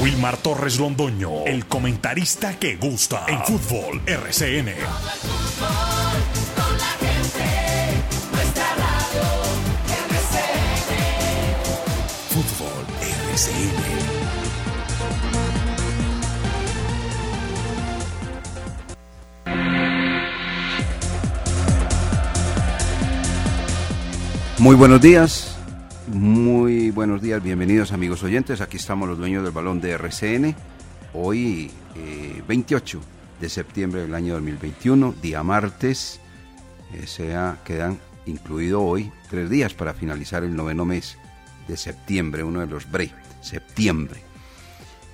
Wilmar 0.00 0.36
Torres 0.36 0.78
Londoño, 0.78 1.44
el 1.44 1.66
comentarista 1.66 2.58
que 2.58 2.76
gusta 2.76 3.24
en 3.28 3.42
fútbol 3.44 4.00
RCN. 4.06 4.74
Fútbol 12.30 12.86
RCN. 13.00 14.22
Muy 24.58 24.76
buenos 24.76 25.00
días, 25.00 25.51
muy 26.12 26.90
buenos 26.90 27.22
días, 27.22 27.42
bienvenidos 27.42 27.92
amigos 27.92 28.22
oyentes. 28.22 28.60
Aquí 28.60 28.76
estamos 28.76 29.08
los 29.08 29.18
dueños 29.18 29.42
del 29.42 29.52
balón 29.52 29.80
de 29.80 29.92
RCN. 29.92 30.54
Hoy, 31.14 31.70
eh, 31.96 32.42
28 32.46 33.00
de 33.40 33.48
septiembre 33.48 34.02
del 34.02 34.14
año 34.14 34.34
2021, 34.34 35.14
día 35.22 35.42
martes. 35.42 36.20
Eh, 36.92 37.06
sea, 37.06 37.60
quedan 37.64 37.98
incluido 38.26 38.82
hoy 38.82 39.10
tres 39.30 39.48
días 39.48 39.72
para 39.72 39.94
finalizar 39.94 40.44
el 40.44 40.54
noveno 40.54 40.84
mes 40.84 41.16
de 41.66 41.76
septiembre, 41.76 42.44
uno 42.44 42.60
de 42.60 42.66
los 42.66 42.90
BRE, 42.90 43.10
septiembre. 43.40 44.20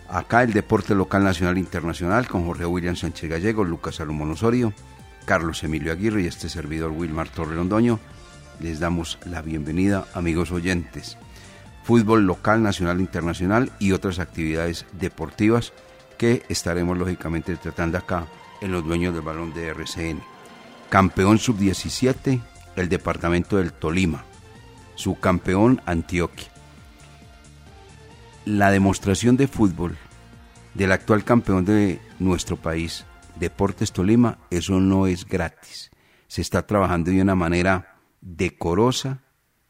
Acá 0.09 0.43
el 0.43 0.53
deporte 0.53 0.95
local, 0.95 1.23
nacional 1.23 1.57
e 1.57 1.61
internacional 1.61 2.27
con 2.27 2.45
Jorge 2.45 2.67
William 2.67 2.97
Sánchez 2.97 3.31
Gallego, 3.31 3.63
Lucas 3.63 3.97
Salomón 3.97 4.33
Osorio, 4.33 4.73
Carlos 5.27 5.63
Emilio 5.63 5.93
Aguirre 5.93 6.23
y 6.23 6.27
este 6.27 6.49
servidor 6.49 6.91
Wilmar 6.91 7.29
Torre 7.29 7.55
Londoño. 7.55 8.01
Les 8.61 8.81
damos 8.81 9.19
la 9.25 9.41
bienvenida, 9.41 10.07
amigos 10.15 10.51
oyentes. 10.51 11.17
Fútbol 11.85 12.27
local, 12.27 12.63
nacional 12.63 13.01
internacional 13.01 13.71
y 13.79 13.93
otras 13.93 14.19
actividades 14.19 14.85
deportivas 14.93 15.73
que 16.19 16.43
estaremos 16.49 16.99
lógicamente 16.99 17.57
tratando 17.57 17.99
acá 17.99 18.27
en 18.61 18.73
los 18.73 18.85
dueños 18.85 19.15
del 19.15 19.23
balón 19.23 19.55
de 19.55 19.69
RCN. 19.69 20.21
Campeón 20.91 21.39
sub-17, 21.39 22.41
el 22.77 22.89
departamento 22.89 23.59
del 23.59 23.73
Tolima. 23.73 24.25
Subcampeón 24.97 25.81
Antioquia. 25.87 26.49
La 28.45 28.73
demostración 28.73 29.37
de 29.37 29.47
fútbol 29.47 29.97
del 30.75 30.91
actual 30.91 31.23
campeón 31.23 31.65
de 31.65 32.01
nuestro 32.19 32.57
país, 32.57 33.05
Deportes 33.39 33.93
Tolima, 33.93 34.39
eso 34.51 34.81
no 34.81 35.07
es 35.07 35.25
gratis. 35.25 35.91
Se 36.27 36.41
está 36.41 36.67
trabajando 36.67 37.11
de 37.11 37.23
una 37.23 37.35
manera 37.37 37.98
decorosa, 38.21 39.23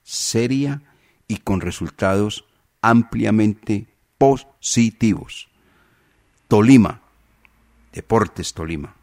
seria 0.03 0.83
y 1.27 1.39
con 1.39 1.61
resultados 1.61 2.45
ampliamente 2.81 3.87
positivos. 4.17 5.49
Tolima, 6.49 7.03
Deportes 7.93 8.55
Tolima, 8.55 8.95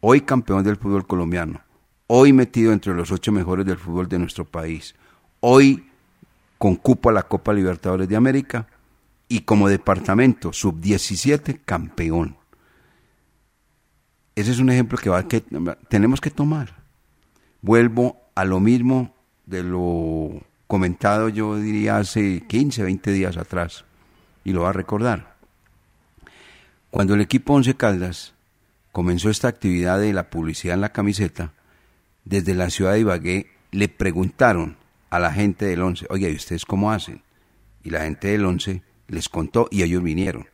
hoy 0.00 0.22
campeón 0.22 0.64
del 0.64 0.76
fútbol 0.76 1.06
colombiano, 1.06 1.60
hoy 2.06 2.32
metido 2.32 2.72
entre 2.72 2.94
los 2.94 3.10
ocho 3.10 3.32
mejores 3.32 3.66
del 3.66 3.76
fútbol 3.76 4.08
de 4.08 4.18
nuestro 4.18 4.44
país, 4.44 4.94
hoy 5.40 5.90
con 6.58 6.76
cupo 6.76 7.10
a 7.10 7.12
la 7.12 7.24
Copa 7.24 7.52
Libertadores 7.52 8.08
de 8.08 8.16
América 8.16 8.66
y 9.28 9.40
como 9.40 9.68
departamento 9.68 10.52
sub-17 10.52 11.60
campeón. 11.64 12.36
Ese 14.34 14.50
es 14.50 14.58
un 14.58 14.70
ejemplo 14.70 14.98
que, 14.98 15.10
va, 15.10 15.26
que 15.28 15.42
tenemos 15.88 16.20
que 16.20 16.30
tomar. 16.30 16.82
Vuelvo 17.62 18.23
a 18.34 18.44
lo 18.44 18.60
mismo 18.60 19.14
de 19.46 19.62
lo 19.62 20.42
comentado 20.66 21.28
yo 21.28 21.56
diría 21.56 21.98
hace 21.98 22.42
15, 22.46 22.82
20 22.82 23.12
días 23.12 23.36
atrás, 23.36 23.84
y 24.44 24.52
lo 24.52 24.62
va 24.62 24.70
a 24.70 24.72
recordar. 24.72 25.34
Cuando 26.90 27.14
el 27.14 27.20
equipo 27.20 27.54
Once 27.54 27.74
Caldas 27.74 28.34
comenzó 28.92 29.30
esta 29.30 29.48
actividad 29.48 29.98
de 29.98 30.12
la 30.12 30.30
publicidad 30.30 30.74
en 30.74 30.80
la 30.80 30.92
camiseta, 30.92 31.52
desde 32.24 32.54
la 32.54 32.70
ciudad 32.70 32.92
de 32.92 33.00
Ibagué 33.00 33.50
le 33.70 33.88
preguntaron 33.88 34.76
a 35.10 35.18
la 35.18 35.32
gente 35.32 35.66
del 35.66 35.82
Once, 35.82 36.06
oye, 36.10 36.30
¿y 36.30 36.36
ustedes 36.36 36.64
cómo 36.64 36.90
hacen? 36.90 37.22
Y 37.82 37.90
la 37.90 38.02
gente 38.02 38.28
del 38.28 38.44
Once 38.46 38.82
les 39.08 39.28
contó 39.28 39.68
y 39.70 39.82
ellos 39.82 40.02
vinieron. 40.02 40.46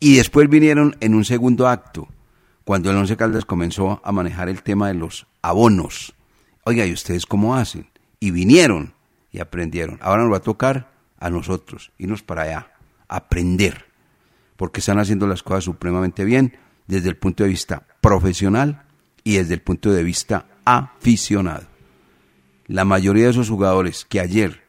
Y 0.00 0.16
después 0.16 0.48
vinieron 0.48 0.96
en 1.00 1.14
un 1.14 1.24
segundo 1.24 1.68
acto, 1.68 2.08
cuando 2.64 2.90
el 2.90 2.96
Once 2.96 3.16
Caldas 3.16 3.44
comenzó 3.44 4.00
a 4.04 4.12
manejar 4.12 4.48
el 4.48 4.62
tema 4.62 4.88
de 4.88 4.94
los 4.94 5.26
abonos. 5.42 6.14
Oiga, 6.64 6.86
¿y 6.86 6.92
ustedes 6.92 7.26
cómo 7.26 7.56
hacen? 7.56 7.88
Y 8.20 8.30
vinieron 8.30 8.94
y 9.32 9.40
aprendieron. 9.40 9.98
Ahora 10.00 10.22
nos 10.22 10.32
va 10.32 10.36
a 10.36 10.42
tocar 10.42 10.92
a 11.18 11.30
nosotros 11.30 11.92
irnos 11.98 12.22
para 12.22 12.42
allá, 12.42 12.72
aprender, 13.08 13.86
porque 14.56 14.80
están 14.80 14.98
haciendo 14.98 15.26
las 15.26 15.42
cosas 15.42 15.64
supremamente 15.64 16.24
bien 16.24 16.56
desde 16.86 17.08
el 17.08 17.16
punto 17.16 17.42
de 17.42 17.48
vista 17.48 17.86
profesional 18.00 18.84
y 19.24 19.36
desde 19.36 19.54
el 19.54 19.62
punto 19.62 19.90
de 19.92 20.02
vista 20.02 20.46
aficionado. 20.64 21.66
La 22.66 22.84
mayoría 22.84 23.24
de 23.24 23.30
esos 23.30 23.48
jugadores 23.48 24.04
que 24.04 24.20
ayer 24.20 24.62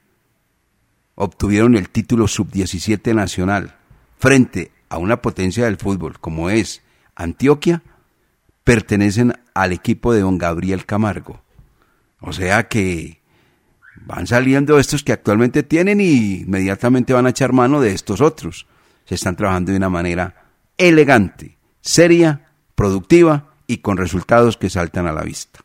obtuvieron 1.16 1.76
el 1.76 1.90
título 1.90 2.28
sub-17 2.28 3.14
nacional 3.14 3.76
frente 4.18 4.72
a 4.90 4.98
una 4.98 5.22
potencia 5.22 5.66
del 5.66 5.78
fútbol 5.78 6.20
como 6.20 6.50
es 6.50 6.82
Antioquia, 7.16 7.84
pertenecen 8.64 9.34
al 9.54 9.74
equipo 9.74 10.14
de 10.14 10.22
don 10.22 10.38
Gabriel 10.38 10.86
Camargo. 10.86 11.42
O 12.26 12.32
sea 12.32 12.70
que 12.70 13.22
van 14.06 14.28
saliendo 14.28 14.80
estos 14.80 15.04
que 15.04 15.12
actualmente 15.12 15.62
tienen 15.62 16.00
y 16.00 16.42
inmediatamente 16.42 17.12
van 17.12 17.26
a 17.26 17.32
echar 17.32 17.52
mano 17.52 17.82
de 17.82 17.92
estos 17.92 18.22
otros. 18.22 18.66
Se 19.04 19.16
están 19.16 19.36
trabajando 19.36 19.72
de 19.72 19.78
una 19.78 19.90
manera 19.90 20.46
elegante, 20.78 21.58
seria, 21.82 22.48
productiva 22.76 23.54
y 23.68 23.80
con 23.80 23.98
resultados 23.98 24.56
que 24.56 24.70
saltan 24.70 25.06
a 25.06 25.12
la 25.12 25.24
vista. 25.24 25.60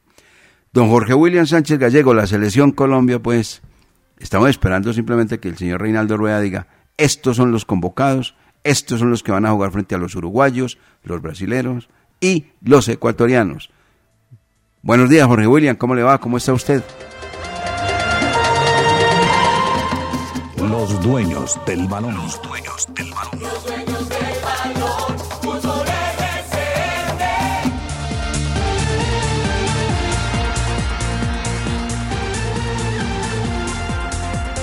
Don 0.73 0.89
Jorge 0.89 1.15
William 1.15 1.47
Sánchez 1.47 1.79
Gallego, 1.79 2.13
la 2.13 2.27
selección 2.27 2.73
Colombia, 2.73 3.21
pues 3.21 3.63
estamos 4.19 4.51
esperando 4.51 4.93
simplemente 4.93 5.39
que 5.39 5.49
el 5.49 5.57
señor 5.57 5.81
Reinaldo 5.81 6.17
Rueda 6.17 6.41
diga, 6.41 6.67
estos 6.97 7.37
son 7.37 7.53
los 7.53 7.65
convocados, 7.65 8.35
estos 8.65 8.99
son 8.99 9.11
los 9.11 9.23
que 9.23 9.31
van 9.31 9.47
a 9.47 9.53
jugar 9.53 9.71
frente 9.71 9.95
a 9.95 9.99
los 9.99 10.17
uruguayos, 10.17 10.79
los 11.05 11.23
brasileños 11.23 11.89
y 12.21 12.47
los 12.61 12.89
ecuatorianos. 12.89 13.71
Buenos 14.89 15.11
días, 15.11 15.27
Jorge 15.27 15.47
William, 15.47 15.77
¿cómo 15.77 15.95
le 15.95 16.03
va? 16.03 16.17
¿Cómo 16.17 16.39
está 16.39 16.55
usted? 16.55 16.83
Los 20.57 21.03
dueños 21.03 21.61
del 21.67 21.87
balón. 21.87 22.15
Los 22.15 22.41
dueños 22.41 22.89
del 22.95 23.11
balón. 23.11 23.39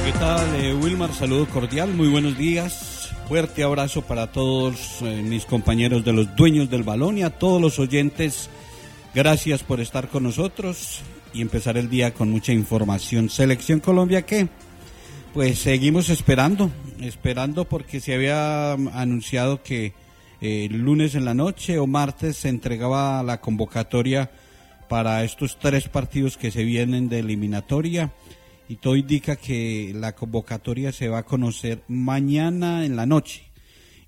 ¿Qué 0.06 0.12
tal, 0.14 0.56
eh, 0.56 0.74
Wilmar? 0.74 1.14
Saludo 1.14 1.48
cordial, 1.50 1.94
muy 1.94 2.08
buenos 2.08 2.36
días. 2.36 3.12
Fuerte 3.28 3.62
abrazo 3.62 4.02
para 4.02 4.32
todos 4.32 5.04
eh, 5.04 5.22
mis 5.22 5.46
compañeros 5.46 6.04
de 6.04 6.14
los 6.14 6.36
dueños 6.36 6.72
del 6.72 6.82
balón 6.82 7.20
y 7.20 7.22
a 7.22 7.30
todos 7.30 7.62
los 7.62 7.78
oyentes. 7.78 8.50
Gracias 9.16 9.64
por 9.64 9.80
estar 9.80 10.10
con 10.10 10.24
nosotros 10.24 11.00
y 11.34 11.40
empezar 11.40 11.78
el 11.78 11.90
día 11.90 12.14
con 12.14 12.30
mucha 12.30 12.52
información. 12.52 13.30
Selección 13.30 13.80
Colombia, 13.80 14.24
¿qué? 14.24 14.50
Pues 15.34 15.58
seguimos 15.58 16.10
esperando, 16.10 16.70
esperando 17.00 17.64
porque 17.64 18.02
se 18.02 18.14
había 18.14 18.74
anunciado 18.74 19.64
que 19.64 19.94
eh, 20.42 20.68
el 20.70 20.80
lunes 20.80 21.16
en 21.16 21.24
la 21.24 21.34
noche 21.34 21.80
o 21.80 21.88
martes 21.88 22.36
se 22.36 22.50
entregaba 22.50 23.24
la 23.24 23.40
convocatoria 23.40 24.32
para 24.90 25.24
estos 25.24 25.60
tres 25.60 25.88
partidos 25.88 26.36
que 26.36 26.52
se 26.52 26.66
vienen 26.66 27.08
de 27.08 27.20
eliminatoria 27.20 28.12
y 28.68 28.76
todo 28.76 28.98
indica 28.98 29.38
que 29.38 29.94
la 29.96 30.14
convocatoria 30.14 30.92
se 30.92 31.08
va 31.08 31.20
a 31.20 31.24
conocer 31.24 31.84
mañana 31.88 32.86
en 32.86 32.98
la 32.98 33.06
noche 33.06 33.55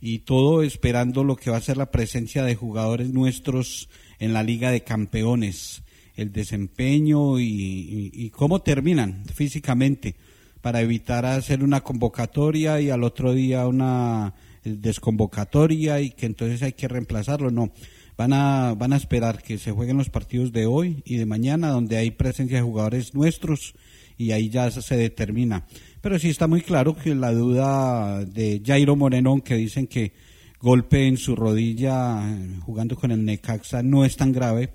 y 0.01 0.19
todo 0.19 0.63
esperando 0.63 1.23
lo 1.23 1.35
que 1.35 1.49
va 1.49 1.57
a 1.57 1.61
ser 1.61 1.77
la 1.77 1.91
presencia 1.91 2.43
de 2.43 2.55
jugadores 2.55 3.09
nuestros 3.09 3.89
en 4.19 4.33
la 4.33 4.43
Liga 4.43 4.71
de 4.71 4.83
Campeones, 4.83 5.83
el 6.15 6.31
desempeño 6.31 7.39
y, 7.39 8.31
cómo 8.35 8.61
terminan 8.61 9.23
físicamente 9.25 10.15
para 10.61 10.81
evitar 10.81 11.25
hacer 11.25 11.63
una 11.63 11.81
convocatoria 11.81 12.81
y 12.81 12.89
al 12.89 13.03
otro 13.03 13.33
día 13.33 13.67
una 13.67 14.33
desconvocatoria 14.63 16.01
y 16.01 16.11
que 16.11 16.25
entonces 16.25 16.61
hay 16.63 16.73
que 16.73 16.87
reemplazarlo. 16.87 17.51
No, 17.51 17.71
van 18.17 18.33
a, 18.33 18.73
van 18.73 18.93
a 18.93 18.97
esperar 18.97 19.41
que 19.41 19.57
se 19.57 19.71
jueguen 19.71 19.97
los 19.97 20.09
partidos 20.09 20.51
de 20.51 20.65
hoy 20.65 21.03
y 21.05 21.17
de 21.17 21.25
mañana 21.25 21.69
donde 21.69 21.97
hay 21.97 22.11
presencia 22.11 22.57
de 22.57 22.63
jugadores 22.63 23.13
nuestros 23.13 23.75
y 24.17 24.31
ahí 24.31 24.49
ya 24.49 24.69
se 24.71 24.97
determina. 24.97 25.65
Pero 26.07 26.19
sí 26.19 26.29
está 26.29 26.47
muy 26.47 26.61
claro 26.61 26.95
que 26.95 27.13
la 27.13 27.33
duda 27.33 28.23
de 28.23 28.61
Jairo 28.65 28.95
Moreno, 28.95 29.43
que 29.43 29.55
dicen 29.55 29.87
que 29.87 30.13
golpe 30.57 31.05
en 31.05 31.17
su 31.17 31.35
rodilla 31.35 32.23
eh, 32.31 32.59
jugando 32.61 32.95
con 32.95 33.11
el 33.11 33.25
Necaxa 33.25 33.83
no 33.83 34.05
es 34.05 34.15
tan 34.15 34.31
grave. 34.31 34.69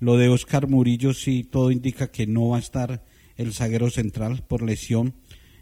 Lo 0.00 0.16
de 0.16 0.28
Oscar 0.28 0.66
Murillo 0.66 1.14
sí 1.14 1.44
todo 1.44 1.70
indica 1.70 2.10
que 2.10 2.26
no 2.26 2.48
va 2.48 2.56
a 2.56 2.60
estar 2.60 3.04
el 3.36 3.54
zaguero 3.54 3.90
central 3.90 4.42
por 4.42 4.62
lesión. 4.62 5.14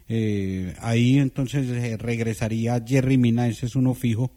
Eh, 0.09 0.73
ahí 0.79 1.19
entonces 1.19 1.69
eh, 1.69 1.97
regresaría 1.97 2.83
Jerry 2.83 3.19
Mina, 3.19 3.47
ese 3.47 3.67
es 3.67 3.75
uno 3.75 3.93
fijo, 3.93 4.31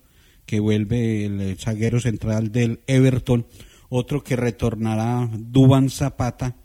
que 0.44 0.60
vuelve 0.60 1.24
el 1.24 1.56
zaguero 1.56 1.98
central 1.98 2.52
del 2.52 2.80
Everton. 2.86 3.46
Otro 3.88 4.22
que 4.22 4.36
retornará 4.36 5.30
Duban 5.32 5.88
Zapata, 5.88 6.56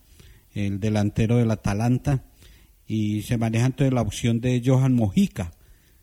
el 0.53 0.81
delantero 0.81 1.37
del 1.37 1.51
Atalanta 1.51 2.25
y 2.89 3.21
se 3.21 3.37
maneja 3.37 3.67
entonces 3.67 3.93
la 3.93 4.01
opción 4.01 4.41
de 4.41 4.61
Johan 4.65 4.95
Mojica 4.95 5.51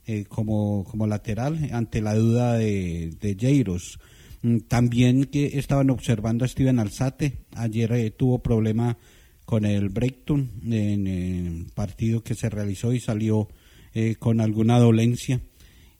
eh, 0.07 0.25
como, 0.27 0.85
como 0.85 1.09
lateral 1.09 1.69
ante 1.73 2.01
la 2.01 2.15
duda 2.15 2.55
de, 2.55 3.13
de 3.21 3.37
Jeiros. 3.39 3.99
Mm, 4.43 4.59
también 4.69 5.25
que 5.25 5.59
estaban 5.59 5.91
observando 5.91 6.45
a 6.45 6.49
Steven 6.49 6.79
Alzate, 6.79 7.45
ayer 7.57 7.91
eh, 7.93 8.11
tuvo 8.13 8.39
problema 8.39 8.97
con 9.45 9.65
el 9.65 9.89
Breakton 9.89 10.49
en 10.65 11.07
el 11.09 11.67
partido 11.75 12.23
que 12.23 12.37
se 12.37 12.51
realizó 12.51 12.93
y 12.93 13.01
salió 13.01 13.49
eh, 13.93 14.15
con 14.15 14.41
alguna 14.41 14.79
dolencia. 14.79 15.41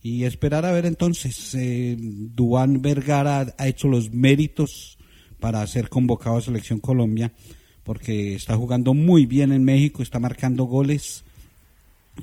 Y 0.03 0.23
esperar 0.23 0.65
a 0.67 0.71
ver 0.71 0.87
entonces, 0.87 1.53
eh, 1.57 1.97
Duan 1.99 2.81
Vergara 2.81 3.55
ha 3.59 3.67
hecho 3.67 3.89
los 3.89 4.13
méritos 4.13 4.99
para 5.41 5.67
ser 5.67 5.89
convocado 5.89 6.37
a 6.37 6.43
Selección 6.43 6.79
Colombia 6.79 7.33
porque 7.87 8.35
está 8.35 8.57
jugando 8.57 8.95
muy 8.95 9.27
bien 9.27 9.53
en 9.53 9.65
México, 9.65 10.03
está 10.03 10.19
marcando 10.19 10.65
goles 10.65 11.25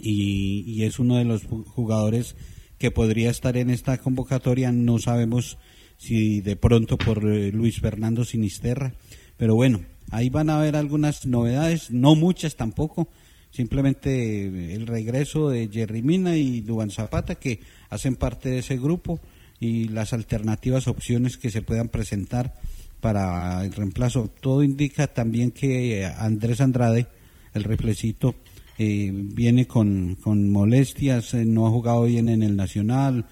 y, 0.02 0.84
es 0.84 1.00
uno 1.00 1.16
de 1.16 1.24
los 1.24 1.44
jugadores 1.46 2.36
que 2.78 2.92
podría 2.92 3.30
estar 3.30 3.56
en 3.56 3.70
esta 3.70 3.98
convocatoria. 3.98 4.74
No 4.74 5.00
sabemos 5.00 5.58
si 5.98 6.42
de 6.42 6.58
pronto 6.58 6.98
por 6.98 7.26
eh, 7.26 7.54
Luis 7.54 7.80
Fernando 7.80 8.26
Sinisterra, 8.26 8.94
pero 9.38 9.56
bueno, 9.56 9.86
ahí 10.12 10.30
van 10.30 10.50
a 10.50 10.58
haber 10.58 10.76
algunas 10.76 11.26
novedades, 11.26 11.92
no 11.92 12.16
muchas 12.16 12.58
tampoco, 12.58 13.08
simplemente 13.50 14.48
eh, 14.48 14.76
el 14.76 14.86
regreso 14.86 15.50
de 15.50 15.70
Jerry 15.72 16.02
Mina 16.02 16.36
y 16.36 16.60
Duban 16.60 16.92
Zapata 16.92 17.36
que 17.36 17.62
hacen 17.90 18.18
parte 18.18 18.50
de 18.50 18.60
ese 18.60 18.78
grupo 18.78 19.22
y 19.62 19.88
las 19.88 20.12
alternativas 20.12 20.90
opciones 20.90 21.38
que 21.38 21.52
se 21.52 21.62
puedan 21.62 21.88
presentar 21.88 22.54
para 23.04 23.66
el 23.66 23.74
reemplazo. 23.74 24.32
Todo 24.40 24.64
indica 24.64 25.08
también 25.08 25.52
que 25.52 26.00
eh, 26.00 26.06
Andrés 26.06 26.62
Andrade, 26.62 27.08
el 27.54 27.66
reflecito, 27.66 28.34
eh, 28.78 29.12
viene 29.14 29.68
con, 29.68 30.16
con 30.16 30.50
molestias, 30.50 31.34
eh, 31.34 31.44
no 31.46 31.68
ha 31.68 31.70
jugado 31.70 32.04
bien 32.04 32.30
en 32.30 32.42
el 32.42 32.56
Nacional, 32.56 33.26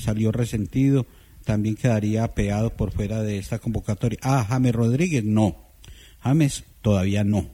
salió 0.00 0.32
resentido, 0.32 1.06
también 1.44 1.74
quedaría 1.74 2.24
apeado 2.24 2.70
por 2.70 2.92
fuera 2.92 3.22
de 3.22 3.38
esta 3.38 3.58
convocatoria. 3.58 4.18
Ah, 4.22 4.46
James 4.48 4.74
Rodríguez, 4.74 5.24
no. 5.24 5.56
James 6.20 6.64
todavía 6.80 7.24
no. 7.24 7.48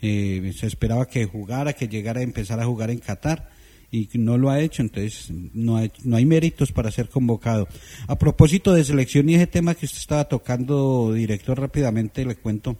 se 0.00 0.66
esperaba 0.66 1.06
que 1.06 1.24
jugara, 1.24 1.72
que 1.72 1.88
llegara 1.88 2.20
a 2.20 2.24
empezar 2.24 2.60
a 2.60 2.66
jugar 2.66 2.90
en 2.90 2.98
Qatar 2.98 3.50
y 3.90 4.08
no 4.14 4.36
lo 4.36 4.50
ha 4.50 4.60
hecho, 4.60 4.82
entonces 4.82 5.30
no 5.30 5.76
hay, 5.76 5.90
no 6.04 6.16
hay 6.16 6.26
méritos 6.26 6.72
para 6.72 6.90
ser 6.90 7.08
convocado. 7.08 7.68
A 8.06 8.18
propósito 8.18 8.72
de 8.72 8.84
selección 8.84 9.28
y 9.28 9.34
ese 9.34 9.46
tema 9.46 9.74
que 9.74 9.86
usted 9.86 9.98
estaba 9.98 10.24
tocando, 10.24 11.12
director, 11.12 11.58
rápidamente 11.58 12.24
le 12.24 12.36
cuento, 12.36 12.76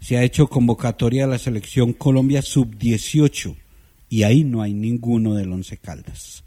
se 0.00 0.16
ha 0.16 0.24
hecho 0.24 0.48
convocatoria 0.48 1.24
a 1.24 1.28
la 1.28 1.38
selección 1.38 1.92
Colombia 1.92 2.42
sub-18 2.42 3.56
y 4.08 4.24
ahí 4.24 4.44
no 4.44 4.62
hay 4.62 4.74
ninguno 4.74 5.34
del 5.34 5.52
Once 5.52 5.76
Caldas. 5.76 6.44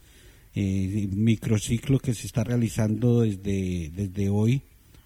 Eh, 0.53 1.09
microciclo 1.11 1.99
que 1.99 2.13
se 2.13 2.27
está 2.27 2.43
realizando 2.43 3.21
desde, 3.21 3.91
desde 3.93 4.29
hoy 4.29 4.61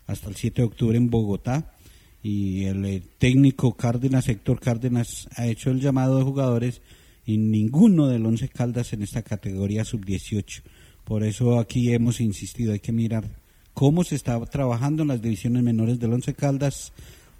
hasta 0.05 0.29
el 0.29 0.35
7 0.35 0.61
de 0.61 0.67
octubre 0.67 0.97
en 0.97 1.09
Bogotá 1.09 1.73
y 2.21 2.65
el 2.65 2.85
eh, 2.85 3.01
técnico 3.17 3.75
Cárdenas, 3.75 4.27
Héctor 4.27 4.59
Cárdenas, 4.59 5.27
ha 5.35 5.47
hecho 5.47 5.71
el 5.71 5.79
llamado 5.79 6.17
de 6.17 6.23
jugadores 6.23 6.81
y 7.29 7.37
ninguno 7.37 8.07
del 8.07 8.25
Once 8.25 8.49
Caldas 8.49 8.91
en 8.93 9.03
esta 9.03 9.21
categoría 9.21 9.85
sub-18. 9.85 10.63
Por 11.03 11.23
eso 11.23 11.59
aquí 11.59 11.93
hemos 11.93 12.21
insistido, 12.21 12.73
hay 12.73 12.79
que 12.79 12.91
mirar 12.91 13.29
cómo 13.75 14.03
se 14.03 14.15
está 14.15 14.43
trabajando 14.47 15.03
en 15.03 15.09
las 15.09 15.21
divisiones 15.21 15.61
menores 15.61 15.99
del 15.99 16.13
Once 16.13 16.33
Caldas, 16.33 16.91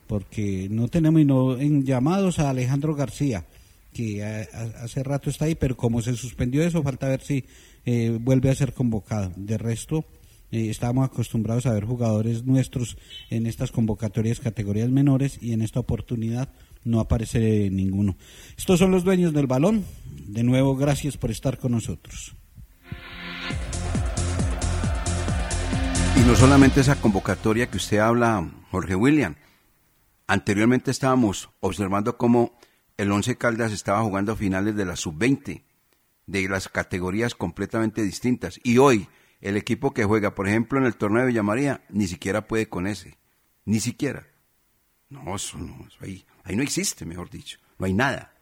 porque 0.05 0.67
no 0.69 0.89
tenemos 0.89 1.25
no, 1.25 1.57
en 1.57 1.85
llamados 1.85 2.37
a 2.37 2.51
Alejandro 2.51 2.93
García, 2.93 3.47
que 3.91 4.23
hace 4.23 5.01
rato 5.01 5.31
está 5.31 5.45
ahí, 5.45 5.55
pero 5.55 5.75
como 5.75 6.03
se 6.03 6.15
suspendió 6.15 6.61
eso, 6.61 6.83
falta 6.83 7.07
ver 7.07 7.21
si 7.21 7.45
eh, 7.83 8.15
vuelve 8.21 8.51
a 8.51 8.55
ser 8.55 8.73
convocado. 8.73 9.31
De 9.37 9.57
resto, 9.57 10.05
eh, 10.51 10.69
estamos 10.69 11.03
acostumbrados 11.03 11.65
a 11.65 11.73
ver 11.73 11.85
jugadores 11.85 12.45
nuestros 12.45 12.95
en 13.31 13.47
estas 13.47 13.71
convocatorias 13.71 14.39
categorías 14.39 14.91
menores 14.91 15.39
y 15.41 15.53
en 15.53 15.63
esta 15.63 15.79
oportunidad 15.79 16.49
no 16.83 16.99
aparece 16.99 17.69
ninguno. 17.69 18.17
Estos 18.57 18.79
son 18.79 18.91
los 18.91 19.03
dueños 19.03 19.33
del 19.33 19.47
balón. 19.47 19.85
De 20.27 20.43
nuevo, 20.43 20.75
gracias 20.75 21.17
por 21.17 21.31
estar 21.31 21.57
con 21.57 21.71
nosotros. 21.71 22.35
Y 26.15 26.21
no 26.21 26.35
solamente 26.35 26.81
esa 26.81 26.99
convocatoria 26.99 27.69
que 27.69 27.77
usted 27.77 27.99
habla, 27.99 28.49
Jorge 28.71 28.95
William. 28.95 29.35
Anteriormente 30.27 30.91
estábamos 30.91 31.49
observando 31.59 32.17
cómo 32.17 32.59
el 32.97 33.11
Once 33.11 33.37
Caldas 33.37 33.71
estaba 33.71 34.01
jugando 34.01 34.35
finales 34.35 34.75
de 34.75 34.85
la 34.85 34.95
sub-20, 34.95 35.63
de 36.27 36.49
las 36.49 36.67
categorías 36.67 37.33
completamente 37.33 38.03
distintas. 38.03 38.59
Y 38.63 38.77
hoy, 38.77 39.07
el 39.41 39.55
equipo 39.55 39.93
que 39.93 40.03
juega, 40.03 40.35
por 40.35 40.47
ejemplo, 40.47 40.77
en 40.77 40.85
el 40.85 40.97
torneo 40.97 41.21
de 41.21 41.27
Villa 41.27 41.43
María, 41.43 41.83
ni 41.89 42.07
siquiera 42.07 42.47
puede 42.47 42.67
con 42.67 42.85
ese. 42.85 43.17
Ni 43.65 43.79
siquiera. 43.79 44.27
No, 45.09 45.35
eso 45.35 45.57
no, 45.57 45.85
eso 45.87 45.97
ahí 46.01 46.23
Ahí 46.43 46.55
no 46.55 46.63
existe, 46.63 47.05
mejor 47.05 47.29
dicho. 47.29 47.59
No 47.77 47.85
hay 47.85 47.93
nada. 47.93 48.33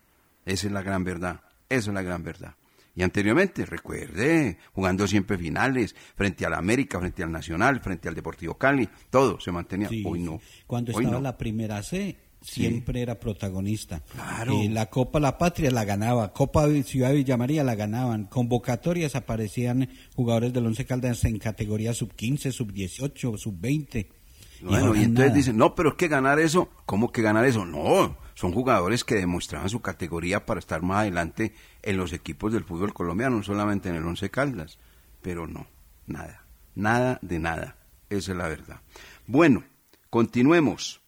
Esa 0.45 0.67
es 0.67 0.73
la 0.73 0.81
gran 0.81 1.03
verdad. 1.03 1.41
Esa 1.67 1.89
es 1.89 1.93
la 1.93 2.01
gran 2.01 2.23
verdad. 2.23 2.55
Y 2.95 3.03
anteriormente, 3.03 3.65
recuerde, 3.65 4.57
jugando 4.71 5.07
siempre 5.07 5.37
finales, 5.37 5.93
frente 6.15 6.45
al 6.45 6.53
América, 6.53 6.99
frente 6.99 7.21
al 7.21 7.31
Nacional, 7.31 7.81
frente 7.81 8.07
al 8.07 8.15
Deportivo 8.15 8.55
Cali, 8.55 8.87
todo 9.09 9.39
se 9.39 9.51
mantenía. 9.51 9.89
hoy 10.05 10.19
no. 10.21 10.39
Cuando 10.65 10.91
estaba 10.91 11.19
la 11.19 11.37
primera 11.37 11.83
C, 11.83 12.17
siempre 12.41 13.01
era 13.01 13.19
protagonista. 13.19 14.01
Claro. 14.13 14.53
Eh, 14.53 14.69
la 14.69 14.87
Copa 14.87 15.19
La 15.19 15.37
Patria 15.37 15.69
la 15.69 15.85
ganaba, 15.85 16.33
Copa 16.33 16.67
Ciudad 16.83 17.09
de 17.09 17.15
Villamaría 17.15 17.63
la 17.63 17.75
ganaban, 17.75 18.25
convocatorias 18.25 19.15
aparecían 19.15 19.89
jugadores 20.15 20.53
del 20.53 20.65
Once 20.65 20.85
Caldas 20.85 21.23
en 21.25 21.37
categoría 21.39 21.93
sub 21.93 22.15
15, 22.15 22.51
sub 22.51 22.71
18, 22.71 23.37
sub 23.37 23.59
20. 23.59 24.16
Bueno, 24.61 24.95
y, 24.95 25.03
entonces 25.03 25.33
dicen, 25.33 25.57
no, 25.57 25.75
pero 25.75 25.89
es 25.89 25.95
que 25.95 26.07
ganar 26.07 26.39
eso, 26.39 26.69
¿cómo 26.85 27.11
que 27.11 27.21
ganar 27.21 27.45
eso? 27.45 27.65
No, 27.65 28.17
son 28.33 28.51
jugadores 28.51 29.03
que 29.03 29.15
demostraban 29.15 29.69
su 29.69 29.81
categoría 29.81 30.45
para 30.45 30.59
estar 30.59 30.81
más 30.81 30.99
adelante 30.99 31.53
en 31.81 31.97
los 31.97 32.13
equipos 32.13 32.53
del 32.53 32.63
fútbol 32.63 32.93
colombiano, 32.93 33.37
no 33.37 33.43
solamente 33.43 33.89
en 33.89 33.95
el 33.95 34.05
Once 34.05 34.29
Caldas, 34.29 34.79
pero 35.21 35.47
no, 35.47 35.67
nada, 36.05 36.45
nada 36.75 37.19
de 37.21 37.39
nada, 37.39 37.77
esa 38.09 38.31
es 38.31 38.37
la 38.37 38.47
verdad. 38.47 38.81
Bueno, 39.25 39.63
continuemos. 40.09 41.01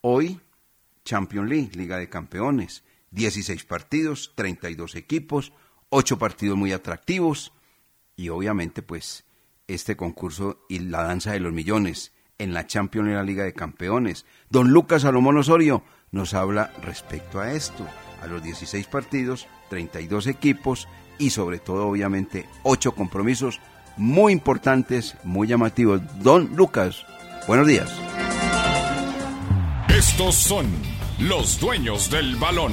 Hoy, 0.00 0.40
Champions 1.04 1.48
League, 1.50 1.70
Liga 1.74 1.96
de 1.96 2.08
Campeones, 2.08 2.84
16 3.10 3.64
partidos, 3.64 4.32
32 4.36 4.94
equipos, 4.94 5.52
8 5.90 6.18
partidos 6.18 6.56
muy 6.56 6.72
atractivos 6.72 7.52
y 8.16 8.28
obviamente 8.28 8.82
pues 8.82 9.24
este 9.66 9.96
concurso 9.96 10.64
y 10.68 10.80
la 10.80 11.02
danza 11.02 11.32
de 11.32 11.40
los 11.40 11.52
millones 11.52 12.12
en 12.38 12.54
la 12.54 12.66
Champions 12.66 13.08
y 13.08 13.12
la 13.12 13.22
Liga 13.22 13.44
de 13.44 13.52
Campeones. 13.52 14.24
Don 14.48 14.70
Lucas 14.70 15.02
Salomón 15.02 15.36
Osorio 15.36 15.82
nos 16.12 16.34
habla 16.34 16.72
respecto 16.82 17.40
a 17.40 17.52
esto, 17.52 17.86
a 18.22 18.26
los 18.26 18.42
16 18.42 18.86
partidos, 18.86 19.46
32 19.70 20.26
equipos 20.28 20.88
y 21.18 21.30
sobre 21.30 21.58
todo 21.58 21.88
obviamente 21.88 22.48
8 22.62 22.92
compromisos 22.92 23.60
muy 23.96 24.32
importantes, 24.32 25.16
muy 25.24 25.48
llamativos. 25.48 26.00
Don 26.22 26.54
Lucas, 26.54 27.04
buenos 27.46 27.66
días. 27.66 27.90
Estos 29.88 30.36
son 30.36 30.66
los 31.18 31.58
dueños 31.58 32.10
del 32.10 32.36
balón. 32.36 32.72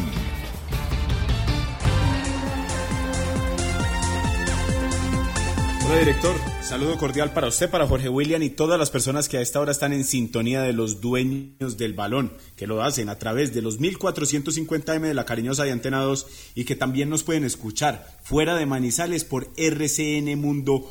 Hola 5.86 6.00
director, 6.00 6.36
saludo 6.64 6.98
cordial 6.98 7.32
para 7.32 7.48
usted, 7.48 7.70
para 7.70 7.86
Jorge 7.86 8.10
William 8.10 8.42
y 8.42 8.50
todas 8.50 8.80
las 8.80 8.90
personas 8.90 9.30
que 9.30 9.38
a 9.38 9.42
esta 9.42 9.60
hora 9.60 9.72
están 9.72 9.94
en 9.94 10.04
sintonía 10.04 10.64
de 10.64 10.74
los 10.74 11.00
dueños 11.00 11.78
del 11.78 11.94
balón, 11.94 12.34
que 12.56 12.66
lo 12.66 12.82
hacen 12.82 13.08
a 13.08 13.20
través 13.20 13.54
de 13.54 13.62
los 13.62 13.80
1450M 13.80 15.02
de 15.02 15.14
la 15.14 15.26
cariñosa 15.26 15.64
de 15.64 15.72
Antena 15.72 16.00
2 16.00 16.26
y 16.56 16.66
que 16.66 16.76
también 16.76 17.12
nos 17.12 17.22
pueden 17.22 17.44
escuchar 17.44 18.18
fuera 18.24 18.56
de 18.56 18.66
Manizales 18.66 19.26
por 19.26 19.52
rcnmundo.com. 19.56 20.88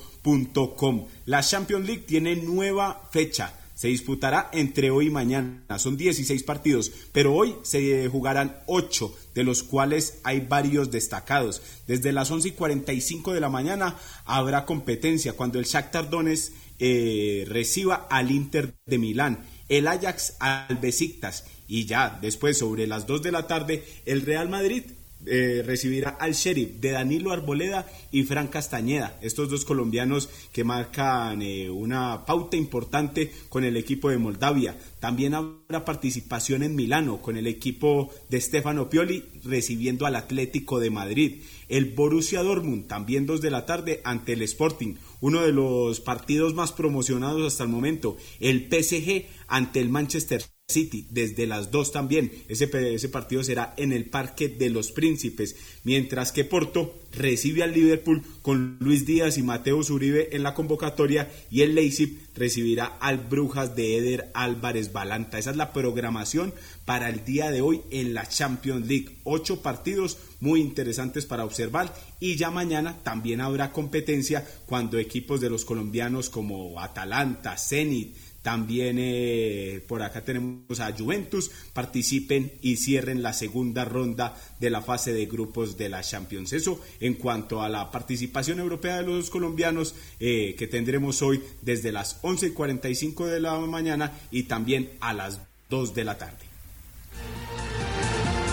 La 1.26 1.42
Champions 1.42 1.86
League 1.86 2.04
tiene 2.06 2.36
nueva 2.36 3.08
fecha 3.10 3.52
se 3.74 3.88
disputará 3.88 4.50
entre 4.52 4.90
hoy 4.90 5.08
y 5.08 5.10
mañana. 5.10 5.64
Son 5.78 5.96
16 5.96 6.42
partidos, 6.44 6.92
pero 7.12 7.34
hoy 7.34 7.56
se 7.62 8.08
jugarán 8.08 8.58
8, 8.66 9.14
de 9.34 9.44
los 9.44 9.62
cuales 9.62 10.20
hay 10.24 10.40
varios 10.40 10.90
destacados. 10.90 11.60
Desde 11.86 12.12
las 12.12 12.30
11 12.30 12.48
y 12.48 12.52
45 12.52 13.32
de 13.32 13.40
la 13.40 13.48
mañana 13.48 13.96
habrá 14.24 14.64
competencia 14.64 15.34
cuando 15.34 15.58
el 15.58 15.64
Shakhtar 15.64 16.08
Donetsk 16.08 16.52
eh, 16.78 17.44
reciba 17.48 18.06
al 18.10 18.30
Inter 18.30 18.74
de 18.86 18.98
Milán, 18.98 19.44
el 19.68 19.86
Ajax 19.86 20.34
al 20.40 20.76
Besiktas 20.76 21.44
y 21.66 21.86
ya 21.86 22.18
después 22.20 22.58
sobre 22.58 22.86
las 22.86 23.06
2 23.06 23.22
de 23.22 23.32
la 23.32 23.46
tarde 23.46 23.84
el 24.06 24.22
Real 24.22 24.48
Madrid 24.48 24.84
eh, 25.26 25.62
recibirá 25.64 26.10
al 26.10 26.32
Sheriff 26.32 26.80
de 26.80 26.90
Danilo 26.90 27.32
Arboleda 27.32 27.86
y 28.10 28.24
Fran 28.24 28.48
Castañeda, 28.48 29.18
estos 29.22 29.48
dos 29.48 29.64
colombianos 29.64 30.28
que 30.52 30.64
marcan 30.64 31.42
eh, 31.42 31.70
una 31.70 32.24
pauta 32.24 32.56
importante 32.56 33.32
con 33.48 33.64
el 33.64 33.76
equipo 33.76 34.10
de 34.10 34.18
Moldavia. 34.18 34.76
También 35.00 35.34
habrá 35.34 35.84
participación 35.84 36.62
en 36.62 36.74
Milano 36.74 37.20
con 37.20 37.36
el 37.36 37.46
equipo 37.46 38.10
de 38.28 38.40
Stefano 38.40 38.88
Pioli 38.88 39.24
recibiendo 39.44 40.06
al 40.06 40.16
Atlético 40.16 40.80
de 40.80 40.90
Madrid. 40.90 41.42
El 41.68 41.94
Borussia 41.94 42.42
Dortmund 42.42 42.86
también 42.86 43.26
dos 43.26 43.40
de 43.40 43.50
la 43.50 43.66
tarde 43.66 44.00
ante 44.04 44.34
el 44.34 44.42
Sporting, 44.42 44.96
uno 45.20 45.42
de 45.42 45.52
los 45.52 46.00
partidos 46.00 46.54
más 46.54 46.72
promocionados 46.72 47.52
hasta 47.52 47.64
el 47.64 47.70
momento. 47.70 48.16
El 48.40 48.68
PSG 48.68 49.26
ante 49.48 49.80
el 49.80 49.88
Manchester 49.88 50.42
City 50.66 51.06
desde 51.10 51.46
las 51.46 51.70
dos 51.70 51.92
también. 51.92 52.32
Ese, 52.48 52.70
ese, 52.94 53.08
partido 53.10 53.44
será 53.44 53.74
en 53.76 53.92
el 53.92 54.06
Parque 54.06 54.48
de 54.48 54.70
los 54.70 54.92
Príncipes, 54.92 55.56
mientras 55.84 56.32
que 56.32 56.44
Porto 56.44 57.02
recibe 57.12 57.62
al 57.62 57.74
Liverpool 57.74 58.22
con 58.40 58.78
Luis 58.80 59.04
Díaz 59.04 59.36
y 59.36 59.42
Mateo 59.42 59.82
Zuribe 59.82 60.34
en 60.34 60.42
la 60.42 60.54
convocatoria 60.54 61.30
y 61.50 61.60
el 61.60 61.74
Leipzig 61.74 62.18
recibirá 62.34 62.86
al 62.86 63.18
Brujas 63.18 63.76
de 63.76 63.98
Eder 63.98 64.30
Álvarez 64.32 64.92
Balanta. 64.92 65.38
Esa 65.38 65.50
es 65.50 65.56
la 65.56 65.72
programación 65.74 66.54
para 66.86 67.10
el 67.10 67.26
día 67.26 67.50
de 67.50 67.60
hoy 67.60 67.82
en 67.90 68.14
la 68.14 68.26
Champions 68.26 68.86
League. 68.86 69.18
Ocho 69.24 69.60
partidos 69.62 70.16
muy 70.40 70.60
interesantes 70.60 71.26
para 71.26 71.44
observar 71.44 71.94
y 72.20 72.36
ya 72.36 72.50
mañana 72.50 73.02
también 73.02 73.42
habrá 73.42 73.70
competencia 73.70 74.46
cuando 74.66 74.98
equipos 74.98 75.40
de 75.40 75.50
los 75.50 75.64
colombianos 75.64 76.30
como 76.30 76.80
Atalanta, 76.80 77.56
Zenit, 77.58 78.16
también 78.44 78.98
eh, 79.00 79.82
por 79.88 80.02
acá 80.02 80.22
tenemos 80.22 80.78
a 80.78 80.92
Juventus, 80.92 81.50
participen 81.72 82.52
y 82.60 82.76
cierren 82.76 83.22
la 83.22 83.32
segunda 83.32 83.86
ronda 83.86 84.36
de 84.60 84.68
la 84.68 84.82
fase 84.82 85.14
de 85.14 85.24
grupos 85.24 85.78
de 85.78 85.88
la 85.88 86.02
Champions. 86.02 86.52
Eso 86.52 86.78
en 87.00 87.14
cuanto 87.14 87.62
a 87.62 87.70
la 87.70 87.90
participación 87.90 88.60
europea 88.60 88.98
de 88.98 89.04
los 89.04 89.30
colombianos 89.30 89.94
eh, 90.20 90.54
que 90.58 90.66
tendremos 90.66 91.22
hoy 91.22 91.42
desde 91.62 91.90
las 91.90 92.20
11.45 92.20 93.24
de 93.24 93.40
la 93.40 93.58
mañana 93.60 94.12
y 94.30 94.42
también 94.42 94.90
a 95.00 95.14
las 95.14 95.40
2 95.70 95.94
de 95.94 96.04
la 96.04 96.18
tarde. 96.18 96.44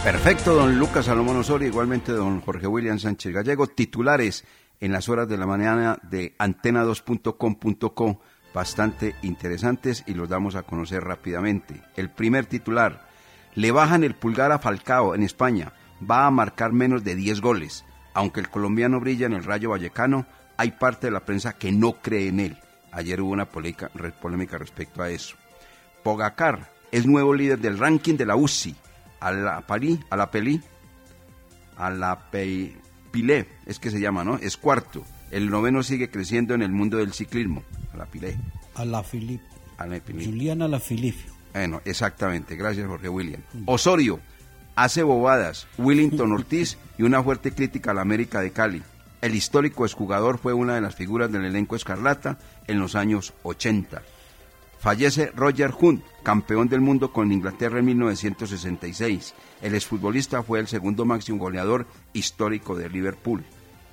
Perfecto, 0.06 0.56
don 0.56 0.80
Lucas 0.80 1.08
Salomón 1.08 1.36
Osorio, 1.36 1.68
igualmente 1.68 2.14
don 2.14 2.40
Jorge 2.40 2.66
William 2.66 2.98
Sánchez 2.98 3.34
Gallego, 3.34 3.68
titulares 3.68 4.46
en 4.80 4.94
las 4.94 5.10
horas 5.10 5.28
de 5.28 5.38
la 5.38 5.46
mañana 5.46 6.00
de 6.10 6.34
antena2.com.co 6.38 8.22
bastante 8.54 9.16
interesantes 9.22 10.04
y 10.08 10.14
los 10.14 10.30
damos 10.30 10.56
a 10.56 10.64
conocer 10.64 11.04
rápidamente. 11.04 11.82
El 11.96 12.10
primer 12.10 12.46
titular, 12.46 13.08
le 13.56 13.72
bajan 13.72 14.04
el 14.04 14.16
pulgar 14.16 14.52
a 14.52 14.60
Falcao 14.60 15.16
en 15.16 15.24
España, 15.24 15.74
va 16.10 16.26
a 16.26 16.32
marcar 16.32 16.72
menos 16.72 17.04
de 17.04 17.16
10 17.16 17.42
goles. 17.42 17.86
Aunque 18.14 18.40
el 18.40 18.50
colombiano 18.50 19.00
brilla 19.00 19.26
en 19.26 19.34
el 19.34 19.44
Rayo 19.44 19.70
Vallecano, 19.70 20.26
hay 20.58 20.72
parte 20.72 21.08
de 21.08 21.12
la 21.12 21.26
prensa 21.26 21.54
que 21.54 21.72
no 21.72 21.94
cree 21.94 22.28
en 22.28 22.40
él. 22.40 22.58
Ayer 22.92 23.22
hubo 23.22 23.32
una 23.32 23.46
polémica, 23.46 23.90
respecto 24.58 25.02
a 25.02 25.10
eso. 25.10 25.38
Pogacar 26.04 26.72
es 26.92 27.06
nuevo 27.06 27.34
líder 27.34 27.60
del 27.60 27.78
ranking 27.78 28.16
de 28.16 28.26
la 28.26 28.36
UCI. 28.36 28.76
A 29.22 29.32
la 29.32 29.62
Pali, 29.62 30.00
a 30.10 30.18
la 30.18 30.32
Peli, 30.32 30.62
a 31.78 31.90
la 31.90 32.30
Pilé, 32.32 33.48
es 33.66 33.80
que 33.80 33.92
se 33.92 34.02
llama, 34.02 34.24
¿no? 34.24 34.38
Es 34.38 34.58
cuarto. 34.58 35.06
El 35.30 35.50
noveno 35.50 35.84
sigue 35.84 36.10
creciendo 36.10 36.54
en 36.54 36.64
el 36.64 36.72
mundo 36.72 36.98
del 36.98 37.14
ciclismo. 37.14 37.64
A 37.94 37.98
la 37.98 38.06
Pilé. 38.06 38.38
A 38.76 38.86
la 38.86 39.04
Filip. 39.04 39.42
A 39.78 39.86
la 39.86 40.00
Juliana 40.00 40.68
la 40.68 40.80
Filip. 40.80 41.16
Bueno, 41.54 41.82
exactamente. 41.86 42.56
Gracias, 42.56 42.88
Jorge 42.88 43.10
William. 43.10 43.42
Osorio 43.66 44.20
hace 44.76 45.04
bobadas. 45.04 45.68
Willington 45.78 46.32
Ortiz 46.32 46.78
y 46.98 47.04
una 47.04 47.24
fuerte 47.24 47.52
crítica 47.52 47.92
a 47.92 47.94
la 47.94 48.02
América 48.02 48.42
de 48.42 48.52
Cali. 48.52 48.82
El 49.22 49.36
histórico 49.36 49.86
exjugador 49.86 50.40
fue 50.40 50.54
una 50.54 50.76
de 50.76 50.82
las 50.82 50.96
figuras 50.96 51.32
del 51.32 51.46
elenco 51.46 51.76
escarlata 51.76 52.40
en 52.68 52.80
los 52.80 52.96
años 52.96 53.34
80. 53.44 54.02
Fallece 54.80 55.32
Roger 55.36 55.72
Hunt, 55.80 56.04
campeón 56.24 56.68
del 56.68 56.82
mundo 56.82 57.14
con 57.14 57.32
Inglaterra 57.32 57.78
en 57.78 57.86
1966. 57.86 59.36
El 59.62 59.76
exfutbolista 59.76 60.42
fue 60.42 60.60
el 60.60 60.68
segundo 60.68 61.06
máximo 61.06 61.38
goleador 61.38 61.86
histórico 62.14 62.76
de 62.76 62.90
Liverpool. 62.90 63.44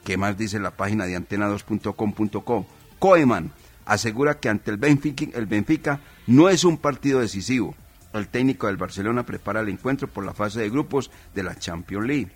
¿Qué 0.03 0.17
más 0.17 0.39
dice 0.39 0.59
la 0.59 0.71
página 0.71 1.05
de 1.05 1.19
antena2.com.co? 1.19 2.67
Koeman 2.99 3.53
asegura 3.89 4.39
que 4.39 4.49
ante 4.49 4.71
el 4.71 4.77
Benfica, 4.77 5.27
el 5.37 5.47
Benfica 5.47 6.01
no 6.27 6.49
es 6.49 6.63
un 6.63 6.77
partido 6.77 7.21
decisivo. 7.21 7.75
El 8.13 8.29
técnico 8.29 8.67
del 8.67 8.77
Barcelona 8.77 9.25
prepara 9.25 9.61
el 9.61 9.69
encuentro 9.69 10.09
por 10.09 10.25
la 10.25 10.35
fase 10.35 10.61
de 10.61 10.71
grupos 10.71 11.11
de 11.35 11.43
la 11.43 11.57
Champions 11.57 12.07
League. 12.07 12.33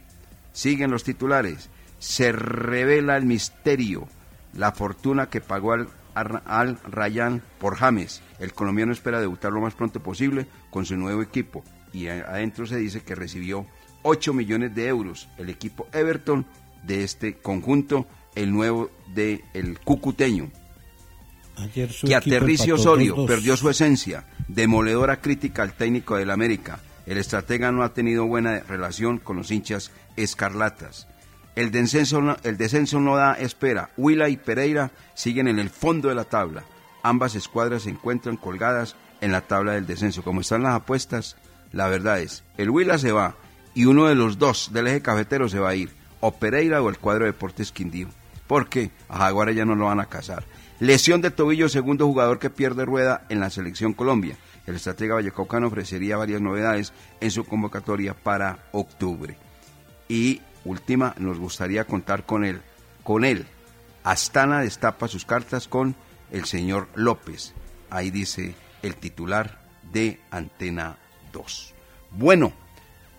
Siguen 0.52 0.90
los 0.90 1.04
titulares. 1.04 1.70
Se 1.98 2.32
revela 2.32 3.16
el 3.16 3.26
misterio, 3.26 4.08
la 4.54 4.72
fortuna 4.72 5.28
que 5.28 5.40
pagó 5.40 5.72
al, 5.72 5.88
al 6.14 6.78
Rayán 6.84 7.42
por 7.58 7.76
James. 7.76 8.22
El 8.38 8.54
colombiano 8.54 8.92
espera 8.92 9.20
debutar 9.20 9.52
lo 9.52 9.60
más 9.60 9.74
pronto 9.74 10.02
posible 10.02 10.46
con 10.70 10.84
su 10.84 10.96
nuevo 10.96 11.22
equipo. 11.22 11.62
Y 11.92 12.08
adentro 12.08 12.66
se 12.66 12.78
dice 12.78 13.02
que 13.02 13.14
recibió 13.14 13.66
8 14.02 14.32
millones 14.32 14.74
de 14.74 14.88
euros. 14.88 15.28
El 15.36 15.50
equipo 15.50 15.86
Everton 15.92 16.46
de 16.82 17.04
este 17.04 17.34
conjunto, 17.34 18.06
el 18.34 18.52
nuevo 18.52 18.90
de 19.14 19.44
el 19.52 19.78
cucuteño. 19.78 20.50
Que 22.04 22.14
aterricio 22.14 22.74
Osorio 22.76 23.26
perdió 23.26 23.56
su 23.56 23.68
esencia, 23.68 24.24
demoledora 24.48 25.20
crítica 25.20 25.62
al 25.62 25.74
técnico 25.74 26.16
del 26.16 26.30
América. 26.30 26.80
El 27.06 27.18
estratega 27.18 27.72
no 27.72 27.82
ha 27.82 27.92
tenido 27.92 28.26
buena 28.26 28.60
relación 28.60 29.18
con 29.18 29.36
los 29.36 29.50
hinchas 29.50 29.90
escarlatas. 30.16 31.08
El 31.54 31.70
descenso, 31.70 32.22
no, 32.22 32.36
el 32.44 32.56
descenso 32.56 33.00
no 33.00 33.16
da 33.16 33.34
espera. 33.34 33.90
Huila 33.96 34.28
y 34.28 34.36
Pereira 34.36 34.90
siguen 35.14 35.48
en 35.48 35.58
el 35.58 35.68
fondo 35.68 36.08
de 36.08 36.14
la 36.14 36.24
tabla. 36.24 36.64
Ambas 37.02 37.34
escuadras 37.34 37.82
se 37.82 37.90
encuentran 37.90 38.36
colgadas 38.36 38.96
en 39.20 39.32
la 39.32 39.42
tabla 39.42 39.72
del 39.72 39.86
descenso. 39.86 40.22
Como 40.22 40.40
están 40.40 40.62
las 40.62 40.74
apuestas, 40.74 41.36
la 41.72 41.88
verdad 41.88 42.20
es, 42.20 42.44
el 42.56 42.70
Huila 42.70 42.98
se 42.98 43.12
va 43.12 43.34
y 43.74 43.86
uno 43.86 44.06
de 44.06 44.14
los 44.14 44.38
dos 44.38 44.70
del 44.72 44.86
eje 44.86 45.02
cafetero 45.02 45.48
se 45.48 45.58
va 45.58 45.70
a 45.70 45.74
ir 45.74 45.90
o 46.20 46.32
Pereira 46.32 46.80
o 46.80 46.88
el 46.88 46.98
cuadro 46.98 47.24
de 47.24 47.32
Deportes 47.32 47.72
Quindío. 47.72 48.08
Porque 48.52 48.90
a 49.08 49.16
Jaguares 49.16 49.56
ya 49.56 49.64
no 49.64 49.74
lo 49.74 49.86
van 49.86 50.00
a 50.00 50.10
casar. 50.10 50.44
Lesión 50.78 51.22
de 51.22 51.30
tobillo, 51.30 51.70
segundo 51.70 52.06
jugador 52.06 52.38
que 52.38 52.50
pierde 52.50 52.84
rueda 52.84 53.24
en 53.30 53.40
la 53.40 53.48
selección 53.48 53.94
Colombia. 53.94 54.36
El 54.66 54.74
estratega 54.74 55.14
vallecaucano 55.14 55.68
ofrecería 55.68 56.18
varias 56.18 56.42
novedades 56.42 56.92
en 57.22 57.30
su 57.30 57.44
convocatoria 57.44 58.12
para 58.12 58.58
octubre. 58.72 59.38
Y 60.06 60.42
última, 60.66 61.14
nos 61.16 61.38
gustaría 61.38 61.86
contar 61.86 62.26
con 62.26 62.44
él. 62.44 62.60
Con 63.02 63.24
él, 63.24 63.46
Astana 64.04 64.60
destapa 64.60 65.08
sus 65.08 65.24
cartas 65.24 65.66
con 65.66 65.96
el 66.30 66.44
señor 66.44 66.88
López. 66.94 67.54
Ahí 67.88 68.10
dice 68.10 68.54
el 68.82 68.96
titular 68.96 69.62
de 69.94 70.20
Antena 70.30 70.98
2. 71.32 71.74
Bueno, 72.10 72.52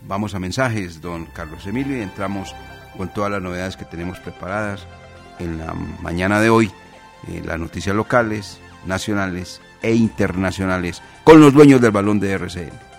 vamos 0.02 0.36
a 0.36 0.40
mensajes, 0.40 1.02
don 1.02 1.26
Carlos 1.26 1.66
Emilio, 1.66 1.98
y 1.98 2.02
entramos 2.02 2.54
con 2.96 3.12
todas 3.12 3.32
las 3.32 3.42
novedades 3.42 3.78
que 3.78 3.86
tenemos 3.86 4.20
preparadas 4.20 4.86
en 5.40 5.58
la 5.58 5.74
mañana 6.02 6.40
de 6.40 6.50
hoy, 6.50 6.72
eh, 7.28 7.42
las 7.46 7.60
noticias 7.60 7.96
locales, 7.96 8.60
nacionales 8.86 9.62
e 9.82 9.94
internacionales, 9.94 11.02
con 11.24 11.40
los 11.40 11.54
dueños 11.54 11.82
del 11.82 11.92
balón 11.92 12.20
de 12.20 12.32
RCN. 12.32 12.93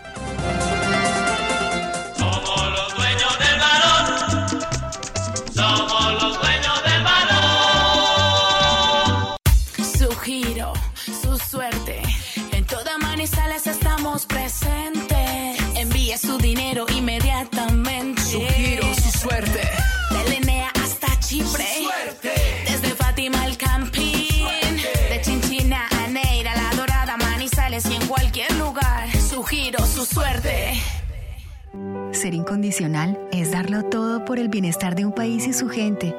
Ser 32.15 32.33
incondicional 32.33 33.19
es 33.33 33.51
darlo 33.51 33.83
todo 33.83 34.25
por 34.25 34.39
el 34.39 34.49
bienestar 34.49 34.95
de 34.95 35.05
un 35.05 35.13
país 35.13 35.49
y 35.49 35.53
su 35.53 35.69
gente. 35.69 36.15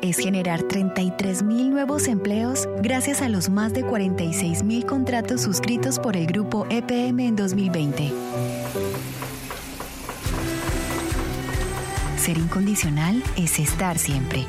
Es 0.00 0.16
generar 0.16 0.62
33 0.62 1.42
mil 1.42 1.70
nuevos 1.70 2.08
empleos 2.08 2.66
gracias 2.82 3.20
a 3.20 3.28
los 3.28 3.50
más 3.50 3.74
de 3.74 3.84
46 3.84 4.62
mil 4.62 4.86
contratos 4.86 5.42
suscritos 5.42 5.98
por 5.98 6.16
el 6.16 6.26
grupo 6.26 6.66
EPM 6.70 7.20
en 7.20 7.36
2020. 7.36 8.10
Ser 12.16 12.38
incondicional 12.38 13.22
es 13.36 13.58
estar 13.58 13.98
siempre. 13.98 14.46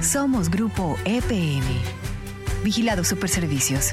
Somos 0.00 0.50
Grupo 0.50 0.96
EPM. 1.04 1.64
Vigilado 2.62 3.02
Superservicios. 3.02 3.92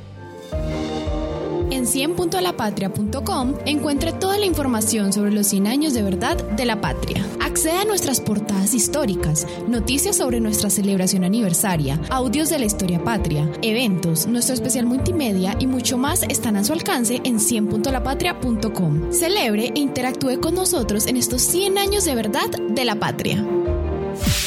En 1.71 1.85
100.lapatria.com 1.85 3.55
encuentre 3.65 4.11
toda 4.11 4.37
la 4.37 4.45
información 4.45 5.13
sobre 5.13 5.31
los 5.31 5.47
100 5.47 5.67
años 5.67 5.93
de 5.93 6.03
verdad 6.03 6.35
de 6.35 6.65
la 6.65 6.81
patria. 6.81 7.25
Acceda 7.39 7.81
a 7.81 7.85
nuestras 7.85 8.19
portadas 8.19 8.73
históricas, 8.73 9.47
noticias 9.69 10.17
sobre 10.17 10.41
nuestra 10.41 10.69
celebración 10.69 11.23
aniversaria, 11.23 11.97
audios 12.09 12.49
de 12.49 12.59
la 12.59 12.65
historia 12.65 13.01
patria, 13.01 13.49
eventos, 13.61 14.27
nuestro 14.27 14.53
especial 14.53 14.85
multimedia 14.85 15.55
y 15.59 15.67
mucho 15.67 15.97
más 15.97 16.23
están 16.23 16.57
a 16.57 16.63
su 16.65 16.73
alcance 16.73 17.21
en 17.23 17.39
100.lapatria.com. 17.39 19.13
Celebre 19.13 19.71
e 19.73 19.79
interactúe 19.79 20.41
con 20.41 20.55
nosotros 20.55 21.07
en 21.07 21.15
estos 21.15 21.41
100 21.41 21.77
años 21.77 22.03
de 22.03 22.15
verdad 22.15 22.49
de 22.49 22.83
la 22.85 22.95
patria. 22.95 23.45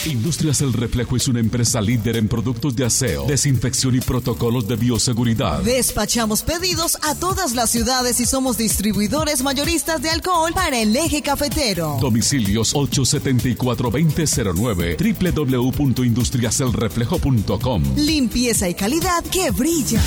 Industrias 0.07 0.61
El 0.61 0.73
Reflejo 0.73 1.17
es 1.17 1.27
una 1.29 1.39
empresa 1.41 1.81
líder 1.81 2.17
en 2.17 2.29
productos 2.29 2.77
de 2.77 2.85
aseo, 2.85 3.25
desinfección 3.27 3.95
y 3.95 4.01
protocolos 4.01 4.69
de 4.69 4.77
bioseguridad. 4.77 5.63
Despachamos 5.63 6.43
pedidos 6.43 6.99
a 7.03 7.15
todas 7.15 7.55
las 7.55 7.71
ciudades 7.71 8.21
y 8.21 8.27
somos 8.27 8.59
distribuidores 8.59 9.43
mayoristas 9.43 10.03
de 10.03 10.11
alcohol 10.11 10.53
para 10.55 10.79
el 10.81 10.95
eje 10.95 11.23
cafetero. 11.23 11.97
Domicilios 12.01 12.75
874-2009, 12.75 15.35
www.industriaselreflejo.com. 15.35 17.83
Limpieza 17.97 18.69
y 18.69 18.75
calidad 18.75 19.25
que 19.25 19.51
brilla. 19.51 20.03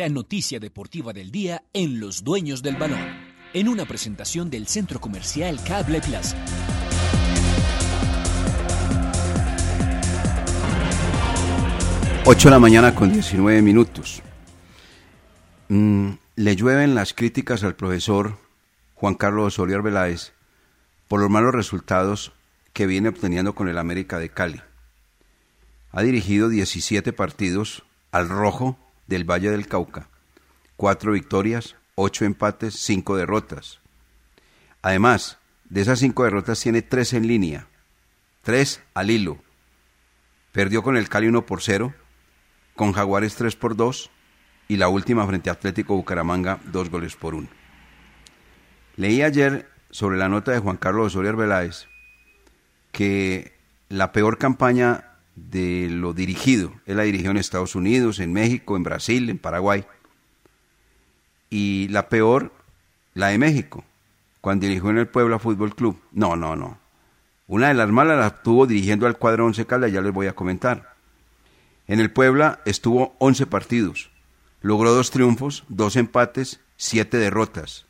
La 0.00 0.08
noticia 0.08 0.58
deportiva 0.58 1.12
del 1.12 1.30
día 1.30 1.62
en 1.74 2.00
Los 2.00 2.24
Dueños 2.24 2.62
del 2.62 2.76
Balón, 2.76 3.06
en 3.52 3.68
una 3.68 3.84
presentación 3.84 4.48
del 4.48 4.66
Centro 4.66 4.98
Comercial 4.98 5.62
Cable 5.62 6.00
Plaza. 6.00 6.42
Ocho 12.24 12.48
de 12.48 12.50
la 12.50 12.58
mañana 12.58 12.94
con 12.94 13.12
19 13.12 13.60
minutos. 13.60 14.22
Mm, 15.68 16.12
le 16.34 16.56
llueven 16.56 16.94
las 16.94 17.12
críticas 17.12 17.62
al 17.62 17.76
profesor 17.76 18.38
Juan 18.94 19.16
Carlos 19.16 19.48
Osorio 19.48 19.76
Arbeláez 19.76 20.32
por 21.08 21.20
los 21.20 21.28
malos 21.28 21.54
resultados 21.54 22.32
que 22.72 22.86
viene 22.86 23.10
obteniendo 23.10 23.54
con 23.54 23.68
el 23.68 23.76
América 23.76 24.18
de 24.18 24.30
Cali. 24.30 24.62
Ha 25.92 26.00
dirigido 26.00 26.48
17 26.48 27.12
partidos 27.12 27.82
al 28.12 28.30
rojo 28.30 28.78
del 29.10 29.28
Valle 29.28 29.50
del 29.50 29.66
Cauca. 29.66 30.08
Cuatro 30.76 31.12
victorias, 31.12 31.76
ocho 31.96 32.24
empates, 32.24 32.76
cinco 32.76 33.16
derrotas. 33.16 33.80
Además, 34.82 35.38
de 35.68 35.82
esas 35.82 35.98
cinco 35.98 36.24
derrotas 36.24 36.60
tiene 36.60 36.80
tres 36.80 37.12
en 37.12 37.26
línea, 37.26 37.66
tres 38.42 38.82
al 38.94 39.10
hilo. 39.10 39.38
Perdió 40.52 40.82
con 40.82 40.96
el 40.96 41.08
Cali 41.08 41.26
1 41.26 41.44
por 41.44 41.60
0, 41.60 41.92
con 42.74 42.92
Jaguares 42.92 43.34
3 43.34 43.54
por 43.56 43.76
2 43.76 44.10
y 44.68 44.76
la 44.76 44.88
última 44.88 45.26
frente 45.26 45.50
a 45.50 45.54
Atlético 45.54 45.96
Bucaramanga 45.96 46.60
dos 46.64 46.88
goles 46.88 47.16
por 47.16 47.34
uno. 47.34 47.48
Leí 48.96 49.22
ayer 49.22 49.68
sobre 49.90 50.18
la 50.18 50.28
nota 50.28 50.52
de 50.52 50.60
Juan 50.60 50.76
Carlos 50.76 51.08
Osorio 51.08 51.30
Arbeláez 51.30 51.88
que 52.92 53.58
la 53.88 54.12
peor 54.12 54.38
campaña 54.38 55.09
de 55.48 55.88
lo 55.90 56.12
dirigido. 56.12 56.72
Él 56.86 56.96
la 56.96 57.04
dirigió 57.04 57.30
en 57.30 57.36
Estados 57.36 57.74
Unidos, 57.74 58.18
en 58.18 58.32
México, 58.32 58.76
en 58.76 58.82
Brasil, 58.82 59.30
en 59.30 59.38
Paraguay. 59.38 59.84
Y 61.48 61.88
la 61.88 62.08
peor, 62.08 62.52
la 63.14 63.28
de 63.28 63.38
México, 63.38 63.84
cuando 64.40 64.66
dirigió 64.66 64.90
en 64.90 64.98
el 64.98 65.08
Puebla 65.08 65.38
Fútbol 65.38 65.74
Club. 65.74 66.00
No, 66.12 66.36
no, 66.36 66.56
no. 66.56 66.78
Una 67.46 67.68
de 67.68 67.74
las 67.74 67.90
malas 67.90 68.18
la 68.18 68.42
tuvo 68.42 68.66
dirigiendo 68.66 69.06
al 69.06 69.18
cuadro 69.18 69.46
Once 69.46 69.66
Caldas, 69.66 69.92
ya 69.92 70.00
les 70.00 70.12
voy 70.12 70.28
a 70.28 70.34
comentar. 70.34 70.94
En 71.88 71.98
el 71.98 72.12
Puebla 72.12 72.60
estuvo 72.64 73.16
11 73.18 73.46
partidos. 73.46 74.10
Logró 74.60 74.92
dos 74.92 75.10
triunfos, 75.10 75.64
dos 75.68 75.96
empates, 75.96 76.60
siete 76.76 77.16
derrotas. 77.16 77.86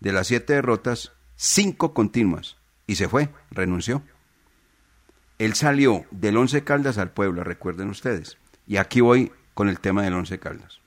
De 0.00 0.12
las 0.12 0.26
siete 0.26 0.52
derrotas, 0.52 1.12
cinco 1.36 1.94
continuas. 1.94 2.56
Y 2.86 2.96
se 2.96 3.08
fue, 3.08 3.30
renunció. 3.50 4.02
Él 5.42 5.54
salió 5.54 6.06
del 6.12 6.36
Once 6.36 6.62
Caldas 6.62 6.98
al 6.98 7.10
Puebla, 7.10 7.42
recuerden 7.42 7.90
ustedes. 7.90 8.38
Y 8.64 8.76
aquí 8.76 9.00
voy 9.00 9.32
con 9.54 9.68
el 9.68 9.80
tema 9.80 10.04
del 10.04 10.14
Once 10.14 10.38
Caldas. 10.38 10.78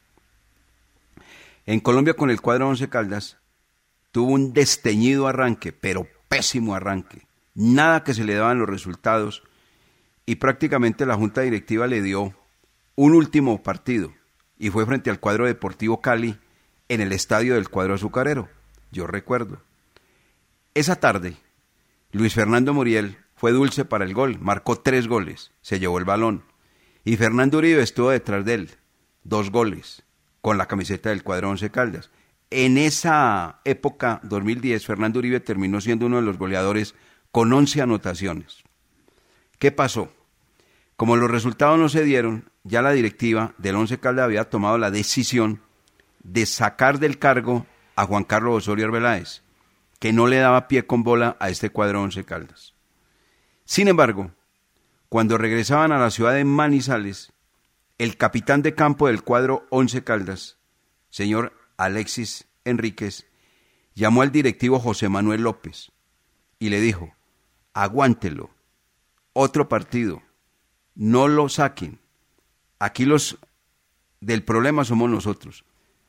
En 1.65 1.81
Colombia 1.81 2.13
con 2.13 2.29
el 2.29 2.39
cuadro 2.39 2.69
Once 2.69 2.87
Caldas 2.87 3.37
tuvo 4.13 4.31
un 4.31 4.53
desteñido 4.53 5.27
arranque, 5.27 5.73
pero 5.73 6.07
pésimo 6.29 6.73
arranque. 6.73 7.27
Nada 7.53 8.05
que 8.05 8.13
se 8.13 8.23
le 8.23 8.35
daban 8.35 8.57
los 8.57 8.69
resultados 8.69 9.43
y 10.25 10.35
prácticamente 10.35 11.05
la 11.05 11.15
junta 11.15 11.41
directiva 11.41 11.85
le 11.85 12.01
dio 12.01 12.33
un 12.95 13.13
último 13.13 13.61
partido 13.61 14.13
y 14.57 14.69
fue 14.69 14.85
frente 14.85 15.09
al 15.09 15.19
cuadro 15.19 15.47
Deportivo 15.47 15.99
Cali 15.99 16.39
en 16.87 17.01
el 17.01 17.11
estadio 17.11 17.55
del 17.55 17.67
cuadro 17.67 17.95
azucarero. 17.95 18.47
Yo 18.89 19.05
recuerdo. 19.05 19.61
Esa 20.75 20.95
tarde, 20.95 21.35
Luis 22.13 22.33
Fernando 22.33 22.73
Muriel 22.73 23.17
fue 23.35 23.51
dulce 23.51 23.85
para 23.85 24.05
el 24.05 24.13
gol, 24.13 24.39
marcó 24.39 24.77
tres 24.77 25.07
goles, 25.07 25.51
se 25.61 25.79
llevó 25.79 25.99
el 25.99 26.05
balón. 26.05 26.43
Y 27.03 27.17
Fernando 27.17 27.57
Uribe 27.59 27.81
estuvo 27.83 28.09
detrás 28.09 28.45
de 28.45 28.53
él, 28.55 28.69
dos 29.23 29.51
goles, 29.51 30.03
con 30.41 30.57
la 30.57 30.67
camiseta 30.67 31.09
del 31.09 31.23
cuadro 31.23 31.49
Once 31.49 31.69
Caldas. 31.69 32.09
En 32.49 32.77
esa 32.77 33.59
época, 33.65 34.21
2010, 34.23 34.85
Fernando 34.85 35.19
Uribe 35.19 35.39
terminó 35.39 35.81
siendo 35.81 36.05
uno 36.05 36.17
de 36.17 36.21
los 36.21 36.37
goleadores 36.37 36.95
con 37.31 37.51
11 37.51 37.81
anotaciones. 37.81 38.63
¿Qué 39.59 39.71
pasó? 39.71 40.11
Como 40.95 41.17
los 41.17 41.29
resultados 41.29 41.77
no 41.77 41.89
se 41.89 42.03
dieron, 42.03 42.49
ya 42.63 42.81
la 42.81 42.91
directiva 42.91 43.53
del 43.57 43.75
Once 43.75 43.99
Caldas 43.99 44.25
había 44.25 44.49
tomado 44.49 44.77
la 44.77 44.91
decisión 44.91 45.61
de 46.23 46.45
sacar 46.45 46.99
del 46.99 47.19
cargo 47.19 47.65
a 47.95 48.05
Juan 48.05 48.23
Carlos 48.23 48.57
Osorio 48.57 48.85
Arbeláez, 48.85 49.41
que 49.99 50.13
no 50.13 50.27
le 50.27 50.37
daba 50.37 50.67
pie 50.67 50.85
con 50.85 51.03
bola 51.03 51.35
a 51.39 51.49
este 51.49 51.69
cuadro 51.69 52.01
Once 52.01 52.23
Caldas. 52.23 52.74
Sin 53.65 53.87
embargo, 53.87 54.31
cuando 55.09 55.39
regresaban 55.39 55.91
a 55.91 55.97
la 55.97 56.11
ciudad 56.11 56.33
de 56.33 56.45
Manizales, 56.45 57.33
el 57.97 58.15
capitán 58.15 58.61
de 58.61 58.75
campo 58.75 59.07
del 59.07 59.23
cuadro 59.23 59.65
Once 59.71 60.03
Caldas, 60.03 60.57
señor 61.09 61.53
Alexis 61.75 62.47
Enríquez, 62.63 63.25
llamó 63.95 64.21
al 64.21 64.31
directivo 64.31 64.79
José 64.79 65.09
Manuel 65.09 65.41
López 65.41 65.91
y 66.59 66.69
le 66.69 66.79
dijo, 66.79 67.13
aguántelo, 67.73 68.51
otro 69.33 69.67
partido, 69.67 70.21
no 70.93 71.27
lo 71.27 71.49
saquen. 71.49 71.99
Aquí 72.77 73.05
los 73.05 73.39
del 74.21 74.43
problema 74.43 74.85
somos 74.85 75.09
nosotros. 75.09 75.65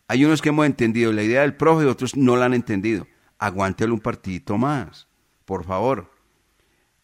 Hay 0.09 0.25
unos 0.25 0.43
que 0.43 0.51
hemos 0.51 0.67
entendido 0.67 1.13
la 1.13 1.23
idea 1.23 1.41
del 1.41 1.57
profe 1.57 1.85
y 1.85 1.89
otros 1.89 2.17
no 2.17 2.37
la 2.37 2.45
han 2.45 2.55
entendido. 2.55 3.07
Aguántelo 3.39 3.95
un 3.95 4.01
partidito 4.01 4.59
más, 4.59 5.09
por 5.45 5.65
favor. 5.65 6.16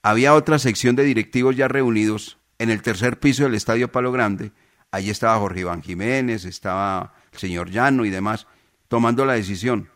Había 0.03 0.35
otra 0.35 0.59
sección 0.59 0.97
de 0.97 1.05
directivos 1.05 1.57
ya 1.57 1.69
reunidos 1.69 2.39
en 2.59 2.71
el 2.71 2.83
tercer 2.83 3.21
piso 3.21 3.45
del 3.45 3.55
Estadio 3.55 3.91
Palo 3.93 4.13
Grande. 4.13 4.53
Allí 4.91 5.11
estaba 5.11 5.39
Jorge 5.39 5.61
Iván 5.61 5.83
Jiménez, 5.83 6.45
estaba 6.45 7.15
el 7.33 7.39
señor 7.39 7.71
Llano 7.71 8.05
y 8.05 8.11
demás, 8.11 8.47
tomando 8.89 9.25
la 9.25 9.35
decisión. 9.35 9.89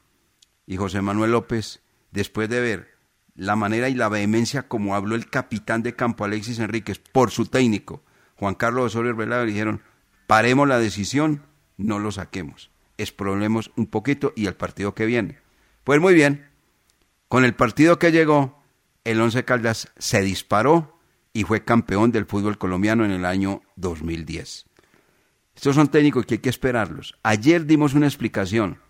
Y 0.67 0.77
José 0.77 1.03
Manuel 1.03 1.33
López, 1.33 1.83
después 2.13 2.49
de 2.49 2.61
ver 2.61 2.97
la 3.35 3.57
manera 3.57 3.89
y 3.89 3.95
la 3.95 4.09
vehemencia 4.09 4.69
como 4.69 4.95
habló 4.95 5.15
el 5.15 5.29
capitán 5.29 5.83
de 5.83 5.95
campo 5.95 6.25
Alexis 6.25 6.59
Enríquez 6.59 6.99
por 6.99 7.31
su 7.31 7.47
técnico, 7.47 8.03
Juan 8.37 8.55
Carlos 8.55 8.87
Osorio 8.87 9.15
Velado, 9.15 9.45
dijeron, 9.45 9.83
paremos 10.27 10.67
la 10.67 10.79
decisión, 10.79 11.43
no 11.77 11.99
lo 11.99 12.13
saquemos 12.13 12.71
problemas 13.17 13.71
un 13.77 13.87
poquito 13.87 14.33
y 14.37 14.47
el 14.47 14.55
partido 14.55 14.95
que 14.95 15.07
viene. 15.07 15.39
Pues 15.85 16.01
muy 16.01 16.15
bien, 16.15 16.49
con 17.29 17.45
el 17.45 17.55
partido 17.55 17.99
que 17.99 18.13
llegó, 18.13 18.56
el 19.07 19.21
Once 19.21 19.45
Caldas 19.45 19.93
se 19.99 20.21
disparó 20.21 20.99
y 21.33 21.45
fue 21.45 21.65
campeón 21.65 22.11
del 22.11 22.27
fútbol 22.27 22.59
colombiano 22.59 23.05
en 23.05 23.13
el 23.13 23.25
año 23.25 23.63
2010. 23.77 24.67
Estos 25.55 25.77
son 25.77 25.87
técnicos 25.87 26.27
que 26.27 26.35
hay 26.35 26.39
que 26.41 26.49
esperarlos. 26.49 27.15
Ayer 27.23 27.67
dimos 27.67 27.95
una 27.95 28.07
explicación, 28.07 28.81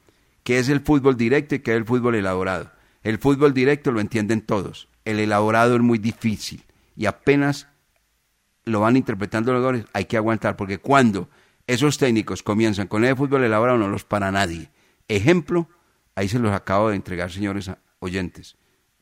qué 0.42 0.58
es 0.58 0.70
el 0.70 0.80
fútbol 0.80 1.18
directo 1.18 1.54
y 1.54 1.58
qué 1.58 1.72
es 1.72 1.76
el 1.76 1.84
fútbol 1.84 2.14
elaborado. 2.14 2.72
El 3.02 3.18
fútbol 3.18 3.52
directo 3.52 3.92
lo 3.92 4.00
entienden 4.00 4.40
todos, 4.40 4.88
el 5.04 5.20
elaborado 5.20 5.76
es 5.76 5.82
muy 5.82 5.98
difícil 5.98 6.64
y 6.96 7.04
apenas 7.04 7.68
lo 8.64 8.80
van 8.80 8.96
interpretando 8.96 9.52
los 9.52 9.62
goles, 9.62 9.84
hay 9.92 10.06
que 10.06 10.16
aguantar, 10.16 10.56
porque 10.56 10.78
cuando 10.78 11.28
esos 11.66 11.98
técnicos 11.98 12.42
comienzan 12.42 12.86
con 12.86 13.04
el 13.04 13.16
fútbol 13.16 13.44
elaborado, 13.44 13.76
no 13.76 13.88
los 13.88 14.04
para 14.04 14.32
nadie. 14.32 14.70
Ejemplo, 15.08 15.68
ahí 16.14 16.26
se 16.26 16.38
los 16.38 16.52
acabo 16.52 16.88
de 16.88 16.96
entregar, 16.96 17.30
señores 17.30 17.70
oyentes, 17.98 18.56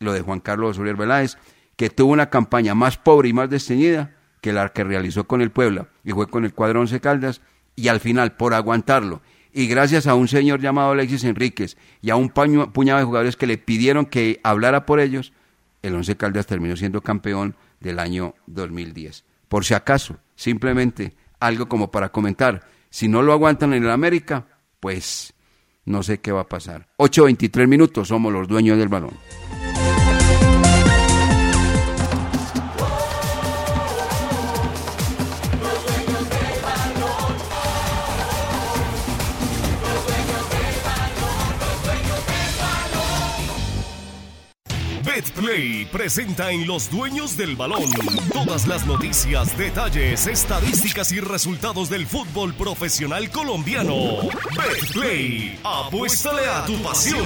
lo 0.05 0.13
de 0.13 0.21
Juan 0.21 0.41
Carlos 0.41 0.73
Osorio 0.73 0.97
Veláez, 0.97 1.37
que 1.77 1.91
tuvo 1.91 2.13
una 2.13 2.31
campaña 2.31 2.75
más 2.75 2.97
pobre 2.97 3.29
y 3.29 3.33
más 3.33 3.51
desteñida 3.51 4.15
que 4.41 4.53
la 4.53 4.69
que 4.69 4.85
realizó 4.85 5.27
con 5.27 5.41
el 5.41 5.51
Puebla, 5.51 5.89
y 6.05 6.13
fue 6.13 6.29
con 6.29 6.45
el 6.45 6.55
cuadro 6.55 6.81
Once 6.81 7.01
Caldas, 7.01 7.41
y 7.77 7.89
al 7.89 7.99
final, 7.99 8.37
por 8.37 8.55
aguantarlo, 8.55 9.23
y 9.53 9.69
gracias 9.69 10.07
a 10.07 10.15
un 10.15 10.29
señor 10.29 10.61
llamado 10.61 10.91
Alexis 10.91 11.23
Enríquez 11.23 11.77
y 12.03 12.11
a 12.11 12.17
un 12.17 12.29
puñado 12.29 12.99
de 12.99 13.05
jugadores 13.05 13.37
que 13.37 13.47
le 13.47 13.57
pidieron 13.57 14.05
que 14.05 14.41
hablara 14.43 14.85
por 14.85 14.99
ellos, 14.99 15.33
el 15.81 15.95
Once 15.95 16.17
Caldas 16.17 16.47
terminó 16.47 16.77
siendo 16.77 17.01
campeón 17.01 17.55
del 17.79 18.01
año 18.01 18.35
2010. 18.49 19.25
Por 19.49 19.65
si 19.65 19.75
acaso, 19.75 20.19
simplemente 20.35 21.15
algo 21.39 21.69
como 21.69 21.93
para 21.93 22.11
comentar. 22.11 22.67
Si 22.91 23.07
no 23.07 23.23
lo 23.23 23.33
aguantan 23.33 23.75
en 23.75 23.85
el 23.85 23.91
América, 23.91 24.47
pues 24.81 25.35
no 25.85 26.03
sé 26.03 26.19
qué 26.19 26.33
va 26.33 26.41
a 26.41 26.49
pasar. 26.49 26.89
8.23 26.99 27.69
minutos, 27.69 28.09
somos 28.09 28.33
los 28.33 28.49
dueños 28.49 28.77
del 28.77 28.89
balón. 28.89 29.13
Play 45.35 45.85
presenta 45.87 46.53
en 46.53 46.67
Los 46.67 46.91
Dueños 46.91 47.37
del 47.37 47.57
Balón 47.57 47.91
todas 48.33 48.69
las 48.69 48.87
noticias, 48.87 49.57
detalles, 49.59 50.27
estadísticas 50.29 51.11
y 51.11 51.21
resultados 51.21 51.91
del 51.91 52.07
fútbol 52.07 52.55
profesional 52.55 53.31
colombiano. 53.31 54.29
Play, 54.93 55.59
apuéstale 55.65 56.47
a 56.47 56.65
tu 56.65 56.81
pasión. 56.83 57.25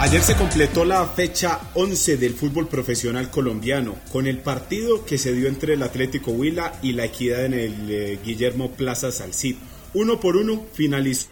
Ayer 0.00 0.20
se 0.20 0.34
completó 0.34 0.84
la 0.84 1.06
fecha 1.06 1.60
11 1.74 2.16
del 2.16 2.34
fútbol 2.34 2.66
profesional 2.66 3.30
colombiano 3.30 3.94
con 4.10 4.26
el 4.26 4.38
partido 4.38 5.04
que 5.04 5.16
se 5.16 5.32
dio 5.32 5.46
entre 5.46 5.74
el 5.74 5.82
Atlético 5.84 6.32
Huila 6.32 6.72
y 6.82 6.92
la 6.92 7.04
Equidad 7.04 7.44
en 7.44 7.54
el 7.54 7.88
eh, 7.88 8.18
Guillermo 8.24 8.72
Plaza 8.72 9.12
Salcid. 9.12 9.56
Uno 9.94 10.20
por 10.20 10.36
uno 10.36 10.64
finalizó 10.72 11.28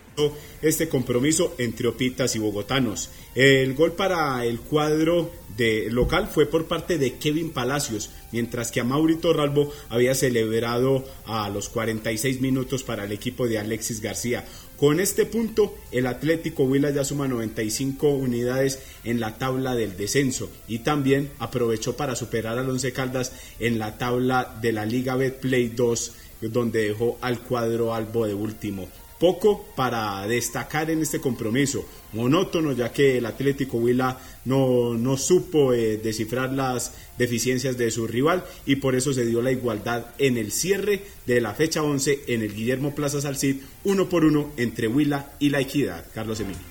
este 0.60 0.88
compromiso 0.88 1.54
entre 1.58 1.88
opitas 1.88 2.36
y 2.36 2.38
bogotanos. 2.38 3.10
El 3.34 3.74
gol 3.74 3.92
para 3.92 4.44
el 4.44 4.60
cuadro 4.60 5.32
de 5.56 5.88
local 5.90 6.28
fue 6.28 6.46
por 6.46 6.66
parte 6.66 6.98
de 6.98 7.14
Kevin 7.14 7.50
Palacios, 7.50 8.10
mientras 8.32 8.70
que 8.70 8.80
a 8.80 8.84
Maurito 8.84 9.32
Ralbo 9.32 9.72
había 9.88 10.14
celebrado 10.14 11.04
a 11.26 11.48
los 11.48 11.68
46 11.68 12.40
minutos 12.40 12.82
para 12.82 13.04
el 13.04 13.12
equipo 13.12 13.48
de 13.48 13.58
Alexis 13.58 14.00
García. 14.00 14.44
Con 14.76 15.00
este 15.00 15.26
punto, 15.26 15.74
el 15.92 16.06
Atlético 16.06 16.64
Huila 16.64 16.90
ya 16.90 17.04
suma 17.04 17.28
95 17.28 18.08
unidades 18.08 18.80
en 19.04 19.20
la 19.20 19.36
tabla 19.38 19.74
del 19.74 19.96
descenso 19.96 20.50
y 20.68 20.80
también 20.80 21.30
aprovechó 21.38 21.96
para 21.96 22.16
superar 22.16 22.58
al 22.58 22.68
Once 22.68 22.92
Caldas 22.92 23.32
en 23.58 23.78
la 23.78 23.98
tabla 23.98 24.58
de 24.60 24.72
la 24.72 24.86
Liga 24.86 25.16
Betplay 25.16 25.68
2, 25.68 26.12
donde 26.40 26.88
dejó 26.88 27.18
al 27.20 27.40
cuadro 27.40 27.94
albo 27.94 28.26
de 28.26 28.34
último. 28.34 28.88
Poco 29.18 29.66
para 29.76 30.26
destacar 30.26 30.90
en 30.90 31.02
este 31.02 31.20
compromiso, 31.20 31.84
monótono 32.14 32.72
ya 32.72 32.90
que 32.90 33.18
el 33.18 33.26
Atlético 33.26 33.76
Huila 33.76 34.18
no, 34.46 34.94
no 34.94 35.18
supo 35.18 35.74
eh, 35.74 35.98
descifrar 36.02 36.54
las 36.54 36.94
deficiencias 37.18 37.76
de 37.76 37.90
su 37.90 38.06
rival 38.06 38.44
y 38.64 38.76
por 38.76 38.94
eso 38.94 39.12
se 39.12 39.26
dio 39.26 39.42
la 39.42 39.52
igualdad 39.52 40.06
en 40.16 40.38
el 40.38 40.52
cierre 40.52 41.02
de 41.26 41.42
la 41.42 41.52
fecha 41.52 41.82
11 41.82 42.24
en 42.28 42.40
el 42.40 42.54
Guillermo 42.54 42.94
Plaza 42.94 43.20
Salcid, 43.20 43.56
uno 43.84 44.08
por 44.08 44.24
uno 44.24 44.52
entre 44.56 44.88
Huila 44.88 45.32
y 45.38 45.50
La 45.50 45.60
Equidad. 45.60 46.06
Carlos 46.14 46.40
Emilio. 46.40 46.62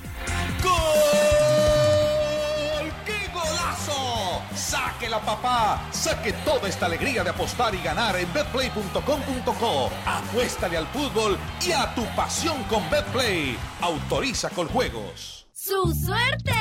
La 5.10 5.19
papá. 5.19 5.88
Saque 5.91 6.34
toda 6.45 6.69
esta 6.69 6.86
alegría 6.86 7.24
de 7.24 7.32
apostar 7.32 7.74
y 7.76 7.80
ganar 7.80 8.15
en 8.17 8.32
betplay.com.co. 8.32 9.89
Apuéstale 10.06 10.78
al 10.78 10.88
fútbol 10.88 11.38
y 11.65 11.72
a 11.72 11.93
tu 11.95 12.06
pasión 12.15 12.63
con 12.63 12.89
Betplay. 12.89 13.58
Autoriza 13.82 14.50
con 14.50 14.67
juegos. 14.67 15.48
¡Su 15.54 15.93
suerte! 15.93 16.54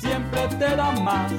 Siempre 0.00 0.48
te 0.48 0.76
da 0.76 0.92
más. 0.92 1.32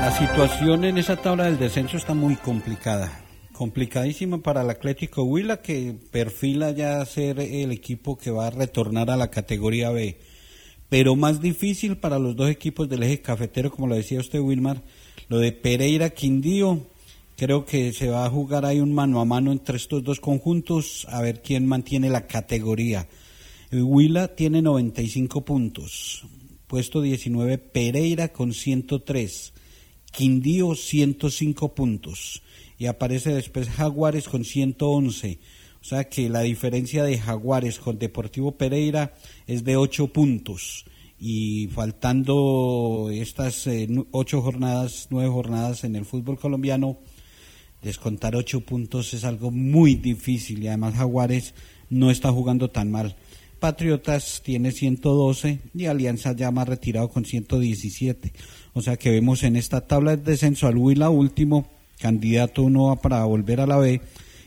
La 0.00 0.10
situación 0.10 0.84
en 0.84 0.98
esa 0.98 1.16
tabla 1.16 1.44
del 1.44 1.58
descenso 1.58 1.96
está 1.96 2.14
muy 2.14 2.36
complicada. 2.36 3.10
Complicadísima 3.52 4.38
para 4.38 4.62
el 4.62 4.70
Atlético 4.70 5.22
Huila 5.22 5.62
que 5.62 5.96
perfila 6.10 6.72
ya 6.72 7.04
ser 7.06 7.40
el 7.40 7.72
equipo 7.72 8.18
que 8.18 8.30
va 8.30 8.48
a 8.48 8.50
retornar 8.50 9.10
a 9.10 9.16
la 9.16 9.30
categoría 9.30 9.90
B 9.90 10.18
pero 10.94 11.16
más 11.16 11.40
difícil 11.40 11.96
para 11.96 12.20
los 12.20 12.36
dos 12.36 12.48
equipos 12.48 12.88
del 12.88 13.02
eje 13.02 13.20
cafetero, 13.20 13.68
como 13.72 13.88
lo 13.88 13.96
decía 13.96 14.20
usted, 14.20 14.38
Wilmar, 14.38 14.80
lo 15.28 15.40
de 15.40 15.50
Pereira 15.50 16.10
Quindío. 16.10 16.86
Creo 17.36 17.66
que 17.66 17.92
se 17.92 18.10
va 18.10 18.24
a 18.24 18.30
jugar 18.30 18.64
ahí 18.64 18.78
un 18.78 18.94
mano 18.94 19.20
a 19.20 19.24
mano 19.24 19.50
entre 19.50 19.76
estos 19.76 20.04
dos 20.04 20.20
conjuntos 20.20 21.04
a 21.10 21.20
ver 21.20 21.42
quién 21.42 21.66
mantiene 21.66 22.10
la 22.10 22.28
categoría. 22.28 23.08
El 23.72 23.82
Huila 23.82 24.36
tiene 24.36 24.62
95 24.62 25.44
puntos, 25.44 26.26
puesto 26.68 27.02
19 27.02 27.58
Pereira 27.58 28.28
con 28.28 28.52
103, 28.52 29.52
Quindío 30.12 30.76
105 30.76 31.74
puntos 31.74 32.40
y 32.78 32.86
aparece 32.86 33.34
después 33.34 33.68
Jaguares 33.68 34.28
con 34.28 34.44
111. 34.44 35.40
O 35.84 35.86
sea 35.86 36.08
que 36.08 36.30
la 36.30 36.40
diferencia 36.40 37.04
de 37.04 37.18
Jaguares 37.18 37.78
con 37.78 37.98
Deportivo 37.98 38.52
Pereira 38.52 39.12
es 39.46 39.64
de 39.64 39.76
ocho 39.76 40.06
puntos. 40.06 40.86
Y 41.18 41.68
faltando 41.74 43.10
estas 43.12 43.66
eh, 43.66 43.86
ocho 44.10 44.40
jornadas, 44.40 45.08
nueve 45.10 45.28
jornadas 45.28 45.84
en 45.84 45.94
el 45.94 46.06
fútbol 46.06 46.38
colombiano, 46.38 46.96
descontar 47.82 48.34
ocho 48.34 48.62
puntos 48.62 49.12
es 49.12 49.24
algo 49.24 49.50
muy 49.50 49.94
difícil 49.96 50.62
y 50.62 50.68
además 50.68 50.94
Jaguares 50.94 51.52
no 51.90 52.10
está 52.10 52.32
jugando 52.32 52.70
tan 52.70 52.90
mal. 52.90 53.14
Patriotas 53.60 54.40
tiene 54.42 54.72
112 54.72 55.60
y 55.74 55.84
Alianza 55.84 56.32
ya 56.32 56.50
más 56.50 56.66
retirado 56.66 57.10
con 57.10 57.26
117. 57.26 58.32
O 58.72 58.80
sea 58.80 58.96
que 58.96 59.10
vemos 59.10 59.42
en 59.42 59.56
esta 59.56 59.82
tabla 59.82 60.16
de 60.16 60.22
descenso 60.32 60.66
al 60.66 60.78
Huila 60.78 61.10
último, 61.10 61.68
candidato 61.98 62.62
uno 62.62 62.98
para 63.02 63.22
volver 63.26 63.60
a 63.60 63.66
la 63.66 63.76
B 63.76 64.00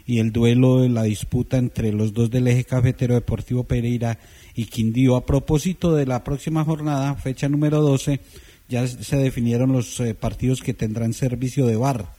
y 0.08 0.20
el 0.20 0.32
duelo 0.32 0.80
de 0.80 0.90
la 0.90 1.04
disputa 1.04 1.58
entre 1.58 1.92
los 1.92 2.14
dos 2.14 2.32
del 2.32 2.48
eje 2.48 2.64
cafetero 2.64 3.14
Deportivo 3.14 3.66
Pereira 3.66 4.18
y 4.56 4.66
Quindío. 4.66 5.18
A 5.18 5.26
propósito 5.26 5.94
de 5.94 6.06
la 6.06 6.24
próxima 6.24 6.64
jornada, 6.64 7.14
fecha 7.16 7.50
número 7.50 7.82
12, 7.82 8.22
ya 8.70 8.88
se 8.88 9.18
definieron 9.18 9.74
los 9.74 10.00
eh, 10.00 10.16
partidos 10.16 10.62
que 10.62 10.74
tendrán 10.74 11.14
servicio 11.14 11.68
de 11.68 11.76
bar. 11.76 12.14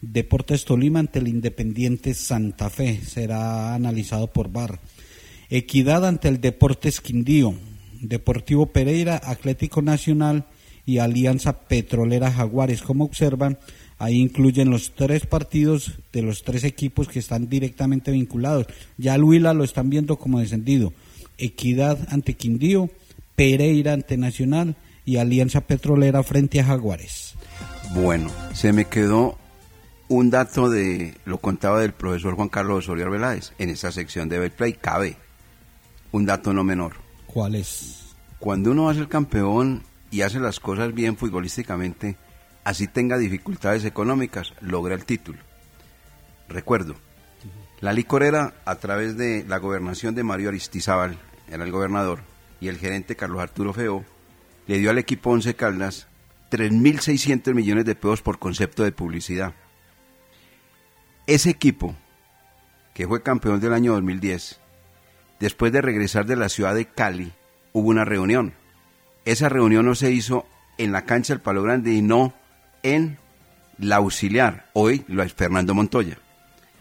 Deportes 0.00 0.64
Tolima 0.64 0.98
ante 0.98 1.20
el 1.20 1.28
Independiente 1.28 2.12
Santa 2.12 2.68
Fe 2.68 3.00
será 3.06 3.72
analizado 3.76 4.26
por 4.26 4.50
bar. 4.50 4.80
Equidad 5.48 6.04
ante 6.04 6.26
el 6.26 6.40
Deportes 6.40 7.00
Quindío. 7.00 7.54
Deportivo 8.00 8.66
Pereira, 8.66 9.20
Atlético 9.22 9.80
Nacional 9.80 10.46
y 10.84 10.98
Alianza 10.98 11.60
Petrolera 11.60 12.32
Jaguares. 12.32 12.82
Como 12.82 13.04
observan, 13.04 13.58
ahí 14.02 14.20
incluyen 14.20 14.68
los 14.68 14.96
tres 14.96 15.26
partidos 15.26 15.92
de 16.12 16.22
los 16.22 16.42
tres 16.42 16.64
equipos 16.64 17.06
que 17.06 17.20
están 17.20 17.48
directamente 17.48 18.10
vinculados. 18.10 18.66
Ya 18.98 19.16
Luila 19.16 19.54
lo 19.54 19.62
están 19.62 19.90
viendo 19.90 20.16
como 20.16 20.40
descendido. 20.40 20.92
Equidad 21.38 21.98
ante 22.10 22.34
Quindío, 22.34 22.90
Pereira 23.36 23.92
ante 23.92 24.16
Nacional 24.16 24.74
y 25.04 25.18
Alianza 25.18 25.60
Petrolera 25.60 26.24
frente 26.24 26.58
a 26.58 26.64
Jaguares. 26.64 27.34
Bueno, 27.94 28.28
se 28.54 28.72
me 28.72 28.86
quedó 28.86 29.38
un 30.08 30.30
dato 30.30 30.68
de 30.68 31.14
lo 31.24 31.38
contaba 31.38 31.80
del 31.80 31.92
profesor 31.92 32.34
Juan 32.34 32.48
Carlos 32.48 32.78
Osorio 32.78 33.04
Arbeláez 33.04 33.52
en 33.58 33.70
esa 33.70 33.92
sección 33.92 34.28
de 34.28 34.40
Betplay 34.40 34.72
cabe 34.72 35.16
un 36.10 36.26
dato 36.26 36.52
no 36.52 36.64
menor. 36.64 36.94
¿Cuál 37.28 37.54
es? 37.54 38.16
Cuando 38.40 38.72
uno 38.72 38.84
va 38.84 38.90
a 38.90 38.94
ser 38.94 39.06
campeón 39.06 39.84
y 40.10 40.22
hace 40.22 40.40
las 40.40 40.58
cosas 40.58 40.92
bien 40.92 41.16
futbolísticamente, 41.16 42.16
así 42.64 42.88
tenga 42.88 43.18
dificultades 43.18 43.84
económicas, 43.84 44.54
logra 44.60 44.94
el 44.94 45.04
título. 45.04 45.38
Recuerdo, 46.48 46.96
la 47.80 47.92
licorera, 47.92 48.54
a 48.64 48.76
través 48.76 49.16
de 49.16 49.44
la 49.48 49.58
gobernación 49.58 50.14
de 50.14 50.22
Mario 50.22 50.50
Aristizábal, 50.50 51.18
era 51.48 51.64
el 51.64 51.72
gobernador, 51.72 52.20
y 52.60 52.68
el 52.68 52.78
gerente 52.78 53.16
Carlos 53.16 53.42
Arturo 53.42 53.72
Feo, 53.72 54.04
le 54.66 54.78
dio 54.78 54.90
al 54.90 54.98
equipo 54.98 55.30
Once 55.30 55.54
Caldas 55.56 56.06
3.600 56.52 57.54
millones 57.54 57.84
de 57.84 57.94
pesos 57.94 58.22
por 58.22 58.38
concepto 58.38 58.84
de 58.84 58.92
publicidad. 58.92 59.54
Ese 61.26 61.50
equipo, 61.50 61.96
que 62.94 63.08
fue 63.08 63.22
campeón 63.22 63.58
del 63.58 63.72
año 63.72 63.94
2010, 63.94 64.60
después 65.40 65.72
de 65.72 65.80
regresar 65.80 66.26
de 66.26 66.36
la 66.36 66.48
ciudad 66.48 66.74
de 66.74 66.86
Cali, 66.86 67.32
hubo 67.72 67.88
una 67.88 68.04
reunión. 68.04 68.54
Esa 69.24 69.48
reunión 69.48 69.86
no 69.86 69.94
se 69.94 70.12
hizo 70.12 70.46
en 70.78 70.92
la 70.92 71.04
cancha 71.04 71.32
del 71.32 71.42
Palo 71.42 71.62
Grande 71.62 71.92
y 71.92 72.02
no 72.02 72.34
en 72.82 73.18
la 73.78 73.96
auxiliar, 73.96 74.68
hoy 74.72 75.04
lo 75.08 75.22
es 75.22 75.32
Fernando 75.34 75.74
Montoya, 75.74 76.18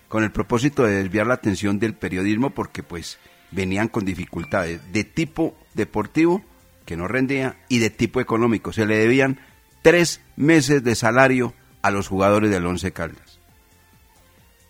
con 0.07 0.23
el 0.23 0.31
propósito 0.31 0.83
de 0.83 1.03
desviar 1.03 1.27
la 1.27 1.35
atención 1.35 1.79
del 1.79 1.93
periodismo 1.93 2.51
porque 2.51 2.83
pues 2.83 3.17
venían 3.51 3.87
con 3.87 4.05
dificultades 4.05 4.81
de 4.91 5.03
tipo 5.03 5.57
deportivo 5.73 6.43
que 6.85 6.97
no 6.97 7.07
rendía 7.07 7.57
y 7.69 7.79
de 7.79 7.89
tipo 7.89 8.19
económico. 8.19 8.73
Se 8.73 8.85
le 8.85 8.97
debían 8.97 9.39
tres 9.81 10.21
meses 10.35 10.83
de 10.83 10.95
salario 10.95 11.53
a 11.81 11.91
los 11.91 12.07
jugadores 12.07 12.51
del 12.51 12.65
Once 12.65 12.91
Caldas. 12.91 13.39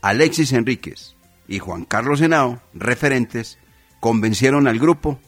Alexis 0.01 0.53
Enríquez 0.53 1.15
y 1.47 1.59
Juan 1.59 1.85
Carlos 1.85 2.21
Henao, 2.21 2.61
referentes, 2.73 3.57
convencieron 3.99 4.67
al 4.67 4.79
grupo 4.79 5.19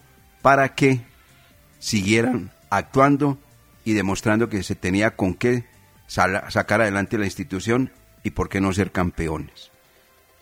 para 0.41 0.73
que 0.73 1.01
siguieran 1.79 2.51
actuando 2.69 3.37
y 3.85 3.93
demostrando 3.93 4.49
que 4.49 4.63
se 4.63 4.75
tenía 4.75 5.15
con 5.15 5.33
qué 5.33 5.65
sacar 6.07 6.81
adelante 6.81 7.17
la 7.17 7.25
institución 7.25 7.91
y 8.23 8.31
por 8.31 8.49
qué 8.49 8.61
no 8.61 8.73
ser 8.73 8.91
campeones. 8.91 9.71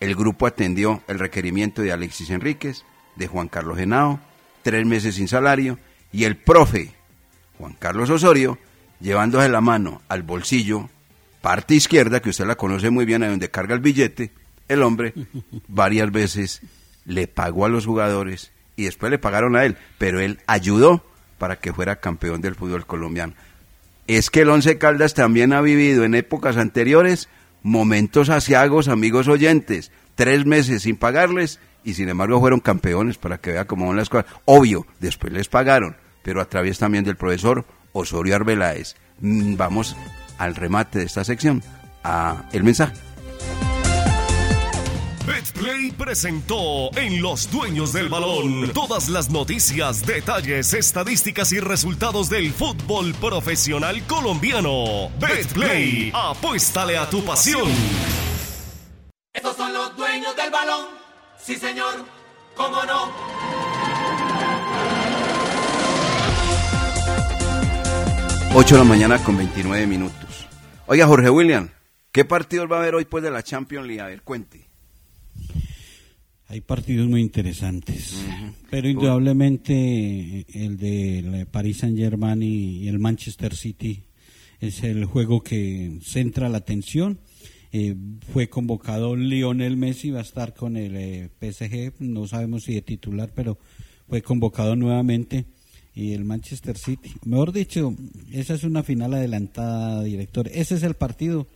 El 0.00 0.14
grupo 0.14 0.46
atendió 0.46 1.02
el 1.06 1.18
requerimiento 1.18 1.82
de 1.82 1.92
Alexis 1.92 2.30
Enríquez, 2.30 2.84
de 3.16 3.28
Juan 3.28 3.48
Carlos 3.48 3.78
Henao, 3.78 4.20
tres 4.62 4.84
meses 4.86 5.16
sin 5.16 5.28
salario, 5.28 5.78
y 6.12 6.24
el 6.24 6.36
profe 6.36 6.92
Juan 7.58 7.74
Carlos 7.78 8.10
Osorio, 8.10 8.58
llevándose 9.00 9.48
la 9.48 9.60
mano 9.60 10.02
al 10.08 10.22
bolsillo 10.22 10.88
parte 11.40 11.74
izquierda, 11.74 12.20
que 12.20 12.30
usted 12.30 12.46
la 12.46 12.54
conoce 12.54 12.90
muy 12.90 13.04
bien, 13.04 13.22
ahí 13.22 13.30
donde 13.30 13.50
carga 13.50 13.74
el 13.74 13.80
billete, 13.80 14.32
el 14.68 14.82
hombre 14.82 15.12
varias 15.68 16.10
veces 16.10 16.62
le 17.04 17.26
pagó 17.26 17.66
a 17.66 17.68
los 17.68 17.84
jugadores 17.84 18.52
y 18.76 18.84
después 18.84 19.10
le 19.10 19.18
pagaron 19.18 19.56
a 19.56 19.64
él, 19.64 19.76
pero 19.98 20.20
él 20.20 20.38
ayudó 20.46 21.04
para 21.38 21.56
que 21.56 21.72
fuera 21.72 21.96
campeón 21.96 22.40
del 22.40 22.54
fútbol 22.54 22.86
colombiano. 22.86 23.34
Es 24.16 24.28
que 24.28 24.42
el 24.42 24.50
Once 24.50 24.76
Caldas 24.76 25.14
también 25.14 25.54
ha 25.54 25.62
vivido 25.62 26.04
en 26.04 26.14
épocas 26.14 26.58
anteriores 26.58 27.30
momentos 27.62 28.28
asiagos, 28.28 28.88
amigos 28.88 29.26
oyentes, 29.26 29.90
tres 30.16 30.44
meses 30.44 30.82
sin 30.82 30.96
pagarles 30.96 31.60
y 31.82 31.94
sin 31.94 32.10
embargo 32.10 32.38
fueron 32.38 32.60
campeones 32.60 33.16
para 33.16 33.38
que 33.38 33.52
vea 33.52 33.66
cómo 33.66 33.86
van 33.88 33.96
las 33.96 34.10
cosas. 34.10 34.30
Obvio, 34.44 34.86
después 35.00 35.32
les 35.32 35.48
pagaron, 35.48 35.96
pero 36.22 36.42
a 36.42 36.44
través 36.44 36.78
también 36.78 37.04
del 37.04 37.16
profesor 37.16 37.64
Osorio 37.92 38.36
Arbeláez. 38.36 38.96
Mm, 39.20 39.56
Vamos 39.56 39.96
al 40.36 40.56
remate 40.56 40.98
de 40.98 41.06
esta 41.06 41.24
sección, 41.24 41.62
a 42.04 42.50
el 42.52 42.64
mensaje. 42.64 42.92
Betplay 45.26 45.92
presentó 45.92 46.90
en 46.96 47.22
Los 47.22 47.48
Dueños 47.50 47.92
del 47.92 48.08
Balón 48.08 48.72
todas 48.72 49.08
las 49.08 49.30
noticias, 49.30 50.04
detalles, 50.04 50.74
estadísticas 50.74 51.52
y 51.52 51.60
resultados 51.60 52.28
del 52.28 52.52
fútbol 52.52 53.14
profesional 53.14 54.04
colombiano. 54.06 55.10
Betplay, 55.20 56.10
apuéstale 56.12 56.98
a 56.98 57.08
tu 57.08 57.24
pasión. 57.24 57.68
Estos 59.32 59.56
son 59.56 59.72
los 59.72 59.96
dueños 59.96 60.34
del 60.34 60.50
balón. 60.50 60.86
Sí, 61.40 61.54
señor. 61.54 62.04
¿Cómo 62.56 62.84
no? 62.84 63.12
8 68.54 68.74
de 68.74 68.78
la 68.78 68.84
mañana 68.84 69.22
con 69.22 69.36
29 69.36 69.86
minutos. 69.86 70.48
Oiga, 70.86 71.06
Jorge 71.06 71.30
William, 71.30 71.70
¿qué 72.10 72.24
partidos 72.24 72.70
va 72.70 72.76
a 72.76 72.80
haber 72.80 72.96
hoy 72.96 73.04
pues 73.04 73.22
de 73.22 73.30
la 73.30 73.42
Champions 73.42 73.86
League? 73.86 74.00
A 74.02 74.06
ver, 74.06 74.22
cuente. 74.22 74.71
Hay 76.52 76.60
partidos 76.60 77.08
muy 77.08 77.22
interesantes, 77.22 78.14
pero 78.68 78.86
indudablemente 78.86 80.44
el 80.52 80.76
de 80.76 81.46
Paris 81.50 81.78
Saint 81.78 81.96
Germain 81.96 82.42
y 82.42 82.88
el 82.88 82.98
Manchester 82.98 83.56
City 83.56 84.02
es 84.60 84.82
el 84.84 85.06
juego 85.06 85.42
que 85.42 85.98
centra 86.02 86.50
la 86.50 86.58
atención. 86.58 87.20
Eh, 87.72 87.96
fue 88.34 88.50
convocado 88.50 89.16
Lionel 89.16 89.78
Messi, 89.78 90.10
va 90.10 90.18
a 90.18 90.24
estar 90.24 90.52
con 90.52 90.76
el 90.76 90.94
eh, 90.94 91.30
PSG, 91.40 91.94
no 92.00 92.26
sabemos 92.26 92.64
si 92.64 92.74
de 92.74 92.82
titular, 92.82 93.32
pero 93.34 93.56
fue 94.06 94.20
convocado 94.20 94.76
nuevamente. 94.76 95.46
Y 95.94 96.12
el 96.12 96.26
Manchester 96.26 96.76
City, 96.76 97.14
mejor 97.24 97.52
dicho, 97.52 97.96
esa 98.30 98.52
es 98.52 98.64
una 98.64 98.82
final 98.82 99.14
adelantada, 99.14 100.02
director. 100.02 100.50
Ese 100.52 100.74
es 100.74 100.82
el 100.82 100.96
partido 100.96 101.46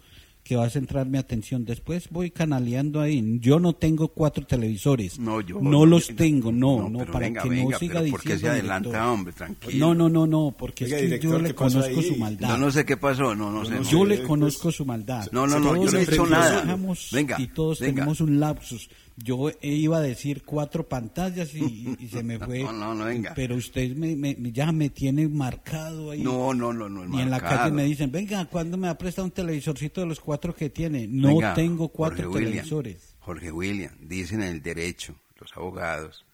que 0.46 0.54
va 0.56 0.64
a 0.66 0.70
centrar 0.70 1.06
mi 1.06 1.18
atención. 1.18 1.64
Después 1.64 2.08
voy 2.10 2.30
canaleando 2.30 3.00
ahí. 3.00 3.38
Yo 3.40 3.58
no 3.58 3.72
tengo 3.72 4.08
cuatro 4.08 4.46
televisores. 4.46 5.18
No, 5.18 5.40
yo 5.40 5.60
no 5.60 5.84
los 5.84 6.06
tengo, 6.14 6.52
no, 6.52 6.88
no, 6.88 7.04
para 7.06 7.18
venga, 7.26 7.42
que 7.42 7.48
venga, 7.48 7.70
no 7.72 7.78
siga 7.78 7.94
pero 7.94 8.04
diciendo. 8.04 8.10
¿por 8.10 8.22
qué 8.22 8.38
se 8.38 8.48
adelanta, 8.48 8.88
director. 8.88 9.08
hombre? 9.12 9.32
Tranquilo. 9.32 9.86
No, 9.88 9.94
no, 9.94 10.08
no, 10.08 10.26
no, 10.26 10.54
porque 10.56 10.84
Oiga, 10.84 10.96
es 10.96 11.00
que 11.02 11.06
director, 11.06 11.32
yo 11.32 11.38
le 11.40 11.48
¿qué 11.48 11.54
pasó 11.54 11.80
conozco 11.80 12.00
ahí? 12.00 12.08
su 12.08 12.16
maldad. 12.16 12.48
Yo 12.48 12.58
no 12.58 12.70
sé 12.70 12.84
qué 12.84 12.96
pasó, 12.96 13.34
no, 13.34 13.50
no 13.50 13.64
sé. 13.64 13.74
no 13.74 13.82
Yo 13.82 13.98
sé. 14.02 14.06
le 14.06 14.22
conozco 14.22 14.70
su 14.70 14.84
maldad. 14.86 15.26
No, 15.32 15.46
no, 15.46 15.58
no, 15.58 15.74
yo 15.84 15.90
no 15.90 15.98
he 15.98 16.02
hecho 16.02 16.26
nada. 16.26 16.78
Venga, 17.12 17.36
Y 17.40 17.48
todos 17.48 17.80
venga. 17.80 17.94
tenemos 17.94 18.20
un 18.20 18.38
lapsus. 18.38 18.88
Yo 19.18 19.50
iba 19.62 19.96
a 19.96 20.00
decir 20.02 20.42
cuatro 20.44 20.86
pantallas 20.86 21.54
y, 21.54 21.96
se 22.10 22.22
me 22.22 22.38
fue. 22.44 22.62
No, 22.62 22.72
no, 22.72 22.94
no, 22.94 23.04
venga. 23.06 23.32
Pero 23.34 23.56
usted 23.56 23.96
me, 23.96 24.14
me- 24.14 24.36
ya 24.52 24.70
me 24.72 24.90
tiene 24.90 25.26
marcado 25.26 26.10
ahí. 26.10 26.22
No, 26.22 26.52
no, 26.52 26.72
no, 26.72 26.88
no. 26.88 27.18
Y 27.18 27.22
en 27.22 27.30
la 27.30 27.40
calle 27.40 27.70
me 27.72 27.84
dicen, 27.84 28.12
venga, 28.12 28.44
¿cuándo 28.44 28.76
me 28.76 28.88
va 28.88 28.92
a 28.92 28.98
prestar 28.98 29.24
un 29.24 29.30
televisorcito 29.30 30.02
de 30.02 30.06
los 30.06 30.20
cuatro 30.20 30.54
que 30.54 30.68
tiene? 30.68 31.06
No 31.08 31.28
Venga, 31.28 31.54
tengo 31.54 31.88
cuatro 31.88 32.24
Jorge 32.24 32.28
William, 32.28 32.50
televisores. 32.52 33.14
Jorge 33.20 33.50
William, 33.52 33.92
dicen 34.00 34.42
en 34.42 34.48
el 34.50 34.62
derecho, 34.62 35.16
los 35.40 35.56
abogados, 35.56 36.26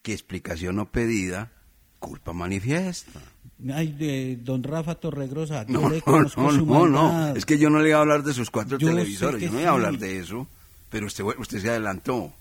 que 0.00 0.12
explicación 0.14 0.76
no 0.76 0.90
pedida, 0.90 1.52
culpa 1.98 2.32
manifiesta. 2.32 3.20
Ay, 3.74 3.92
de 3.92 4.38
don 4.42 4.62
Rafa 4.62 4.94
Torregrosa, 4.96 5.66
No, 5.68 5.88
le 5.90 5.96
no, 5.98 6.02
conozco 6.02 6.50
no, 6.50 6.86
no, 6.86 6.88
no. 6.88 7.36
Es 7.36 7.44
que 7.44 7.58
yo 7.58 7.68
no 7.70 7.78
le 7.80 7.90
iba 7.90 7.98
a 7.98 8.00
hablar 8.00 8.22
de 8.24 8.32
sus 8.32 8.50
cuatro 8.50 8.78
Yo 8.78 8.88
televisores, 8.88 9.42
yo 9.42 9.52
no 9.52 9.60
iba 9.60 9.68
a 9.68 9.74
hablar 9.74 9.98
de 9.98 10.18
eso, 10.18 10.48
pero 10.92 11.06
usted, 11.06 11.24
usted 11.24 11.60
se 11.60 11.70
adelantó. 11.70 12.32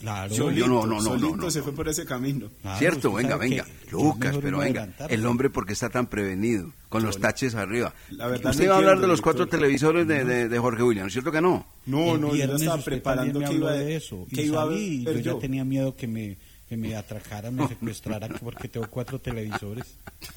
Claro. 0.00 0.34
Yo, 0.34 0.50
yo 0.50 0.66
no, 0.68 0.86
no, 0.86 0.86
no, 0.86 0.94
no, 0.96 1.00
solito 1.02 1.36
no, 1.36 1.50
se 1.50 1.62
fue 1.62 1.72
por 1.72 1.88
ese 1.88 2.04
camino. 2.04 2.50
Cierto, 2.78 3.12
venga, 3.12 3.36
venga. 3.38 3.66
Lucas, 3.90 4.36
pero 4.40 4.58
venga. 4.58 4.88
El 5.08 5.24
hombre, 5.26 5.48
porque 5.50 5.72
está 5.72 5.88
tan 5.88 6.06
prevenido? 6.06 6.72
Con 6.90 7.02
los 7.02 7.18
taches 7.18 7.54
arriba. 7.54 7.94
La 8.10 8.26
verdad 8.26 8.50
Usted 8.52 8.64
iba 8.64 8.74
a 8.74 8.78
hablar 8.78 9.00
de 9.00 9.06
los 9.06 9.20
cuatro 9.22 9.46
televisores 9.46 10.06
de, 10.06 10.24
de, 10.24 10.48
de 10.48 10.58
Jorge 10.58 10.82
William, 10.82 11.04
¿no 11.04 11.08
es 11.08 11.12
cierto 11.14 11.32
que 11.32 11.40
no? 11.40 11.66
No, 11.86 12.14
El 12.14 12.20
no, 12.20 12.34
yo 12.36 12.54
estaba 12.56 12.82
preparando 12.82 13.40
que 13.40 13.52
iba, 13.54 13.72
de 13.72 13.96
eso. 13.96 14.26
que 14.34 14.42
y 14.42 14.46
iba 14.46 14.62
a 14.62 14.66
salí, 14.66 15.04
ver 15.04 15.14
yo 15.16 15.20
ya 15.20 15.30
yo. 15.32 15.38
tenía 15.38 15.64
miedo 15.64 15.96
que 15.96 16.06
me 16.06 16.36
que 16.68 16.76
me 16.76 16.94
atracaran, 16.96 17.54
me 17.54 17.66
secuestraran 17.66 18.36
porque 18.42 18.68
tengo 18.68 18.86
cuatro 18.88 19.18
televisores. 19.18 19.86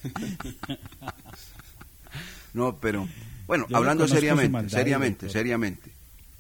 No, 2.54 2.78
pero 2.80 3.08
bueno, 3.48 3.66
Yo 3.70 3.78
hablando 3.78 4.08
seriamente, 4.08 4.50
maldad, 4.50 4.78
seriamente, 4.78 5.30
seriamente. 5.30 5.90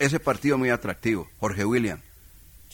Ese 0.01 0.19
partido 0.19 0.57
muy 0.57 0.69
atractivo, 0.69 1.29
Jorge 1.39 1.63
William. 1.63 1.99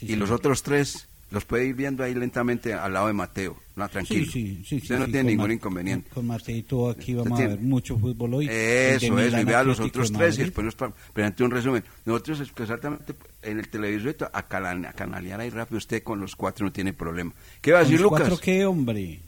y 0.02 0.16
los 0.16 0.32
otros 0.32 0.64
tres 0.64 1.08
los 1.30 1.44
puede 1.44 1.66
ir 1.66 1.76
viendo 1.76 2.04
ahí 2.04 2.14
lentamente 2.14 2.74
al 2.74 2.94
lado 2.94 3.08
de 3.08 3.14
Mateo. 3.14 3.58
No, 3.76 3.90
tranquilo. 3.90 4.32
Sí, 4.32 4.64
Usted 4.64 4.98
no 4.98 5.06
tiene 5.06 5.24
ningún 5.24 5.52
inconveniente. 5.52 6.10
Con 6.10 6.26
Marcelito 6.26 6.90
aquí 6.90 7.16
vamos 7.16 7.38
a 7.40 7.48
ver 7.48 7.60
mucho 7.60 7.98
fútbol 7.98 8.36
hoy. 8.36 8.48
Eso, 8.50 9.20
eso, 9.20 9.40
y 9.40 9.44
vea 9.44 9.62
los 9.64 9.80
otros 9.80 10.12
tres 10.12 10.40
y 10.40 10.44
después 10.44 10.64
nos 10.64 10.76
presente 11.14 11.44
un 11.44 11.52
resumen. 11.52 11.84
Nosotros 12.06 12.50
exactamente 12.56 13.14
en 13.42 13.60
el 13.60 13.68
televisor 13.68 14.16
a, 14.32 14.48
canalear 14.48 15.42
ahí 15.42 15.50
rápido, 15.50 15.80
usted 15.80 16.04
con 16.04 16.22
los 16.22 16.34
cuatro 16.36 16.66
no 16.66 16.72
tiene 16.72 16.94
problema. 16.94 17.34
¿Qué 17.60 17.72
iba 17.72 17.80
a 17.80 17.82
¿Con 17.82 17.92
decir 17.92 18.02
Lucas? 18.02 18.20
cuatro 18.22 18.38
qué, 18.38 18.66
hombre? 18.66 19.20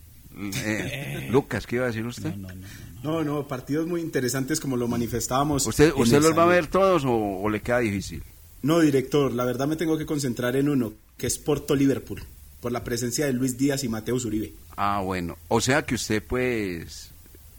Eh, 0.64 1.28
Lucas, 1.32 1.68
¿qué 1.68 1.76
iba 1.76 1.86
a 1.86 1.90
decir 1.90 2.06
usted? 2.06 2.34
No, 2.34 2.48
no, 2.48 2.66
partidos 3.48 3.88
muy 3.88 4.02
interesantes 4.02 4.60
como 4.60 4.78
lo 4.78 4.88
manifestábamos. 4.88 5.66
¿Usted, 5.66 5.94
usted 5.96 6.22
los 6.22 6.38
va 6.38 6.44
a 6.44 6.48
ver 6.48 6.68
todos 6.68 7.06
o, 7.06 7.12
o 7.12 7.50
le 7.50 7.62
queda 7.62 7.80
difícil? 7.80 8.24
No, 8.62 8.80
director, 8.80 9.32
la 9.34 9.46
verdad 9.46 9.68
me 9.68 9.76
tengo 9.76 9.98
que 9.98 10.06
concentrar 10.06 10.56
en 10.56 10.70
uno, 10.70 10.94
que 11.18 11.28
es 11.28 11.38
Porto 11.38 11.76
Liverpool, 11.76 12.24
por 12.60 12.72
la 12.72 12.84
presencia 12.84 13.26
de 13.26 13.34
Luis 13.34 13.58
Díaz 13.58 13.84
y 13.84 13.90
Mateo 13.90 14.20
Zuribe. 14.20 14.54
Ah, 14.76 15.02
bueno. 15.02 15.38
O 15.48 15.62
sea 15.62 15.86
que 15.86 15.96
usted, 15.96 16.22
pues, 16.24 17.12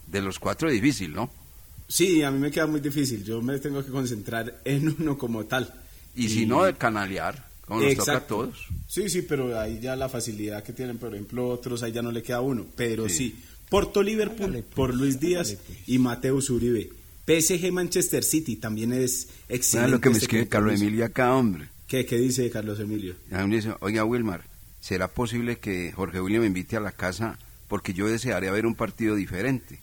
de 0.07 0.21
los 0.21 0.37
cuatro 0.37 0.67
es 0.67 0.75
difícil, 0.75 1.13
¿no? 1.13 1.31
Sí, 1.87 2.23
a 2.23 2.31
mí 2.31 2.39
me 2.39 2.51
queda 2.51 2.67
muy 2.67 2.79
difícil, 2.79 3.23
yo 3.23 3.41
me 3.41 3.57
tengo 3.59 3.83
que 3.83 3.91
concentrar 3.91 4.61
en 4.65 4.95
uno 4.99 5.17
como 5.17 5.45
tal. 5.45 5.73
Y, 6.15 6.29
si 6.29 6.45
no, 6.45 6.63
de 6.63 6.73
canalear, 6.75 7.47
como 7.65 7.81
nos 7.81 7.95
toca 7.95 8.17
a 8.17 8.27
todos. 8.27 8.67
Sí, 8.87 9.09
sí, 9.09 9.21
pero 9.23 9.59
ahí 9.59 9.79
ya 9.79 9.95
la 9.95 10.09
facilidad 10.09 10.61
que 10.61 10.73
tienen, 10.73 10.97
por 10.97 11.13
ejemplo, 11.13 11.47
otros, 11.47 11.83
ahí 11.83 11.91
ya 11.91 12.01
no 12.01 12.11
le 12.11 12.21
queda 12.21 12.41
uno. 12.41 12.65
Pero 12.75 13.07
sí, 13.07 13.39
Porto 13.71 14.03
Liverpool 14.03 14.65
por 14.75 14.93
Luis 14.93 15.21
Díaz 15.21 15.55
y 15.87 15.97
Mateo 15.97 16.41
Zuribe. 16.41 16.89
PSG 17.25 17.71
Manchester 17.71 18.21
City 18.21 18.57
también 18.57 18.91
es 18.91 19.29
excelente. 19.47 19.63
¿Sabe 19.63 19.91
lo 19.91 20.01
que 20.01 20.09
me 20.09 20.15
este 20.15 20.25
escribe 20.25 20.49
Carlos. 20.49 20.81
Emilio 20.81 21.05
acá, 21.05 21.33
hombre? 21.33 21.69
¿Qué, 21.87 22.05
¿Qué 22.05 22.17
dice 22.17 22.49
Carlos 22.49 22.81
Emilio? 22.81 23.15
A 23.31 23.43
mí 23.43 23.47
me 23.47 23.55
dice, 23.55 23.73
oiga, 23.79 24.03
Wilmar, 24.03 24.43
¿será 24.81 25.07
posible 25.07 25.59
que 25.59 25.93
Jorge 25.93 26.19
William 26.19 26.41
me 26.41 26.47
invite 26.47 26.75
a 26.75 26.81
la 26.81 26.91
casa 26.91 27.39
porque 27.69 27.93
yo 27.93 28.07
desearía 28.07 28.51
ver 28.51 28.65
un 28.65 28.75
partido 28.75 29.15
diferente? 29.15 29.79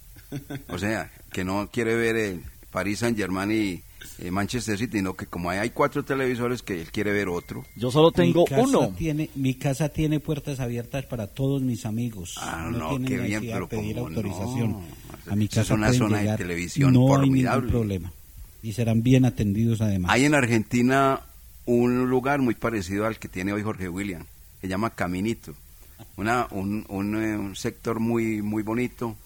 O 0.69 0.79
sea, 0.79 1.11
que 1.33 1.45
no 1.45 1.71
quiere 1.73 1.95
ver 1.95 2.17
el 2.17 2.43
París 2.71 2.99
Saint-Germain 2.99 3.51
y 3.51 3.83
eh, 4.19 4.31
Manchester 4.31 4.79
City, 4.79 4.99
sino 4.99 5.15
que 5.15 5.27
como 5.27 5.51
ahí 5.51 5.59
hay 5.59 5.71
cuatro 5.71 6.05
televisores 6.05 6.63
que 6.63 6.81
él 6.81 6.91
quiere 6.91 7.13
ver 7.13 7.29
otro. 7.29 7.65
Yo 7.77 7.91
solo 7.91 8.11
tengo 8.13 8.41
Mi 8.45 8.47
casa 8.47 8.63
uno. 8.63 8.95
Tiene, 8.97 9.31
mi 9.35 9.55
casa 9.55 9.89
tiene 9.89 10.21
puertas 10.21 10.61
abiertas 10.61 11.07
para 11.07 11.27
todos 11.27 11.63
mis 11.63 11.87
amigos. 11.87 12.35
Ah, 12.39 12.69
no, 12.73 12.91
tienen 12.91 13.07
qué 13.09 13.15
bien, 13.17 13.23
necesidad 13.25 13.41
de 13.41 13.55
pero 13.55 13.69
pedir 13.69 13.95
cómo 13.97 14.07
autorización. 14.09 14.71
no. 14.73 14.83
A 15.31 15.37
mi 15.37 15.45
Esa 15.47 15.61
es 15.63 15.69
casa 15.69 15.75
una 15.75 15.93
zona 15.93 16.17
de 16.19 16.23
llegar, 16.25 16.39
televisión 16.39 16.93
no 16.93 17.03
hay 17.03 17.09
formidable. 17.09 17.61
ningún 17.67 17.71
problema. 17.81 18.13
Y 18.63 18.73
serán 18.73 19.03
bien 19.03 19.25
atendidos 19.25 19.81
además. 19.81 20.11
Hay 20.13 20.25
en 20.25 20.35
Argentina 20.35 21.21
un 21.67 22.09
lugar 22.09 22.41
muy 22.41 22.55
parecido 22.55 23.07
al 23.07 23.19
que 23.19 23.29
tiene 23.29 23.53
hoy 23.53 23.63
Jorge 23.63 23.89
William, 23.89 24.25
se 24.61 24.69
llama 24.69 24.91
Caminito. 24.91 25.55
Una, 26.17 26.47
un, 26.51 26.85
un, 26.89 27.17
eh, 27.23 27.37
un 27.37 27.55
sector 27.57 28.01
muy, 28.01 28.41
muy 28.43 28.63
bonito, 28.63 29.17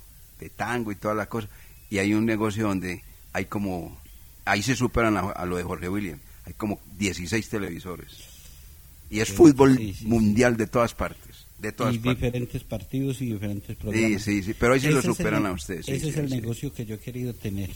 de 0.40 0.48
tango 0.50 0.90
y 0.92 0.96
todas 0.96 1.16
las 1.16 1.28
cosas. 1.28 1.48
Y 1.88 1.98
hay 1.98 2.14
un 2.14 2.26
negocio 2.26 2.66
donde 2.66 3.02
hay 3.32 3.44
como, 3.46 3.96
ahí 4.44 4.62
se 4.62 4.74
superan 4.76 5.16
a, 5.16 5.20
a 5.31 5.46
lo 5.46 5.57
de 5.57 5.62
Jorge 5.62 5.88
William, 5.88 6.18
hay 6.44 6.52
como 6.55 6.81
16 6.98 7.48
televisores. 7.48 8.12
Y 9.11 9.20
es 9.20 9.28
Sí, 9.28 9.35
fútbol 9.35 9.76
sí, 9.76 9.94
sí, 9.94 10.07
mundial 10.07 10.57
de 10.57 10.66
todas 10.66 10.94
partes, 10.94 11.46
de 11.59 11.70
todas 11.72 11.94
y 11.94 11.98
partes. 11.98 12.22
diferentes 12.22 12.62
partidos 12.64 13.20
y 13.20 13.26
diferentes 13.33 13.76
Sí, 13.76 13.83
programas. 13.83 14.22
sí, 14.22 14.42
sí, 14.42 14.55
pero 14.55 14.72
ahí 14.72 14.81
sí 14.81 14.87
lo 14.88 14.98
Ese 14.98 14.98
es 15.00 15.05
el 15.05 15.14
superan 15.16 15.46
a 15.46 15.52
ustedes. 15.52 15.85
sí, 15.87 15.92
ese 15.92 16.05
sí, 16.05 16.11
es 16.11 16.16
el 16.16 16.28
sí. 16.31 16.35
negocio 16.37 16.72
que 16.72 16.87
yo 16.87 16.94
he 16.94 16.98
querido 16.98 17.35
tener. 17.35 17.70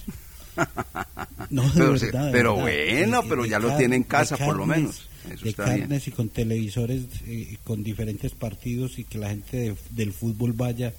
No, 1.51 1.63
de 1.65 1.71
Pero, 1.75 1.99
sí, 1.99 2.07
verdad, 2.07 2.29
pero 2.33 2.55
bueno, 2.57 3.23
pero 3.29 3.43
de 3.43 3.49
ya 3.51 3.59
lo 3.59 3.77
tiene 3.77 3.97
en 3.97 4.03
casa 4.05 4.39
por 4.39 4.57
lo 4.57 4.65
menos. 4.67 5.07
Eso 5.31 5.45
de 5.45 5.51
está 5.51 5.67
bien. 5.67 5.81
carnes 5.81 6.09
y 6.09 6.11
con 6.13 6.29
televisores, 6.31 7.03
eh, 7.27 7.59
con 7.63 7.83
diferentes 7.85 8.33
partidos 8.33 8.99
y 8.99 9.05
que 9.05 9.19
la 9.19 9.29
gente 9.29 9.57
de- 9.59 9.77
del 9.91 10.13
fútbol 10.15 10.55
vaya 10.55 10.95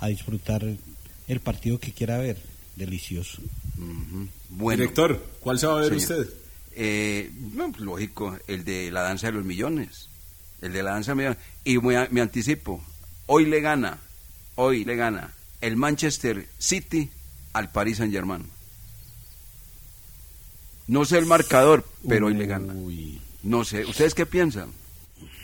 a 0.00 0.08
disfrutar 0.08 0.64
el 1.28 1.40
partido 1.40 1.78
que 1.78 1.92
quiera 1.92 2.16
ver. 2.16 2.38
Delicioso. 2.76 3.40
Bueno. 4.48 4.80
Director, 4.80 5.24
¿cuál 5.40 5.58
se 5.58 5.66
va 5.66 5.78
a 5.78 5.80
ver 5.80 6.00
Señor. 6.00 6.20
usted? 6.20 6.34
Eh, 6.74 7.30
no, 7.54 7.72
lógico, 7.78 8.36
el 8.46 8.64
de 8.64 8.90
la 8.90 9.02
danza 9.02 9.26
de 9.26 9.34
los 9.34 9.44
millones. 9.44 10.08
El 10.60 10.72
de 10.72 10.82
la 10.82 10.92
danza 10.92 11.14
de 11.14 11.16
los 11.16 11.36
millones. 11.36 11.38
Y 11.64 11.78
me, 11.78 12.08
me 12.10 12.20
anticipo, 12.20 12.82
hoy 13.26 13.46
le 13.46 13.60
gana, 13.60 13.98
hoy 14.54 14.84
le 14.84 14.96
gana 14.96 15.32
el 15.60 15.76
Manchester 15.76 16.48
City 16.58 17.10
al 17.52 17.70
Paris 17.70 17.98
Saint 17.98 18.12
Germain. 18.12 18.44
No 20.88 21.04
sé 21.04 21.18
el 21.18 21.26
marcador, 21.26 21.86
pero 22.08 22.26
hoy 22.26 22.34
le 22.34 22.46
gana. 22.46 22.74
No 23.42 23.64
sé, 23.64 23.84
¿ustedes 23.84 24.14
qué 24.14 24.26
piensan? 24.26 24.70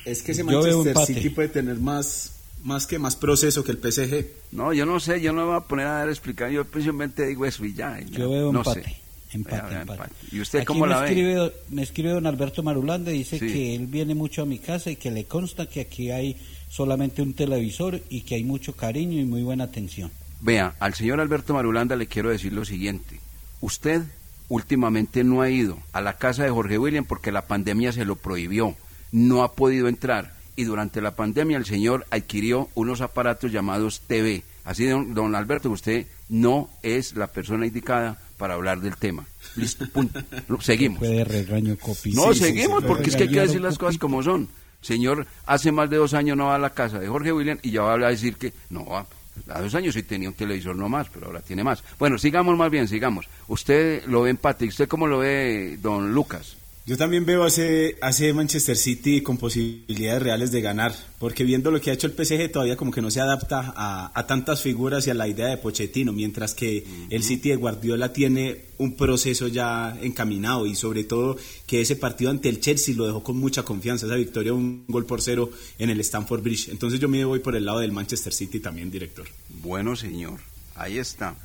Es 0.05 0.23
que 0.23 0.33
ese 0.33 0.45
Manchester. 0.45 0.97
City 1.07 1.31
puede 1.31 1.49
tener 1.49 1.77
más, 1.77 2.33
más 2.65 2.87
que 2.87 2.99
más 2.99 3.17
proceso 3.17 3.63
que 3.65 3.73
el 3.73 3.79
PSG. 3.79 4.27
No, 4.53 4.73
yo 4.73 4.85
no 4.87 5.01
sé, 5.01 5.21
yo 5.21 5.33
no 5.33 5.43
me 5.43 5.47
voy 5.49 5.57
a 5.57 5.61
poner 5.67 5.87
a 5.87 5.93
dar 5.99 6.09
explicar, 6.09 6.51
yo 6.51 6.65
simplemente 6.65 7.27
digo 7.27 7.47
eso 7.47 7.65
y 7.65 7.75
ya. 7.75 8.01
y 8.01 8.07
ya. 8.11 8.19
Yo 8.19 8.31
veo 8.31 8.53
no 8.53 8.61
empate. 8.61 8.83
sé. 8.85 8.97
Empate, 9.31 9.75
empate. 9.75 10.13
¿Y 10.33 10.41
usted 10.41 10.61
Aquí 10.61 10.67
cómo 10.67 10.87
me 10.87 10.89
la 10.89 11.01
ve? 11.01 11.09
escribe, 11.09 11.53
Me 11.69 11.83
escribe 11.83 12.11
don 12.13 12.27
Alberto 12.27 12.63
Marulanda 12.63 13.13
y 13.13 13.19
dice 13.19 13.39
Sí. 13.39 13.47
que 13.47 13.75
él 13.75 13.87
viene 13.87 14.15
mucho 14.15 14.43
a 14.43 14.47
mi 14.47 14.59
casa 14.59 14.91
y 14.91 14.97
que 14.97 15.11
le 15.11 15.25
consta 15.25 15.67
que 15.67 15.81
aquí 15.83 16.11
hay 16.11 16.37
solamente 16.71 17.21
un 17.21 17.35
televisor 17.35 18.01
y 18.09 18.23
que 18.23 18.37
hay 18.37 18.45
mucho 18.45 18.73
cariño 18.75 19.21
y 19.21 19.25
muy 19.27 19.43
buena 19.43 19.65
atención. 19.65 20.11
Vea, 20.41 20.75
al 20.81 20.95
señor 20.95 21.21
Alberto 21.21 21.53
Marulanda 21.53 21.95
le 21.97 22.07
quiero 22.07 22.31
decir 22.31 22.53
lo 22.55 22.65
siguiente. 22.65 23.21
Usted 23.61 24.03
últimamente 24.49 25.25
no 25.25 25.43
ha 25.43 25.51
ido 25.51 25.79
a 25.93 26.01
la 26.01 26.17
casa 26.17 26.45
de 26.45 26.51
Jorge 26.51 26.79
William 26.79 27.05
porque 27.05 27.33
la 27.33 27.47
pandemia 27.47 27.93
se 27.93 28.05
lo 28.07 28.17
prohibió. 28.17 28.77
No 29.13 29.43
ha 29.43 29.55
podido 29.55 29.89
entrar. 29.89 30.38
Y 30.59 30.65
durante 30.65 31.01
la 31.01 31.15
pandemia 31.15 31.57
el 31.57 31.67
señor 31.67 32.05
adquirió 32.11 32.69
unos 32.75 33.01
aparatos 33.01 33.53
llamados 33.53 34.01
TV. 34.09 34.43
Así, 34.65 34.87
don, 34.87 35.15
don 35.15 35.37
Alberto, 35.37 35.71
usted 35.71 36.09
no 36.29 36.69
es 36.83 37.15
la 37.15 37.29
persona 37.29 37.65
indicada 37.65 38.21
para 38.39 38.55
hablar 38.55 38.81
del 38.81 38.97
tema. 38.97 39.25
Listo, 39.55 39.89
punto. 39.89 40.19
Seguimos. 40.61 40.99
Puede 40.99 41.23
regaño 41.23 41.77
copi. 41.79 42.11
No, 42.11 42.35
Sí, 42.35 42.41
seguimos, 42.41 42.81
sí, 42.81 42.89
porque 42.89 43.11
es 43.11 43.15
que 43.15 43.23
hay 43.23 43.29
que 43.29 43.43
decir 43.43 43.61
las 43.61 43.79
cosas 43.79 43.99
como 43.99 44.21
son. 44.21 44.49
Señor, 44.81 45.29
hace 45.47 45.71
más 45.71 45.89
de 45.91 45.97
dos 45.99 46.13
años 46.13 46.37
no 46.37 46.47
va 46.47 46.57
a 46.57 46.59
la 46.59 46.71
casa 46.71 46.99
de 46.99 47.07
Jorge 47.07 47.33
William 47.33 47.61
y 47.63 47.71
ya 47.71 47.83
va 47.83 47.95
a 47.95 48.11
decir 48.11 48.35
que 48.35 48.53
no, 48.69 48.97
a 48.97 49.07
a 49.49 49.61
dos 49.61 49.77
años 49.77 49.95
sí 49.95 50.03
tenía 50.03 50.29
un 50.29 50.35
televisor 50.35 50.75
no 50.75 50.89
más, 50.89 51.09
pero 51.09 51.27
ahora 51.27 51.41
tiene 51.41 51.63
más. 51.63 51.85
Bueno, 52.01 52.19
sigamos 52.19 52.59
más 52.59 52.69
bien, 52.69 52.89
sigamos. 52.89 53.29
Usted 53.47 54.05
lo 54.07 54.23
ve 54.23 54.31
empate, 54.31 54.65
¿y 54.65 54.69
usted 54.71 54.89
cómo 54.89 55.07
lo 55.07 55.19
ve, 55.19 55.79
don 55.81 56.13
Lucas? 56.13 56.57
Yo 56.89 56.97
también 56.97 57.27
veo 57.27 57.45
a 57.45 57.49
ese, 57.49 57.99
a 58.01 58.09
ese 58.09 58.33
Manchester 58.33 58.75
City 58.75 59.21
con 59.21 59.37
posibilidades 59.37 60.23
reales 60.23 60.51
de 60.51 60.63
ganar, 60.63 60.95
porque 61.19 61.45
viendo 61.45 61.71
lo 61.71 61.83
que 61.83 61.91
ha 61.91 61.93
hecho 61.93 62.07
el 62.07 62.15
PSG 62.15 62.51
todavía 62.51 62.77
como 62.77 62.93
que 62.93 63.03
no 63.03 63.11
se 63.11 63.21
adapta 63.21 63.75
a, 63.77 64.11
a 64.19 64.27
tantas 64.27 64.63
figuras 64.63 65.07
y 65.07 65.11
a 65.11 65.15
la 65.15 65.29
idea 65.29 65.49
de 65.49 65.59
Pochettino, 65.59 66.15
mientras 66.15 66.55
que 66.55 66.87
el 67.11 67.23
City 67.23 67.51
de 67.51 67.57
Guardiola 67.57 68.15
tiene 68.15 68.63
un 68.79 68.97
proceso 68.97 69.49
ya 69.49 69.99
encaminado 70.01 70.65
y 70.65 70.75
sobre 70.75 71.05
todo 71.05 71.37
que 71.67 71.83
ese 71.83 71.95
partido 71.95 72.31
ante 72.31 72.49
el 72.49 72.59
Chelsea 72.59 72.95
lo 72.97 73.05
dejó 73.05 73.23
con 73.23 73.37
mucha 73.37 73.65
confianza, 73.65 74.07
esa 74.07 74.15
victoria 74.15 74.55
un 74.55 74.87
gol 74.89 75.05
por 75.05 75.21
cero 75.21 75.51
en 75.79 75.91
el 75.91 76.01
Stamford 76.01 76.41
Bridge. 76.41 76.71
Entonces 76.71 76.99
yo 76.99 77.09
me 77.11 77.23
voy 77.23 77.41
por 77.41 77.55
el 77.55 77.67
lado 77.67 77.81
del 77.81 77.93
Manchester 77.93 78.33
City 78.33 78.61
también, 78.61 78.91
director. 78.91 79.27
Bueno, 79.61 79.95
señor, 79.95 80.41
ahí 80.75 80.97
está. 80.97 81.37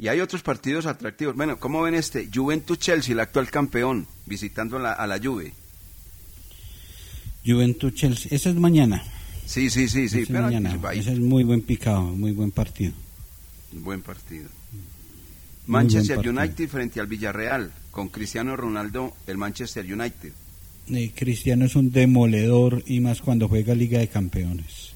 Y 0.00 0.08
hay 0.08 0.20
otros 0.20 0.42
partidos 0.42 0.86
atractivos. 0.86 1.34
Bueno, 1.34 1.58
¿cómo 1.58 1.82
ven 1.82 1.94
este? 1.94 2.28
Juventus-Chelsea, 2.32 3.12
el 3.12 3.20
actual 3.20 3.50
campeón, 3.50 4.06
visitando 4.26 4.78
la- 4.78 4.92
a 4.92 5.06
la 5.06 5.18
Juve. 5.18 5.52
Juventud 7.44 7.92
Chelsea. 7.94 8.28
Ese 8.34 8.50
es 8.50 8.56
mañana. 8.56 9.02
Sí, 9.46 9.70
sí, 9.70 9.88
sí, 9.88 10.08
sí. 10.08 10.16
Ese 10.16 10.20
es 10.22 10.28
pero 10.28 10.42
mañana. 10.42 10.78
Ese 10.92 11.12
es 11.12 11.18
muy 11.18 11.42
buen 11.44 11.62
picado, 11.62 12.02
muy 12.02 12.32
buen 12.32 12.50
partido. 12.50 12.92
Buen 13.72 14.02
partido. 14.02 14.48
Muy 15.66 15.72
Manchester 15.82 16.16
buen 16.16 16.34
partido. 16.34 16.44
United 16.46 16.68
frente 16.68 17.00
al 17.00 17.06
Villarreal, 17.06 17.72
con 17.90 18.08
Cristiano 18.08 18.56
Ronaldo, 18.56 19.14
el 19.26 19.38
Manchester 19.38 19.84
United. 19.90 20.32
Eh, 20.90 21.12
Cristiano 21.14 21.64
es 21.66 21.74
un 21.76 21.90
demoledor 21.90 22.82
y 22.86 23.00
más 23.00 23.20
cuando 23.20 23.48
juega 23.48 23.74
Liga 23.74 23.98
de 23.98 24.08
Campeones. 24.08 24.87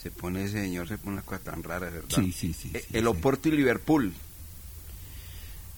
Se 0.00 0.10
pone 0.10 0.44
ese 0.44 0.62
señor, 0.62 0.86
se 0.88 0.96
pone 0.98 1.14
una 1.14 1.22
cosa 1.22 1.42
tan 1.42 1.62
rara, 1.62 1.90
¿verdad? 1.90 2.08
Sí, 2.14 2.32
sí, 2.32 2.52
sí, 2.52 2.70
Eh, 2.74 2.84
el 2.92 3.06
Oporto 3.08 3.48
y 3.48 3.52
Liverpool. 3.52 4.12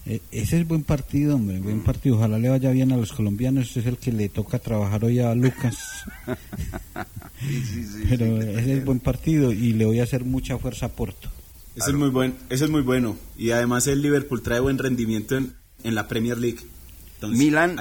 Eh, 0.05 0.19
ese 0.31 0.59
es 0.59 0.67
buen 0.67 0.83
partido, 0.83 1.35
hombre, 1.35 1.59
Mm. 1.59 1.63
buen 1.63 1.83
partido. 1.83 2.17
Ojalá 2.17 2.37
le 2.39 2.49
vaya 2.49 2.71
bien 2.71 2.91
a 2.91 2.97
los 2.97 3.13
colombianos. 3.13 3.69
Ese 3.69 3.81
es 3.81 3.85
el 3.87 3.97
que 3.97 4.11
le 4.11 4.29
toca 4.29 4.59
trabajar 4.59 5.03
hoy 5.03 5.19
a 5.19 5.33
Lucas. 5.35 5.77
Sí, 7.41 7.63
sí, 7.65 7.83
sí, 7.83 8.03
Pero 8.07 8.39
sí, 8.39 8.49
ese 8.49 8.73
es 8.77 8.85
buen 8.85 8.99
partido 8.99 9.51
y 9.51 9.73
le 9.73 9.85
voy 9.85 9.99
a 9.99 10.03
hacer 10.03 10.23
mucha 10.23 10.59
fuerza 10.59 10.85
a 10.85 10.89
Porto. 10.89 11.27
Ese 11.75 11.89
es 11.89 11.95
muy 11.95 12.09
buen, 12.09 12.35
ese 12.51 12.65
es 12.65 12.69
muy 12.69 12.81
bueno 12.83 13.17
y 13.35 13.49
además 13.49 13.87
el 13.87 14.03
Liverpool 14.03 14.43
trae 14.43 14.59
buen 14.59 14.77
rendimiento 14.77 15.35
en, 15.37 15.55
en 15.83 15.95
la 15.95 16.07
Premier 16.07 16.37
League. 16.37 16.59
Entonces, 17.15 17.39
Milan, 17.39 17.77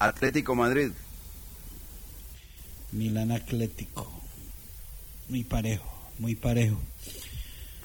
Atlético 0.00 0.56
Madrid. 0.56 0.90
Milán 2.90 3.30
Atlético. 3.30 4.15
Muy 5.28 5.44
parejo, 5.44 5.90
muy 6.18 6.34
parejo. 6.34 6.78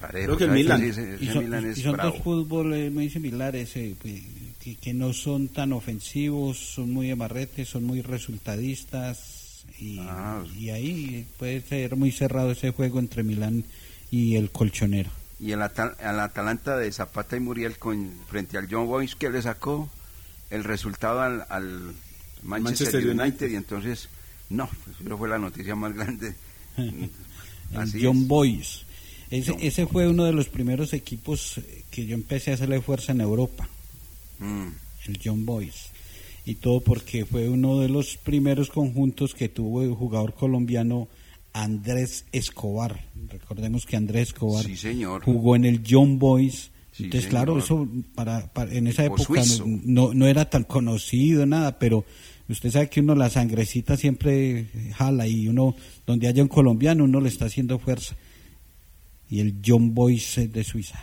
Parejo, 0.00 0.36
Creo 0.36 0.36
que 0.36 0.44
el 0.44 0.50
¿sabes? 0.50 0.62
Milan. 0.64 0.82
Ese- 0.84 1.14
ese 1.14 1.24
Y 1.24 1.28
son, 1.28 1.44
Milan 1.44 1.64
y 1.64 1.68
es 1.70 1.82
son 1.82 1.92
bravo. 1.92 2.10
dos 2.12 2.22
fútboles 2.22 2.92
muy 2.92 3.08
similares, 3.10 3.76
eh, 3.76 3.94
pues, 4.00 4.20
que, 4.60 4.76
que 4.76 4.92
no 4.94 5.12
son 5.12 5.48
tan 5.48 5.72
ofensivos, 5.72 6.58
son 6.58 6.92
muy 6.92 7.10
amarretes, 7.10 7.68
son 7.68 7.84
muy 7.84 8.00
resultadistas. 8.02 9.64
Y, 9.78 9.98
Ah. 10.00 10.42
y 10.58 10.70
ahí 10.70 11.26
puede 11.38 11.60
ser 11.60 11.96
muy 11.96 12.12
cerrado 12.12 12.50
ese 12.52 12.70
juego 12.72 12.98
entre 12.98 13.22
Milán 13.22 13.64
y 14.10 14.36
el 14.36 14.50
colchonero. 14.50 15.10
Y 15.40 15.52
el, 15.52 15.60
Atal- 15.60 15.96
al 16.00 16.20
Atalanta 16.20 16.76
de 16.76 16.92
Zapata 16.92 17.36
y 17.36 17.40
Muriel 17.40 17.78
con, 17.78 18.12
frente 18.28 18.58
al 18.58 18.68
John 18.70 18.86
Boyce 18.86 19.16
que 19.18 19.30
le 19.30 19.42
sacó 19.42 19.90
el 20.50 20.62
resultado 20.64 21.20
al, 21.22 21.44
al 21.48 21.92
Manchester, 22.42 22.92
Manchester 22.92 23.00
United. 23.06 23.22
United. 23.22 23.50
y 23.50 23.56
entonces, 23.56 24.08
no, 24.50 24.68
pues, 24.84 24.96
eso 25.04 25.16
fue 25.18 25.28
la 25.28 25.38
noticia 25.38 25.74
más 25.74 25.92
grande. 25.94 26.34
El 26.76 27.10
Así 27.74 28.00
John 28.02 28.18
es. 28.22 28.28
Boys. 28.28 28.82
Ese, 29.30 29.54
ese 29.60 29.86
fue 29.86 30.06
uno 30.08 30.24
de 30.24 30.32
los 30.32 30.48
primeros 30.48 30.92
equipos 30.92 31.56
eh, 31.58 31.84
que 31.90 32.04
yo 32.04 32.14
empecé 32.14 32.50
a 32.50 32.54
hacerle 32.54 32.80
fuerza 32.82 33.12
en 33.12 33.20
Europa, 33.22 33.68
Mm, 34.38 34.68
el 35.06 35.18
John 35.24 35.46
Boys. 35.46 35.86
Y 36.44 36.56
todo 36.56 36.80
porque 36.80 37.24
fue 37.24 37.48
uno 37.48 37.78
de 37.78 37.88
los 37.88 38.16
primeros 38.16 38.68
conjuntos 38.70 39.32
que 39.34 39.48
tuvo 39.48 39.82
el 39.82 39.92
jugador 39.94 40.34
colombiano 40.34 41.06
Andrés 41.52 42.24
Escobar. 42.32 43.04
Recordemos 43.28 43.86
que 43.86 43.96
Andrés 43.96 44.28
Escobar 44.28 44.64
Sí, 44.64 44.76
señor. 44.76 45.22
jugó 45.22 45.54
en 45.56 45.64
el 45.64 45.82
John 45.88 46.18
Boys. 46.18 46.70
Sí, 46.90 47.04
Entonces, 47.04 47.30
claro, 47.30 47.58
eso 47.58 47.88
para, 48.14 48.52
para- 48.52 48.72
en 48.74 48.86
esa 48.88 49.04
época 49.04 49.42
no, 49.84 50.12
no 50.12 50.26
era 50.26 50.50
tan 50.50 50.64
conocido, 50.64 51.46
nada, 51.46 51.78
pero 51.78 52.04
usted 52.52 52.70
sabe 52.70 52.88
que 52.88 53.00
uno 53.00 53.14
la 53.14 53.30
sangrecita 53.30 53.96
siempre 53.96 54.66
jala 54.94 55.26
y 55.26 55.48
uno, 55.48 55.74
donde 56.06 56.28
haya 56.28 56.42
un 56.42 56.48
colombiano, 56.48 57.04
uno 57.04 57.20
le 57.20 57.28
está 57.28 57.46
haciendo 57.46 57.78
fuerza. 57.78 58.14
Y 59.28 59.40
el 59.40 59.56
John 59.64 59.94
Boys 59.94 60.38
es 60.38 60.52
de 60.52 60.62
Suiza. 60.62 61.00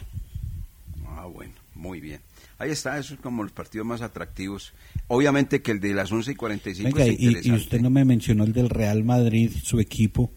Ah, 1.07 1.25
bueno, 1.25 1.53
muy 1.75 1.99
bien. 1.99 2.21
Ahí 2.59 2.71
está, 2.71 2.97
eso 2.97 3.13
es 3.13 3.19
como 3.19 3.43
los 3.43 3.51
partidos 3.51 3.87
más 3.87 4.01
atractivos. 4.01 4.73
Obviamente 5.07 5.61
que 5.61 5.71
el 5.71 5.79
de 5.79 5.93
las 5.93 6.11
11 6.11 6.31
y 6.31 6.35
45 6.35 6.95
Venga, 6.95 7.05
es 7.05 7.19
y, 7.19 7.49
y 7.49 7.51
usted 7.53 7.79
no 7.81 7.89
me 7.89 8.05
mencionó 8.05 8.43
el 8.43 8.53
del 8.53 8.69
Real 8.69 9.03
Madrid, 9.03 9.51
su 9.63 9.79
equipo, 9.79 10.31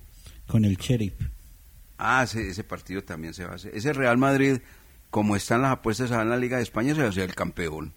con 0.47 0.65
el 0.65 0.77
Sheriff. 0.77 1.15
Ah, 1.99 2.23
ese, 2.25 2.49
ese 2.49 2.65
partido 2.65 3.03
también 3.03 3.35
se 3.35 3.45
va 3.45 3.53
a 3.53 3.55
hacer. 3.57 3.77
Ese 3.77 3.93
Real 3.93 4.19
Madrid, 4.19 4.59
como 5.11 5.37
están 5.37 5.63
las 5.63 5.73
apuestas 5.73 6.11
en 6.11 6.29
la 6.29 6.37
Liga 6.37 6.57
de 6.57 6.63
España, 6.63 6.95
se 6.95 7.01
va 7.01 7.07
a 7.07 7.11
hacer 7.11 7.29
el 7.29 7.35
campeón. 7.35 7.93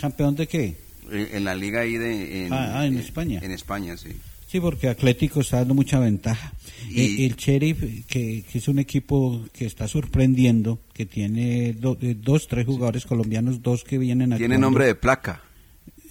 ¿Campeón 0.00 0.34
de 0.34 0.46
qué? 0.46 0.87
Eh, 1.10 1.30
En 1.34 1.44
la 1.44 1.54
liga 1.54 1.80
ahí 1.80 1.96
de... 1.96 2.46
En, 2.46 2.52
Ah, 2.52 2.80
ah, 2.80 2.86
en 2.86 2.96
eh, 2.96 3.00
España. 3.00 3.40
En 3.42 3.50
España, 3.52 3.96
sí. 3.96 4.10
Sí, 4.46 4.60
porque 4.60 4.88
Atlético 4.88 5.40
está 5.40 5.58
dando 5.58 5.74
mucha 5.74 5.98
ventaja. 5.98 6.52
Y- 6.90 7.22
Eh, 7.22 7.26
el 7.26 7.36
Sheriff, 7.36 7.80
que, 8.06 8.44
que 8.50 8.58
es 8.58 8.68
un 8.68 8.78
equipo 8.78 9.44
que 9.52 9.66
está 9.66 9.86
sorprendiendo, 9.88 10.80
que 10.94 11.04
tiene 11.06 11.74
do- 11.74 11.98
eh, 12.00 12.16
dos, 12.18 12.48
tres 12.48 12.64
jugadores 12.66 13.04
colombianos, 13.04 13.62
dos 13.62 13.84
que 13.84 13.98
vienen 13.98 14.30
Tiene 14.30 14.44
actuando. 14.54 14.58
nombre 14.66 14.86
de 14.86 14.94
placa. 14.94 15.42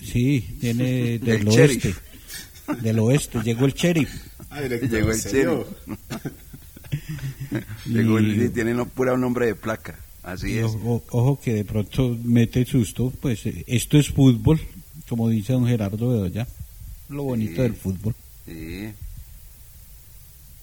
Sí, 0.04 0.45
tiene 0.62 1.18
del 1.20 1.41
El 1.41 1.48
oeste. 1.48 1.89
Sheriff. 1.89 2.00
Del 2.84 3.00
oeste, 3.00 3.39
llegó 3.43 3.66
el 3.66 3.74
Sheriff. 3.74 4.10
Ah, 4.50 4.62
Llegó 4.62 5.10
el 5.10 5.16
¿en 5.16 5.20
serio? 5.20 5.68
Llegó 7.86 8.18
el- 8.18 8.36
Y- 8.38 8.48
sí, 8.48 8.50
tiene 8.54 8.74
no, 8.74 8.88
pura 8.88 9.18
nombre 9.18 9.45
de 9.48 9.56
placa. 9.56 10.00
Así 10.24 10.58
es. 10.58 10.66
ojo, 10.66 11.04
ojo 11.12 11.39
que 11.41 11.54
de 11.54 11.66
pronto 11.66 12.18
mete 12.24 12.66
susto, 12.66 13.14
pues 13.22 13.41
esto 13.66 13.98
es 13.98 14.10
fútbol, 14.10 14.60
como 15.08 15.30
dice 15.30 15.53
don 15.53 15.66
Gerardo 15.68 16.10
Bedoya. 16.10 16.47
Lo 17.10 17.24
bonito 17.24 17.55
Sí. 17.55 17.62
del 17.62 17.74
fútbol. 17.76 18.14
Sí. 18.45 18.89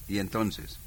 Y 0.07 0.17
entonces, 0.19 0.77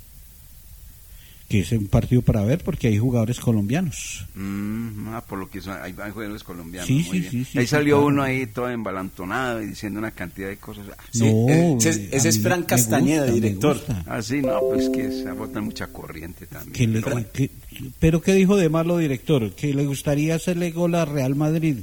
Que 1.49 1.61
es 1.61 1.73
un 1.73 1.87
partido 1.87 2.21
para 2.21 2.43
ver 2.45 2.63
porque 2.63 2.89
hay 2.89 2.99
jugadores 2.99 3.41
colombianos. 3.41 4.27
mm, 4.35 5.09
ah, 5.15 5.25
por 5.27 5.39
lo 5.39 5.49
que 5.49 5.63
son, 5.63 5.79
hay, 5.81 5.95
hay 6.03 6.11
jugadores 6.11 6.45
colombianos. 6.45 6.87
Sí, 6.87 6.97
muy 6.97 7.03
sí, 7.05 7.11
bien. 7.21 7.31
sí, 7.31 7.45
sí, 7.47 7.59
ahí 7.59 7.65
sí, 7.65 7.71
salió 7.71 7.97
claro. 7.97 8.07
uno 8.09 8.23
ahí 8.23 8.47
todo 8.47 8.69
embalantonado 8.69 9.63
y 9.63 9.69
diciendo 9.69 9.99
una 9.99 10.11
cantidad 10.11 10.49
de 10.49 10.59
cosas. 10.59 10.85
Ah, 10.97 11.03
Sí, 11.11 11.21
No, 11.25 11.49
eh, 11.49 11.77
ese, 11.79 11.89
es- 11.89 11.99
a 12.13 12.17
ese 12.17 12.29
es 12.29 12.43
Fran 12.43 12.65
Castañeda, 12.65 13.23
gusta, 13.23 13.35
director. 13.35 13.83
Ah, 14.07 14.21
sí, 14.21 14.43
no, 14.43 14.61
pues 14.61 14.91
que 14.91 15.11
se 15.11 15.33
bota 15.33 15.63
mucha 15.63 15.87
corriente 15.87 16.47
también. 16.47 16.73
Que 16.75 16.87
le- 16.87 17.01
pero 17.01 17.33
que- 17.33 17.51
pero 17.99 18.21
¿qué 18.21 18.35
dijo 18.35 18.55
de 18.59 18.69
malo, 18.69 18.99
director? 18.99 19.51
Que 19.55 19.73
le 19.73 19.87
gustaría 19.87 20.35
hacerle 20.35 20.71
gol 20.71 20.95
a 20.97 21.07
Real 21.07 21.35
Madrid. 21.35 21.79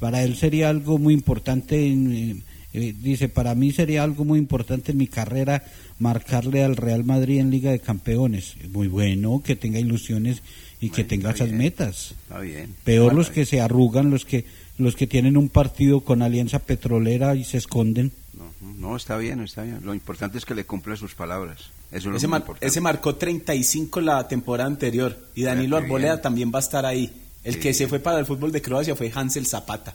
Para 0.00 0.24
él 0.24 0.34
sería 0.36 0.68
algo 0.70 0.98
muy 0.98 1.14
importante. 1.14 1.86
En, 1.86 2.12
eh, 2.12 2.42
eh, 2.72 2.94
dice, 3.00 3.28
para 3.28 3.54
mí 3.54 3.70
sería 3.72 4.02
algo 4.02 4.24
muy 4.24 4.38
importante 4.38 4.92
en 4.92 4.98
mi 4.98 5.06
carrera 5.06 5.62
marcarle 5.98 6.64
al 6.64 6.76
Real 6.76 7.04
Madrid 7.04 7.38
en 7.38 7.50
Liga 7.50 7.70
de 7.70 7.78
Campeones. 7.80 8.54
Muy 8.72 8.88
bueno, 8.88 9.42
que 9.44 9.54
tenga 9.56 9.78
ilusiones 9.78 10.42
y 10.80 10.90
que 10.90 11.04
tenga 11.04 11.30
está 11.30 11.44
esas 11.44 11.48
bien. 11.48 11.58
metas. 11.58 12.14
Está 12.22 12.40
bien. 12.40 12.74
Peor 12.84 13.06
Bueno, 13.06 13.18
los 13.18 13.30
que 13.30 13.44
se 13.44 13.60
arrugan, 13.60 14.10
los 14.10 14.24
que 14.24 14.44
los 14.78 14.96
que 14.96 15.06
tienen 15.06 15.36
un 15.36 15.50
partido 15.50 16.00
con 16.00 16.22
Alianza 16.22 16.58
Petrolera 16.60 17.34
y 17.34 17.44
se 17.44 17.58
esconden. 17.58 18.12
No, 18.32 18.50
no, 18.78 18.96
está 18.96 19.18
bien, 19.18 19.40
está 19.42 19.62
bien. 19.62 19.80
Lo 19.84 19.92
importante 19.92 20.38
es 20.38 20.46
que 20.46 20.54
le 20.54 20.64
cumpla 20.64 20.96
sus 20.96 21.14
palabras. 21.14 21.58
Eso 21.92 22.08
es 22.10 22.16
Ese, 22.16 22.28
mar- 22.28 22.40
importante. 22.40 22.66
ese 22.66 22.80
marcó 22.80 23.14
35 23.16 24.00
la 24.00 24.26
temporada 24.26 24.66
anterior 24.66 25.18
y 25.34 25.42
Danilo 25.42 25.76
Arboleda 25.76 26.22
también 26.22 26.50
va 26.54 26.60
a 26.60 26.62
estar 26.62 26.86
ahí. 26.86 27.12
El 27.42 27.54
Sí. 27.54 27.60
que 27.60 27.74
se 27.74 27.88
fue 27.88 27.98
para 28.00 28.18
el 28.18 28.26
fútbol 28.26 28.52
de 28.52 28.60
Croacia 28.62 28.94
fue 28.96 29.10
Hansel 29.14 29.46
Zapata, 29.46 29.94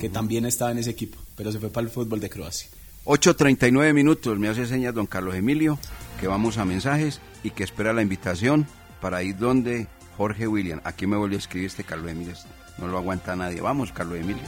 que 0.00 0.08
también 0.08 0.44
estaba 0.46 0.72
en 0.72 0.78
ese 0.78 0.90
equipo, 0.90 1.18
pero 1.36 1.52
se 1.52 1.58
fue 1.60 1.70
para 1.70 1.86
el 1.86 1.90
fútbol 1.92 2.18
de 2.20 2.28
Croacia. 2.28 2.68
8.39 3.04 3.92
minutos, 3.94 4.38
me 4.38 4.48
hace 4.48 4.66
señas 4.66 4.94
don 4.94 5.06
Carlos 5.06 5.34
Emilio, 5.34 5.78
que 6.20 6.26
vamos 6.26 6.58
a 6.58 6.64
mensajes 6.64 7.20
y 7.42 7.50
que 7.50 7.64
espera 7.64 7.92
la 7.92 8.02
invitación 8.02 8.66
para 9.00 9.22
ir 9.22 9.38
donde 9.38 9.86
Jorge 10.16 10.46
William. 10.46 10.80
Aquí 10.84 11.06
me 11.06 11.16
volvió 11.16 11.38
a 11.38 11.40
escribir 11.40 11.68
este 11.68 11.84
Carlos 11.84 12.10
Emilio, 12.10 12.34
no 12.78 12.88
lo 12.88 12.98
aguanta 12.98 13.34
nadie. 13.36 13.60
Vamos, 13.60 13.92
Carlos 13.92 14.18
Emilio. 14.18 14.42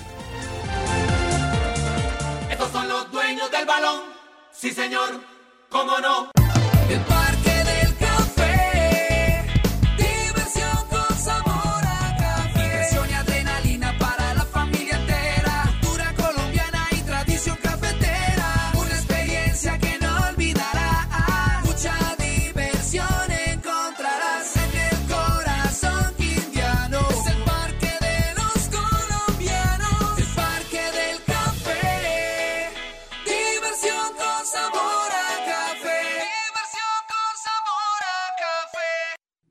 Estos 2.50 2.70
son 2.72 2.88
los 2.88 3.10
dueños 3.10 3.50
del 3.50 3.64
balón. 3.64 4.00
Sí, 4.52 4.70
señor, 4.72 5.20
cómo 5.70 5.98
no. 6.00 6.30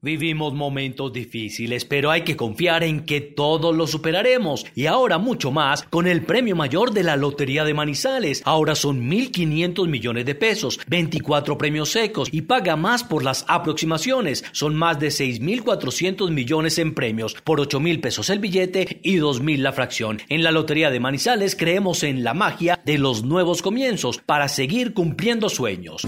Vivimos 0.04 0.56
momentos 0.56 1.14
difíciles, 1.14 1.86
pero 1.86 2.10
hay 2.10 2.24
que 2.24 2.36
confiar 2.36 2.84
en 2.84 3.06
que 3.06 3.22
todos 3.22 3.76
los 3.76 3.92
superaremos. 3.92 4.66
Y 4.74 4.88
ahora 4.88 5.20
mucho 5.20 5.52
más 5.52 5.84
con 5.92 6.08
el 6.08 6.24
premio 6.24 6.56
mayor 6.56 6.92
de 6.92 7.04
la 7.04 7.16
Lotería 7.16 7.64
de 7.66 7.76
Manizales. 7.76 8.42
Ahora 8.44 8.74
son 8.74 9.08
1.500 9.08 9.88
millones 9.88 10.26
de 10.26 10.34
pesos, 10.34 10.80
24 10.88 11.56
premios 11.56 11.90
secos 11.90 12.30
y 12.32 12.42
paga 12.42 12.76
más 12.76 13.04
por 13.04 13.24
las 13.24 13.46
aproximaciones. 13.48 14.44
Son 14.54 14.74
más 14.74 15.00
de 15.00 15.10
6.400 15.10 16.32
millones 16.32 16.80
en 16.80 16.96
premios, 16.96 17.36
por 17.44 17.60
8.000 17.60 18.02
pesos 18.02 18.32
el 18.32 18.40
billete 18.40 19.02
y 19.04 19.18
2.000 19.18 19.58
la 19.60 19.72
fracción. 19.72 20.20
En 20.30 20.42
la 20.42 20.50
Lotería 20.50 20.90
de 20.90 21.00
Manizales 21.00 21.56
creemos 21.56 22.02
en 22.02 22.24
la 22.24 22.34
magia 22.34 22.82
de 22.84 22.98
los 22.98 23.24
nuevos 23.24 23.62
comienzos 23.62 24.18
para 24.18 24.48
seguir 24.48 24.96
cumpliendo 24.96 25.48
sueños. 25.48 26.08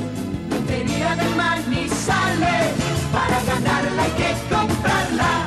Ganarla 4.04 4.14
hay 4.18 4.53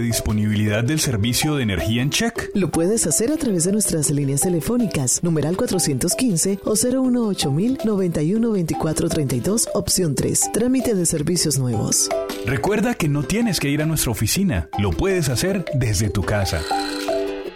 disponibilidad 0.00 0.84
del 0.84 1.00
servicio 1.00 1.56
de 1.56 1.62
energía 1.62 2.02
en 2.02 2.10
check? 2.10 2.50
Lo 2.54 2.70
puedes 2.70 3.06
hacer 3.06 3.30
a 3.30 3.36
través 3.36 3.64
de 3.64 3.72
nuestras 3.72 4.10
líneas 4.10 4.42
telefónicas, 4.42 5.22
numeral 5.22 5.56
415 5.56 6.60
o 6.64 6.74
018 6.74 7.52
91 7.84 8.50
24 8.50 9.08
32, 9.08 9.68
opción 9.74 10.14
3, 10.14 10.52
trámite 10.52 10.94
de 10.94 11.06
servicios 11.06 11.58
nuevos. 11.58 12.08
Recuerda 12.46 12.94
que 12.94 13.08
no 13.08 13.22
tienes 13.22 13.60
que 13.60 13.70
ir 13.70 13.82
a 13.82 13.86
nuestra 13.86 14.12
oficina, 14.12 14.68
lo 14.78 14.90
puedes 14.90 15.28
hacer 15.28 15.64
desde 15.74 16.10
tu 16.10 16.22
casa. 16.22 16.60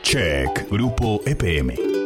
Check, 0.03 0.71
Grupo 0.71 1.21
EPM. 1.27 1.98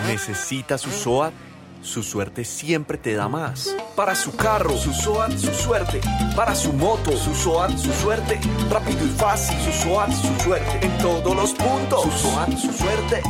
¿Necesita 0.06 0.78
su 0.78 0.90
SOAT? 0.90 1.34
Su 1.82 2.02
suerte 2.02 2.44
siempre 2.44 2.96
te 2.96 3.14
da 3.14 3.28
más. 3.28 3.74
Para 3.96 4.14
su 4.14 4.34
carro, 4.36 4.76
su 4.76 4.92
SOAT, 4.92 5.36
su 5.36 5.52
suerte. 5.52 6.00
Para 6.36 6.54
su 6.54 6.72
moto, 6.72 7.16
su 7.16 7.34
SOAT, 7.34 7.76
su 7.76 7.92
suerte. 7.92 8.40
Rápido 8.70 9.04
y 9.04 9.08
fácil, 9.10 9.58
su 9.60 9.72
SOAT, 9.72 10.12
su 10.12 10.44
suerte. 10.44 10.86
En 10.86 10.96
todos 10.98 11.36
los 11.36 11.52
puntos, 11.52 12.04
su 12.04 12.10
SOAT, 12.10 12.56
su 12.56 12.72
suerte. 12.72 13.22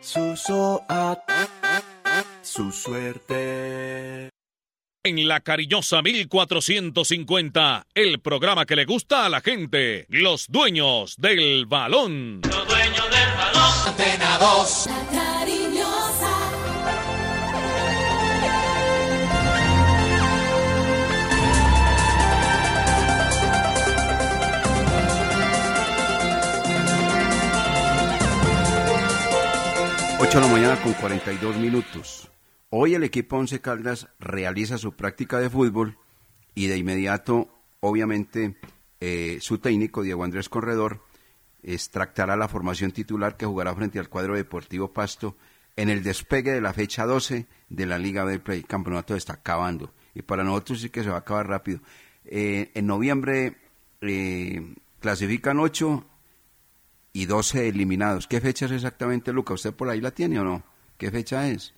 Su 0.00 0.36
SOAT, 0.36 1.18
su 2.58 2.72
suerte. 2.72 4.30
En 5.04 5.28
la 5.28 5.38
cariñosa 5.38 6.02
1450, 6.02 7.86
el 7.94 8.18
programa 8.18 8.66
que 8.66 8.74
le 8.74 8.84
gusta 8.84 9.24
a 9.24 9.28
la 9.28 9.40
gente, 9.40 10.06
los 10.08 10.48
dueños 10.48 11.14
del 11.18 11.66
balón. 11.66 12.40
Los 12.42 12.66
dueños 12.66 13.10
del 13.10 13.30
balón. 13.36 13.62
Antena 13.86 14.38
2. 14.38 14.86
La 14.86 15.06
cariñosa. 15.20 16.34
Ocho 30.18 30.40
de 30.40 30.44
la 30.44 30.52
mañana 30.52 30.82
con 30.82 30.92
42 30.94 31.54
minutos. 31.54 32.28
Hoy 32.70 32.94
el 32.94 33.02
equipo 33.02 33.38
Once 33.38 33.62
Caldas 33.62 34.08
realiza 34.18 34.76
su 34.76 34.92
práctica 34.92 35.38
de 35.38 35.48
fútbol 35.48 35.96
y 36.54 36.66
de 36.66 36.76
inmediato, 36.76 37.48
obviamente, 37.80 38.58
eh, 39.00 39.38
su 39.40 39.56
técnico, 39.56 40.02
Diego 40.02 40.22
Andrés 40.22 40.50
Corredor, 40.50 41.02
extractará 41.62 42.36
la 42.36 42.46
formación 42.46 42.92
titular 42.92 43.38
que 43.38 43.46
jugará 43.46 43.74
frente 43.74 43.98
al 43.98 44.10
cuadro 44.10 44.36
deportivo 44.36 44.92
Pasto 44.92 45.34
en 45.76 45.88
el 45.88 46.02
despegue 46.02 46.52
de 46.52 46.60
la 46.60 46.74
fecha 46.74 47.06
12 47.06 47.46
de 47.70 47.86
la 47.86 47.98
Liga 47.98 48.26
del 48.26 48.42
Play. 48.42 48.58
El 48.58 48.66
campeonato 48.66 49.16
está 49.16 49.34
acabando 49.34 49.94
y 50.14 50.20
para 50.20 50.44
nosotros 50.44 50.82
sí 50.82 50.90
que 50.90 51.02
se 51.02 51.08
va 51.08 51.16
a 51.16 51.20
acabar 51.20 51.48
rápido. 51.48 51.80
Eh, 52.26 52.70
en 52.74 52.86
noviembre 52.86 53.56
eh, 54.02 54.74
clasifican 55.00 55.58
8 55.58 56.04
y 57.14 57.24
12 57.24 57.68
eliminados. 57.68 58.26
¿Qué 58.26 58.42
fecha 58.42 58.66
es 58.66 58.72
exactamente, 58.72 59.32
Luca? 59.32 59.54
¿Usted 59.54 59.72
por 59.72 59.88
ahí 59.88 60.02
la 60.02 60.10
tiene 60.10 60.38
o 60.38 60.44
no? 60.44 60.62
¿Qué 60.98 61.10
fecha 61.10 61.48
es? 61.48 61.72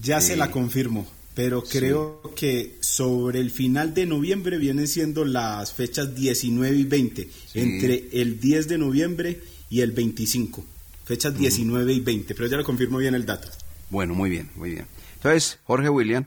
Ya 0.00 0.20
se 0.20 0.36
la 0.36 0.50
confirmo, 0.50 1.06
pero 1.34 1.62
creo 1.62 2.22
que 2.34 2.76
sobre 2.80 3.40
el 3.40 3.50
final 3.50 3.94
de 3.94 4.06
noviembre 4.06 4.58
vienen 4.58 4.88
siendo 4.88 5.24
las 5.24 5.72
fechas 5.72 6.14
19 6.14 6.76
y 6.76 6.84
20, 6.84 7.28
Sí. 7.46 7.60
entre 7.60 8.08
el 8.12 8.40
10 8.40 8.68
de 8.68 8.78
noviembre 8.78 9.40
y 9.70 9.80
el 9.80 9.92
25. 9.92 10.64
Fechas 11.04 11.36
19 11.36 11.92
y 11.92 12.00
20, 12.00 12.34
pero 12.34 12.48
ya 12.48 12.56
le 12.56 12.64
confirmo 12.64 12.98
bien 12.98 13.14
el 13.14 13.26
dato. 13.26 13.48
Bueno, 13.90 14.14
muy 14.14 14.30
bien, 14.30 14.50
muy 14.56 14.70
bien. 14.70 14.86
Entonces, 15.16 15.58
Jorge 15.64 15.88
William 15.88 16.24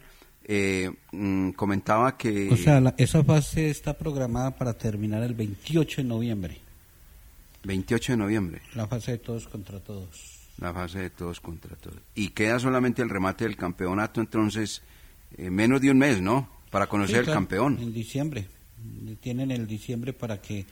eh, 0.47 0.91
mm, 1.11 1.51
comentaba 1.51 2.17
que... 2.17 2.49
O 2.51 2.57
sea, 2.57 2.79
la- 2.79 2.93
esa 2.97 3.23
fase 3.23 3.69
está 3.69 3.97
programada 3.97 4.51
para 4.55 4.73
terminar 4.77 5.23
el 5.23 5.33
28 5.33 6.01
de 6.01 6.07
noviembre. 6.07 6.57
28 7.63 8.13
de 8.13 8.17
noviembre, 8.17 8.61
La 8.75 8.85
fase 8.87 9.13
de 9.13 9.17
todos 9.17 9.47
contra 9.47 9.79
todos. 9.79 10.34
La 10.59 10.73
fase 10.73 10.99
de 10.99 11.09
todos 11.09 11.39
contra 11.41 11.75
todos. 11.75 11.97
Y 12.15 12.29
queda 12.29 12.59
solamente 12.59 13.01
el 13.01 13.09
remate 13.09 13.43
del 13.45 13.55
campeonato, 13.57 14.21
entonces, 14.21 14.81
eh, 15.37 15.49
menos 15.49 15.81
de 15.81 15.91
un 15.91 15.97
mes, 15.97 16.21
¿no? 16.21 16.49
Para 16.71 16.87
conocer 16.87 17.23
Sí, 17.23 17.29
el 17.29 17.33
campeón. 17.35 17.77
En 17.81 17.93
diciembre. 17.93 18.47
Tienen 19.21 19.51
el 19.51 19.65
diciembre 19.67 20.13
para 20.13 20.41
que 20.41 20.65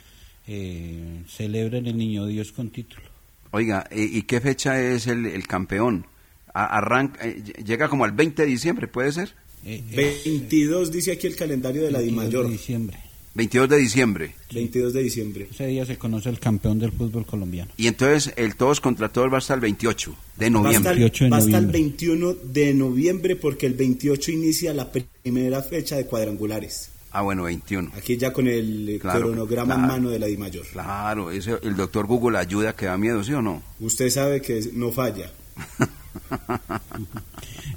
eh, 0.47 1.23
celebren 1.27 1.87
el 1.87 1.97
Niño 1.97 2.25
Dios 2.25 2.51
con 2.51 2.69
título. 2.69 3.03
Oiga, 3.51 3.87
eh, 3.91 4.07
¿y 4.11 4.23
qué 4.23 4.39
fecha 4.41 4.79
es 4.81 5.07
el, 5.07 5.25
el 5.25 5.47
campeón? 5.47 6.05
A- 6.53 6.77
arranca, 6.77 7.25
eh, 7.27 7.41
llega 7.65 7.87
como 7.89 8.03
al 8.05 8.11
20 8.11 8.41
de 8.43 8.47
diciembre, 8.47 8.87
¿puede 8.87 9.11
ser? 9.11 9.33
22 9.63 10.91
dice 10.91 11.13
aquí 11.13 11.27
el 11.27 11.35
calendario 11.35 11.83
de 11.83 11.91
la 11.91 11.99
22 11.99 12.23
DIMAYOR. 12.25 12.45
de 12.47 12.51
diciembre. 12.51 12.99
22 13.35 13.67
de 13.69 13.77
diciembre. 13.77 14.35
22 14.53 14.93
de 14.93 15.01
diciembre. 15.03 15.47
Ese 15.51 15.65
día 15.67 15.85
se 15.85 15.97
conoce 15.97 16.29
el 16.29 16.39
campeón 16.39 16.77
del 16.77 16.91
fútbol 16.91 17.25
colombiano. 17.25 17.71
Y 17.77 17.87
entonces 17.87 18.31
el 18.37 18.55
todos 18.55 18.79
contra 18.79 19.09
todos 19.09 19.33
va 19.33 19.39
hasta 19.39 19.55
el 19.55 19.59
28 19.59 20.15
de 20.37 20.49
Va 20.51 20.59
hasta, 20.69 20.79
noviembre. 20.79 21.11
el, 21.25 21.33
va 21.33 21.37
hasta 21.37 21.57
el 21.57 21.65
21 21.67 22.33
de 22.33 22.73
noviembre 22.75 23.35
porque 23.35 23.65
el 23.65 23.73
28 23.73 24.31
inicia 24.31 24.73
la 24.73 24.91
primera 24.91 25.63
fecha 25.63 25.95
de 25.97 26.05
cuadrangulares. 26.05 26.89
Ah, 27.11 27.21
bueno, 27.21 27.43
21. 27.43 27.91
Aquí 27.95 28.17
ya 28.17 28.33
con 28.33 28.47
el 28.47 28.89
eh, 28.89 28.99
Claro, 28.99 29.27
cronograma 29.27 29.75
en 29.75 29.81
claro. 29.81 29.93
mano 29.93 30.09
de 30.09 30.19
la 30.19 30.25
DIMAYOR. 30.27 30.65
Claro, 30.67 31.29
ese, 31.31 31.57
el 31.63 31.75
doctor 31.75 32.07
Google 32.07 32.37
ayuda 32.39 32.75
que 32.75 32.85
da 32.87 32.97
miedo, 32.97 33.23
¿sí 33.23 33.33
o 33.33 33.41
no? 33.41 33.61
Usted 33.79 34.09
sabe 34.09 34.41
que 34.41 34.61
no 34.73 34.91
falla. 34.91 35.31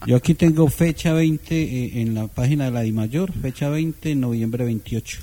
Yo 0.06 0.16
aquí 0.16 0.34
tengo 0.34 0.68
fecha 0.68 1.12
20 1.12 1.54
eh, 1.62 2.00
en 2.00 2.14
la 2.14 2.28
página 2.28 2.66
de 2.66 2.70
la 2.70 2.80
DIMAYOR, 2.82 3.32
fecha 3.32 3.68
20, 3.68 4.14
noviembre 4.14 4.64
28. 4.64 5.18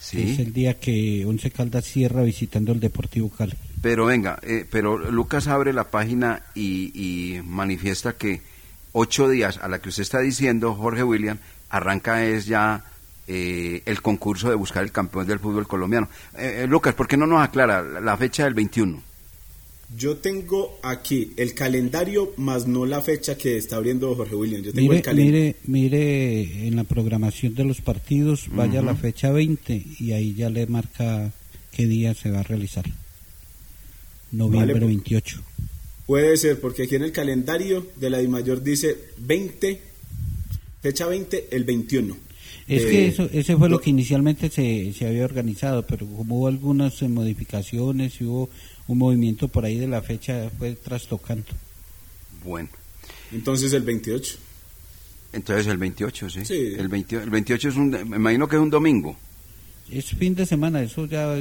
Sí. 0.00 0.32
Es 0.32 0.38
el 0.38 0.52
día 0.52 0.80
que 0.80 1.24
Once 1.26 1.50
Caldas 1.50 1.84
cierra 1.84 2.22
visitando 2.22 2.72
el 2.72 2.80
Deportivo 2.80 3.28
Cali. 3.28 3.52
Pero 3.82 4.06
venga, 4.06 4.38
eh, 4.42 4.66
pero 4.70 4.98
Lucas 4.98 5.46
abre 5.46 5.72
la 5.72 5.90
página 5.90 6.42
y, 6.54 6.90
y 6.94 7.42
manifiesta 7.42 8.14
que 8.14 8.40
ocho 8.92 9.28
días 9.28 9.58
a 9.58 9.68
la 9.68 9.78
que 9.78 9.90
usted 9.90 10.02
está 10.02 10.20
diciendo, 10.20 10.74
Jorge 10.74 11.04
William, 11.04 11.38
arranca 11.68 12.24
es 12.24 12.46
ya 12.46 12.84
eh, 13.26 13.82
el 13.86 14.02
concurso 14.02 14.48
de 14.48 14.56
buscar 14.56 14.82
el 14.82 14.90
campeón 14.90 15.26
del 15.26 15.38
fútbol 15.38 15.68
colombiano. 15.68 16.08
Eh, 16.36 16.62
eh, 16.62 16.66
Lucas, 16.66 16.94
¿por 16.94 17.06
qué 17.06 17.16
no 17.16 17.26
nos 17.26 17.42
aclara 17.42 17.82
la, 17.82 18.00
la 18.00 18.16
fecha 18.16 18.44
del 18.44 18.54
21? 18.54 19.02
Yo 19.96 20.18
tengo 20.18 20.78
aquí 20.82 21.32
el 21.36 21.54
calendario 21.54 22.32
más 22.36 22.66
no 22.66 22.86
la 22.86 23.00
fecha 23.00 23.36
que 23.36 23.56
está 23.56 23.76
abriendo 23.76 24.14
Jorge 24.14 24.36
William. 24.36 24.62
Yo 24.62 24.72
tengo 24.72 24.88
Mire, 24.88 24.96
el 24.98 25.02
calendario. 25.02 25.40
mire, 25.40 25.56
mire 25.66 26.68
en 26.68 26.76
la 26.76 26.84
programación 26.84 27.54
de 27.54 27.64
los 27.64 27.80
partidos, 27.80 28.46
vaya 28.52 28.82
la 28.82 28.94
fecha 28.94 29.32
20 29.32 29.84
y 29.98 30.12
ahí 30.12 30.34
ya 30.34 30.48
le 30.48 30.66
marca 30.66 31.32
qué 31.72 31.86
día 31.86 32.14
se 32.14 32.30
va 32.30 32.40
a 32.40 32.44
realizar. 32.44 32.84
Noviembre 34.30 34.74
Vale. 34.74 34.86
28. 34.86 35.42
Puede 36.06 36.36
ser, 36.36 36.60
porque 36.60 36.84
aquí 36.84 36.96
en 36.96 37.04
el 37.04 37.12
calendario 37.12 37.86
de 37.96 38.10
la 38.10 38.18
DIMAYOR 38.18 38.62
dice 38.62 38.96
20, 39.18 39.80
fecha 40.82 41.06
20, 41.06 41.48
el 41.50 41.64
21. 41.64 42.16
Es 42.66 42.84
que 42.84 43.08
eso, 43.08 43.28
ese 43.32 43.56
fue 43.56 43.68
lo 43.68 43.80
que 43.80 43.90
inicialmente 43.90 44.48
se, 44.48 44.92
se 44.92 45.06
había 45.06 45.24
organizado, 45.24 45.84
pero 45.86 46.06
como 46.06 46.38
hubo 46.38 46.46
algunas 46.46 47.02
eh, 47.02 47.08
modificaciones 47.08 48.20
y 48.20 48.24
hubo 48.24 48.48
un 48.92 48.98
movimiento 48.98 49.48
por 49.48 49.64
ahí 49.64 49.78
de 49.78 49.86
la 49.86 50.02
fecha, 50.02 50.50
fue 50.58 50.72
trastocando. 50.74 51.46
Bueno, 52.44 52.68
Entonces 53.32 53.72
el 53.72 53.82
28. 53.82 54.38
entonces 55.32 55.66
el 55.66 55.78
28, 55.78 56.30
sí. 56.30 56.44
Sí. 56.44 56.74
El, 56.76 56.88
20 56.88 57.16
el 57.16 57.30
28 57.30 57.68
es 57.68 57.76
un, 57.76 57.90
me 57.90 58.16
imagino 58.16 58.48
que 58.48 58.56
es 58.56 58.62
un 58.62 58.70
domingo. 58.70 59.16
Es 59.90 60.06
fin 60.06 60.34
de 60.34 60.46
semana, 60.46 60.82
eso 60.82 61.06
ya 61.06 61.36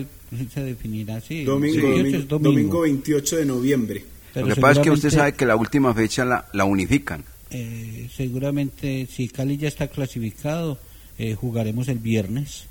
se 0.53 0.63
definirá, 0.63 1.21
sí. 1.21 1.43
Domingo, 1.43 1.87
el 1.87 2.03
28 2.03 2.27
domingo, 2.27 2.27
domingo. 2.27 2.51
domingo 2.51 2.81
28 2.81 3.37
de 3.37 3.45
noviembre. 3.45 4.05
Pero 4.33 4.47
Lo 4.47 4.55
que 4.55 4.61
pasa 4.61 4.81
es 4.81 4.83
que 4.83 4.91
usted 4.91 5.09
sabe 5.09 5.33
que 5.33 5.45
la 5.45 5.55
última 5.55 5.93
fecha 5.93 6.25
la, 6.25 6.47
la 6.53 6.65
unifican. 6.65 7.23
Eh, 7.49 8.09
seguramente 8.15 9.07
si 9.11 9.27
Cali 9.27 9.57
ya 9.57 9.67
está 9.67 9.87
clasificado, 9.87 10.77
eh, 11.17 11.33
jugaremos 11.33 11.87
el 11.87 11.97
viernes. 11.97 12.65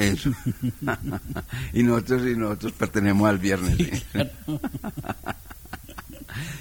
Eso. 0.00 0.32
y 1.72 1.82
nosotros 1.82 2.22
y 2.26 2.36
nosotros 2.36 2.72
pertenecemos 2.72 3.28
al 3.28 3.38
viernes. 3.38 3.76
¿sí? 3.76 4.02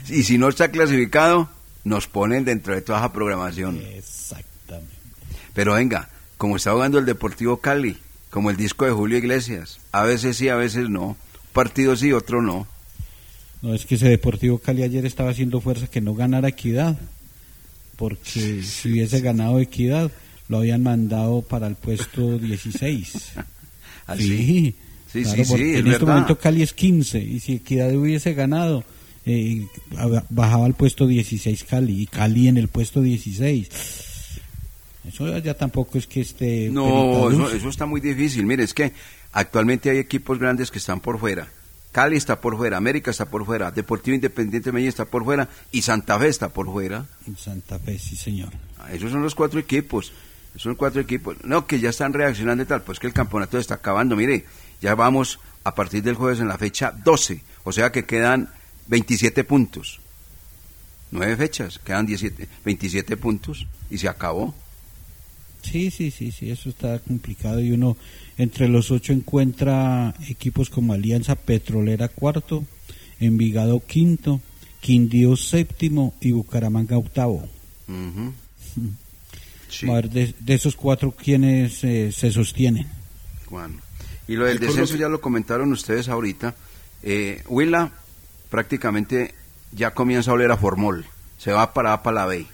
y 0.19 0.23
si 0.23 0.37
no 0.37 0.49
está 0.49 0.69
clasificado, 0.71 1.49
nos 1.83 2.07
ponen 2.07 2.43
dentro 2.43 2.75
de 2.75 2.81
toda 2.81 2.99
esa 2.99 3.13
programación. 3.13 3.77
Exactamente. 3.77 4.93
Pero 5.53 5.75
venga, 5.75 6.09
como 6.37 6.57
está 6.57 6.73
jugando 6.73 6.99
el 6.99 7.05
Deportivo 7.05 7.57
Cali, 7.57 7.97
como 8.29 8.49
el 8.49 8.57
disco 8.57 8.85
de 8.85 8.91
Julio 8.91 9.17
Iglesias, 9.17 9.79
a 9.91 10.03
veces 10.03 10.37
sí, 10.37 10.49
a 10.49 10.55
veces 10.55 10.89
no. 10.89 11.15
Partido 11.53 11.95
sí, 11.95 12.11
otro 12.11 12.41
no. 12.41 12.67
No, 13.61 13.73
es 13.73 13.85
que 13.85 13.95
ese 13.95 14.09
Deportivo 14.09 14.59
Cali 14.59 14.83
ayer 14.83 15.05
estaba 15.05 15.31
haciendo 15.31 15.61
fuerza 15.61 15.87
que 15.87 16.01
no 16.01 16.13
ganara 16.13 16.49
Equidad, 16.49 16.97
porque 17.95 18.63
si 18.63 18.91
hubiese 18.91 19.21
ganado 19.21 19.59
Equidad, 19.59 20.11
lo 20.49 20.57
habían 20.57 20.83
mandado 20.83 21.41
para 21.41 21.67
el 21.67 21.75
puesto 21.75 22.37
16. 22.37 23.31
¿Ah, 24.07 24.15
sí, 24.17 24.75
Sí, 25.11 25.23
Claro, 25.23 25.37
sí, 25.37 25.43
sí, 25.45 25.49
porque 25.51 25.73
es 25.73 25.79
en 25.79 25.87
este 25.87 25.99
verdad. 25.99 26.07
momento 26.13 26.37
Cali 26.37 26.61
es 26.61 26.73
15 26.73 27.19
y 27.19 27.39
si 27.39 27.53
Equidad 27.53 27.95
hubiese 27.95 28.33
ganado, 28.35 28.83
eh, 29.25 29.65
ab- 29.93 30.25
bajaba 30.29 30.65
al 30.67 30.75
puesto 30.75 31.07
16 31.07 31.63
Cali 31.63 32.01
y 32.03 32.05
Cali 32.05 32.47
en 32.47 32.57
el 32.57 32.67
puesto 32.67 33.01
16. 33.01 33.69
Eso 35.07 35.37
ya 35.39 35.53
tampoco 35.55 35.97
es 35.97 36.05
que 36.05 36.21
esté... 36.21 36.69
No, 36.69 37.31
eso, 37.31 37.49
eso 37.51 37.69
está 37.69 37.85
muy 37.87 38.01
difícil. 38.01 38.45
Mire, 38.45 38.63
es 38.63 38.73
que 38.73 38.91
actualmente 39.31 39.89
hay 39.89 39.97
equipos 39.97 40.37
grandes 40.37 40.69
que 40.69 40.77
están 40.77 40.99
por 40.99 41.17
fuera. 41.19 41.47
Cali 41.91 42.15
está 42.15 42.39
por 42.39 42.55
fuera, 42.57 42.77
América 42.77 43.09
está 43.09 43.25
por 43.27 43.45
fuera, 43.47 43.71
Deportivo 43.71 44.13
Independiente 44.13 44.71
Medellín 44.71 44.89
está 44.89 45.05
por 45.05 45.23
fuera 45.23 45.49
y 45.71 45.81
Santa 45.81 46.19
Fe 46.19 46.27
está 46.27 46.49
por 46.49 46.67
fuera. 46.67 47.07
En 47.25 47.35
Santa 47.35 47.79
Fe, 47.79 47.97
sí 47.97 48.15
señor. 48.15 48.49
Ah, 48.77 48.93
Esos 48.93 49.11
son 49.11 49.23
los 49.23 49.33
cuatro 49.33 49.59
equipos. 49.59 50.11
Son 50.55 50.75
cuatro 50.75 51.01
equipos. 51.01 51.37
No, 51.43 51.65
que 51.67 51.79
ya 51.79 51.89
están 51.89 52.13
reaccionando 52.13 52.63
y 52.63 52.65
tal. 52.65 52.81
Pues 52.81 52.99
que 52.99 53.07
el 53.07 53.13
campeonato 53.13 53.57
está 53.57 53.75
acabando. 53.75 54.15
Mire, 54.15 54.45
ya 54.81 54.95
vamos 54.95 55.39
a 55.63 55.75
partir 55.75 56.03
del 56.03 56.15
jueves 56.15 56.39
en 56.39 56.47
la 56.47 56.57
fecha 56.57 56.91
12. 56.91 57.41
O 57.63 57.71
sea 57.71 57.91
que 57.91 58.05
quedan 58.05 58.49
27 58.87 59.43
puntos. 59.43 60.01
Nueve 61.11 61.37
fechas, 61.37 61.79
quedan 61.79 62.05
17, 62.05 62.47
27 62.63 63.17
puntos 63.17 63.65
y 63.89 63.97
se 63.97 64.07
acabó. 64.07 64.53
Sí, 65.63 65.91
sí, 65.91 66.11
sí, 66.11 66.31
sí, 66.31 66.51
eso 66.51 66.69
está 66.69 66.99
complicado 66.99 67.59
y 67.59 67.71
uno 67.71 67.97
entre 68.37 68.69
los 68.69 68.91
ocho 68.91 69.11
encuentra 69.11 70.13
equipos 70.27 70.69
como 70.69 70.93
Alianza 70.93 71.35
Petrolera 71.35 72.07
cuarto, 72.07 72.63
Envigado 73.19 73.81
quinto, 73.85 74.39
Quindío 74.79 75.35
séptimo 75.35 76.13
y 76.21 76.31
Bucaramanga 76.31 76.97
octavo. 76.97 77.49
A 77.89 77.91
ver, 79.83 80.09
de, 80.09 80.33
de 80.39 80.53
esos 80.53 80.75
cuatro, 80.75 81.11
¿quiénes 81.11 81.83
eh, 81.83 82.11
se 82.11 82.31
sostienen? 82.31 82.87
Juan. 83.45 83.79
Y 84.27 84.35
lo 84.35 84.45
del 84.45 84.57
El 84.57 84.67
descenso 84.67 84.95
ya 84.95 85.09
lo 85.09 85.21
comentaron 85.21 85.71
ustedes 85.71 86.07
ahorita. 86.07 86.55
Eh, 87.01 87.41
Huila 87.47 87.91
prácticamente 88.49 89.33
ya 89.71 89.91
comienza 89.91 90.31
a 90.31 90.35
oler 90.35 90.51
a 90.51 90.57
Formol. 90.57 91.05
Se 91.37 91.51
va 91.51 91.73
para, 91.73 92.03
para 92.03 92.21
la 92.21 92.25
B. 92.25 92.45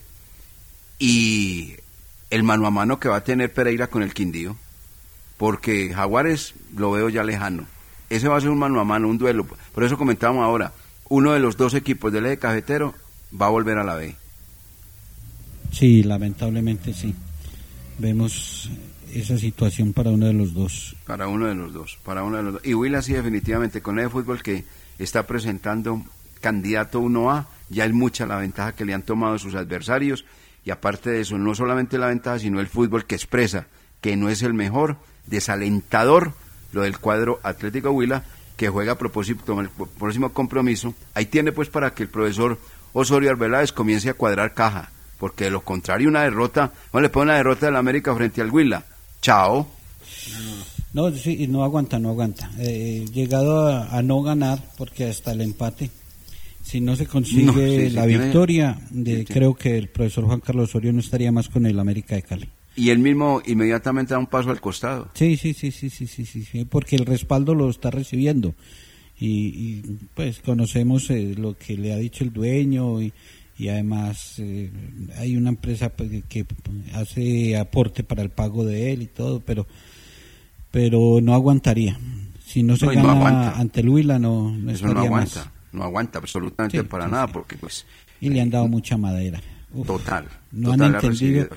Y 1.00 1.76
el 2.30 2.44
mano 2.44 2.66
a 2.68 2.72
mano 2.72 3.00
que 3.00 3.10
va 3.10 3.18
a 3.18 3.24
tener 3.24 3.54
Pereira 3.54 3.88
con 3.88 4.04
el 4.04 4.14
Quindío. 4.14 4.56
Porque 5.38 5.94
Jaguares 5.94 6.54
lo 6.76 6.92
veo 6.92 7.10
ya 7.10 7.24
lejano. 7.24 7.68
Ese 8.10 8.30
va 8.30 8.38
a 8.38 8.42
ser 8.42 8.52
un 8.52 8.60
mano 8.60 8.80
a 8.80 8.86
mano, 8.86 9.10
un 9.10 9.18
duelo. 9.18 9.46
Por 9.74 9.84
eso 9.84 9.98
comentábamos 9.98 10.46
ahora. 10.46 10.72
Uno 11.10 11.34
de 11.34 11.40
los 11.40 11.58
dos 11.58 11.74
equipos 11.74 12.14
del 12.14 12.26
eje 12.26 12.38
cafetero 12.38 12.94
va 13.40 13.48
a 13.48 13.50
volver 13.50 13.78
a 13.78 13.84
la 13.84 13.96
B. 13.96 14.16
Sí, 15.76 16.04
lamentablemente 16.04 16.94
sí. 16.94 17.14
Vemos 17.98 18.70
esa 19.14 19.38
situación 19.38 19.92
para 19.92 20.10
uno 20.10 20.26
de 20.26 20.32
los 20.32 20.54
dos. 20.54 20.96
Para 21.06 21.28
uno 21.28 21.48
de 21.48 21.56
los 21.56 21.74
dos, 21.74 22.00
para 22.02 22.24
uno 22.24 22.38
de 22.38 22.44
los 22.44 22.54
dos. 22.54 22.66
Y 22.66 22.74
Huila 22.74 23.02
sí 23.02 23.12
definitivamente 23.12 23.82
con 23.82 24.00
el 24.00 24.10
fútbol 24.10 24.42
que 24.42 24.64
está 24.98 25.28
presentando 25.28 26.02
candidato 26.40 27.02
1A, 27.02 27.48
ya 27.70 27.84
es 27.84 27.92
mucha 27.92 28.26
la 28.26 28.38
ventaja 28.38 28.74
que 28.74 28.86
le 28.86 28.94
han 28.94 29.02
tomado 29.02 29.38
sus 29.38 29.54
adversarios 29.54 30.24
y 30.64 30.72
aparte 30.72 31.10
de 31.10 31.20
eso, 31.20 31.38
no 31.38 31.54
solamente 31.56 31.98
la 31.98 32.08
ventaja, 32.08 32.40
sino 32.40 32.62
el 32.62 32.68
fútbol 32.68 33.06
que 33.06 33.16
expresa 33.16 33.68
que 34.00 34.16
no 34.16 34.30
es 34.30 34.44
el 34.44 34.54
mejor, 34.54 34.96
desalentador 35.26 36.32
lo 36.72 36.84
del 36.84 37.00
cuadro 37.00 37.42
Atlético 37.44 37.92
Huila 37.92 38.24
que 38.56 38.70
juega 38.70 38.94
a 38.94 38.98
propósito 38.98 39.60
el 39.60 39.70
próximo 40.00 40.32
compromiso. 40.32 40.96
Ahí 41.16 41.26
tiene 41.26 41.52
pues 41.52 41.68
para 41.68 41.94
que 41.94 42.04
el 42.04 42.10
profesor 42.10 42.60
Osorio 42.94 43.30
Arbeláez 43.30 43.74
comience 43.74 44.10
a 44.10 44.14
cuadrar 44.14 44.54
caja, 44.54 44.92
porque 45.18 45.46
de 45.46 45.52
lo 45.52 45.62
contrario 45.62 46.10
una 46.10 46.24
derrota, 46.24 46.72
no 46.94 47.00
le 47.02 47.10
pone 47.10 47.26
una 47.32 47.38
derrota 47.38 47.66
del 47.68 47.76
América 47.76 48.14
frente 48.16 48.42
al 48.42 48.52
Huila. 48.52 48.86
Chao. 49.22 49.68
No, 50.94 51.12
sí, 51.12 51.48
no 51.48 51.64
aguanta, 51.64 52.00
no 52.00 52.10
aguanta. 52.10 52.52
Eh, 52.60 53.06
llegado 53.14 53.68
a, 53.68 53.98
a 53.98 54.02
no 54.02 54.22
ganar, 54.22 54.60
porque 54.78 55.06
hasta 55.06 55.34
el 55.34 55.42
empate, 55.42 55.90
si 56.64 56.80
no 56.80 56.96
se 56.96 57.06
consigue 57.06 57.44
No, 57.44 57.54
sí, 57.54 57.60
sí, 57.60 57.90
la 57.90 58.06
tiene- 58.08 58.24
victoria, 58.26 58.80
de, 58.92 59.26
creo 59.26 59.54
que 59.56 59.78
el 59.78 59.90
profesor 59.90 60.26
Juan 60.26 60.40
Carlos 60.40 60.70
Osorio 60.70 60.94
no 60.94 61.00
estaría 61.02 61.32
más 61.32 61.50
con 61.50 61.66
el 61.66 61.80
América 61.80 62.16
de 62.16 62.22
Cali. 62.24 62.50
Y 62.78 62.90
él 62.90 63.00
mismo 63.00 63.42
inmediatamente 63.46 64.14
da 64.14 64.20
un 64.20 64.28
paso 64.28 64.52
al 64.52 64.60
costado. 64.62 65.10
Sí, 65.14 65.38
sí, 65.38 65.54
sí, 65.54 65.72
sí, 65.72 65.90
sí, 65.90 66.08
sí, 66.08 66.26
sí, 66.26 66.44
sí, 66.44 66.66
porque 66.66 66.96
el 66.98 67.06
respaldo 67.06 67.56
lo 67.56 67.70
está 67.70 67.90
recibiendo. 67.92 68.54
Y, 69.18 69.28
y, 69.30 69.84
pues 70.14 70.40
conocemos 70.40 71.10
eh, 71.10 71.36
lo 71.38 71.58
que 71.58 71.78
le 71.78 71.94
ha 71.94 71.98
dicho 71.98 72.24
el 72.26 72.34
dueño 72.34 73.02
y, 73.02 73.14
y 73.58 73.70
además 73.70 74.36
eh, 74.40 74.70
hay 75.18 75.38
una 75.38 75.50
empresa 75.50 75.90
pues, 75.90 76.10
que 76.28 76.46
hace 76.94 77.58
aporte 77.58 78.04
para 78.04 78.22
el 78.22 78.30
pago 78.30 78.66
de 78.66 78.92
él 78.94 79.02
y 79.04 79.08
todo, 79.08 79.40
pero 79.40 79.66
pero 80.72 81.20
no 81.22 81.34
aguantaría. 81.34 81.98
Si 82.46 82.62
no 82.62 82.76
se 82.76 82.86
No, 82.86 83.26
ante 83.26 83.80
el 83.82 83.90
Huila 83.90 84.20
no, 84.20 84.52
no 84.52 84.72
Eso 84.72 84.88
no 84.94 85.00
aguanta, 85.00 85.40
más. 85.40 85.50
no 85.72 85.84
aguanta 85.84 86.20
absolutamente 86.20 86.78
Sí, 86.80 86.84
para 86.84 87.06
sí, 87.06 87.12
nada, 87.12 87.28
sí. 87.28 87.34
porque 87.34 87.56
pues 87.56 87.86
Y 88.20 88.30
le 88.30 88.42
han 88.42 88.50
dado 88.50 88.68
mucha 88.68 88.98
madera. 88.98 89.42
Uf, 89.74 89.88
total, 89.88 90.28
no 90.52 90.72
total, 90.72 90.96
han 90.96 90.96
entendido. 90.96 91.48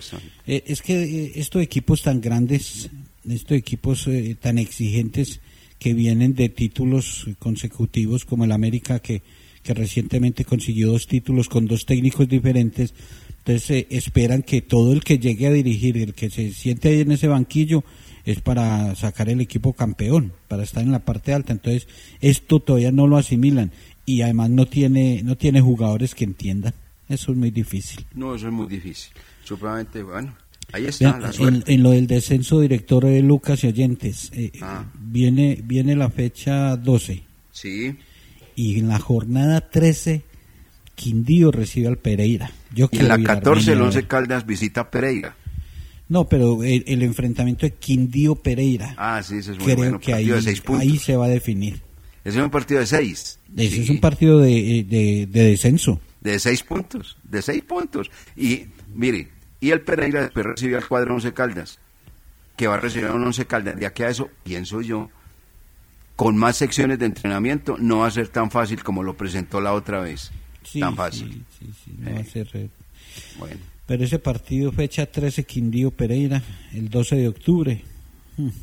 Eh, 0.46 0.64
es 0.66 0.82
que 0.82 1.02
eh, 1.02 1.32
estos 1.36 1.62
equipos 1.62 2.02
tan 2.02 2.20
grandes, 2.20 2.90
estos 3.28 3.56
equipos 3.56 4.06
eh, 4.08 4.36
tan 4.40 4.58
exigentes 4.58 5.40
que 5.78 5.94
vienen 5.94 6.34
de 6.34 6.48
títulos 6.48 7.26
consecutivos 7.38 8.24
como 8.24 8.44
el 8.44 8.52
América 8.52 8.98
que, 9.00 9.22
que 9.68 9.74
recientemente 9.74 10.46
consiguió 10.46 10.88
dos 10.92 11.06
títulos 11.06 11.50
con 11.50 11.66
dos 11.66 11.84
técnicos 11.84 12.26
diferentes, 12.26 12.94
entonces 13.40 13.70
eh, 13.70 13.86
esperan 13.90 14.42
que 14.42 14.62
todo 14.62 14.94
el 14.94 15.04
que 15.04 15.18
llegue 15.18 15.46
a 15.46 15.52
dirigir, 15.52 15.98
el 15.98 16.14
que 16.14 16.30
se 16.30 16.52
siente 16.52 16.88
ahí 16.88 17.00
en 17.02 17.12
ese 17.12 17.28
banquillo, 17.28 17.84
es 18.24 18.40
para 18.40 18.94
sacar 18.94 19.28
el 19.28 19.42
equipo 19.42 19.74
campeón, 19.74 20.32
para 20.48 20.62
estar 20.62 20.82
en 20.82 20.90
la 20.90 21.00
parte 21.04 21.34
alta. 21.34 21.52
Entonces 21.52 21.86
esto 22.22 22.60
todavía 22.60 22.92
no 22.92 23.06
lo 23.06 23.18
asimilan 23.18 23.70
y 24.06 24.22
además 24.22 24.48
no 24.48 24.64
tiene 24.64 25.22
no 25.22 25.36
tiene 25.36 25.60
jugadores 25.60 26.14
que 26.14 26.24
entiendan. 26.24 26.72
Eso 27.06 27.32
es 27.32 27.36
muy 27.36 27.50
difícil. 27.50 28.06
No, 28.14 28.34
eso 28.34 28.46
es 28.46 28.52
muy 28.54 28.68
difícil. 28.68 29.12
Supremamente, 29.44 30.02
bueno, 30.02 30.34
ahí 30.72 30.86
está 30.86 31.12
Vean, 31.12 31.22
la 31.22 31.48
en, 31.48 31.64
en 31.66 31.82
lo 31.82 31.90
del 31.90 32.06
descenso, 32.06 32.58
director 32.58 33.04
eh, 33.04 33.20
Lucas 33.20 33.64
y 33.64 33.66
oyentes, 33.66 34.30
eh, 34.32 34.50
Ah. 34.62 34.86
viene, 34.98 35.60
viene 35.62 35.94
la 35.94 36.08
fecha 36.08 36.74
12 36.78 37.22
Sí, 37.52 37.94
y 38.58 38.78
en 38.80 38.88
la 38.88 38.98
jornada 38.98 39.60
13 39.60 40.24
Quindío 40.96 41.52
recibe 41.52 41.86
al 41.86 41.96
Pereira. 41.96 42.50
Yo 42.74 42.88
y 42.90 42.98
en 42.98 43.06
la 43.08 43.16
ir 43.16 43.30
a 43.30 43.34
14 43.34 43.72
el 43.72 43.78
Armenia 43.78 43.84
a 43.84 43.86
11 43.86 43.98
ver. 43.98 44.08
Caldas 44.08 44.46
visita 44.46 44.90
Pereira. 44.90 45.36
No, 46.08 46.28
pero 46.28 46.64
el, 46.64 46.82
el 46.88 47.02
enfrentamiento 47.04 47.66
de 47.66 47.74
Quindío 47.74 48.34
Pereira. 48.34 48.94
Ah, 48.96 49.22
sí, 49.22 49.36
ese 49.36 49.52
es 49.52 49.58
muy 49.58 49.66
creo 49.66 49.76
bueno, 49.76 50.00
que 50.00 50.12
ahí, 50.12 50.24
partido 50.24 50.36
de 50.36 50.42
seis 50.42 50.60
puntos. 50.60 50.82
ahí 50.82 50.98
se 50.98 51.16
va 51.16 51.26
a 51.26 51.28
definir. 51.28 51.82
Ese 52.24 52.38
es 52.38 52.44
un 52.44 52.50
partido 52.50 52.80
de 52.80 52.86
6. 52.86 53.38
Ese 53.56 53.80
es 53.82 53.90
un 53.90 54.00
partido 54.00 54.40
de, 54.40 54.80
eh, 54.80 54.84
de, 54.84 55.26
de 55.30 55.42
descenso. 55.44 56.00
De 56.20 56.38
6 56.38 56.62
puntos, 56.64 57.16
de 57.22 57.40
6 57.40 57.62
puntos. 57.62 58.10
Y 58.36 58.64
mire, 58.92 59.28
y 59.60 59.70
el 59.70 59.82
Pereira 59.82 60.22
después 60.22 60.44
recibió 60.44 60.78
al 60.78 60.88
cuadro 60.88 61.14
11 61.14 61.32
Caldas, 61.32 61.78
que 62.56 62.66
va 62.66 62.74
a 62.74 62.80
recibir 62.80 63.06
a 63.06 63.14
un 63.14 63.22
11 63.24 63.46
Caldas. 63.46 63.76
De 63.78 63.86
aquí 63.86 64.02
a 64.02 64.08
eso, 64.08 64.28
pienso 64.42 64.82
yo, 64.82 65.10
con 66.18 66.36
más 66.36 66.56
secciones 66.56 66.98
de 66.98 67.06
entrenamiento, 67.06 67.76
no 67.78 67.98
va 67.98 68.08
a 68.08 68.10
ser 68.10 68.26
tan 68.26 68.50
fácil 68.50 68.82
como 68.82 69.04
lo 69.04 69.16
presentó 69.16 69.60
la 69.60 69.72
otra 69.72 70.00
vez. 70.00 70.32
Sí, 70.64 70.80
tan 70.80 70.96
fácil. 70.96 71.44
sí, 71.60 71.66
sí, 71.66 71.72
sí, 71.84 71.94
no 71.96 72.12
va 72.12 72.20
a 72.20 72.24
ser, 72.24 72.48
eh, 72.54 72.68
Bueno. 73.38 73.56
Pero 73.86 74.02
ese 74.04 74.18
partido, 74.18 74.72
fecha 74.72 75.06
13, 75.06 75.44
Quindío 75.44 75.92
Pereira, 75.92 76.42
el 76.74 76.90
12 76.90 77.14
de 77.14 77.28
octubre. 77.28 77.84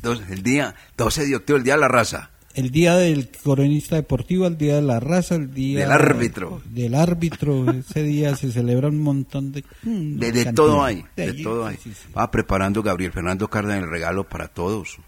Dos- 0.02 0.22
el 0.28 0.42
día 0.42 0.74
12 0.98 1.26
de 1.26 1.34
octubre, 1.36 1.58
el 1.58 1.64
día 1.64 1.74
de 1.76 1.80
la 1.80 1.88
raza. 1.88 2.30
El 2.54 2.70
día 2.70 2.94
del 2.96 3.30
coronista 3.42 3.96
deportivo, 3.96 4.46
el 4.46 4.56
día 4.58 4.74
de 4.76 4.82
la 4.82 5.00
raza, 5.00 5.34
el 5.36 5.52
día 5.54 5.80
Del 5.80 5.92
árbitro. 5.92 6.60
Del 6.66 6.94
árbitro, 6.94 7.70
ese 7.72 8.02
día 8.02 8.36
se 8.36 8.52
celebra 8.52 8.88
un 8.88 9.00
montón 9.00 9.52
de... 9.52 9.64
mm, 9.82 10.18
De, 10.18 10.52
todo 10.52 10.84
hay, 10.84 11.04
de 11.16 11.32
todo 11.42 11.66
hay. 11.66 11.76
sí, 11.76 11.90
sí. 11.92 12.12
Va 12.16 12.30
preparando 12.30 12.82
Gabriel 12.82 13.12
Fernando 13.12 13.48
Cárdenas 13.48 13.82
el 13.84 13.90
regalo 13.90 14.24
para 14.28 14.48
todos. 14.48 14.98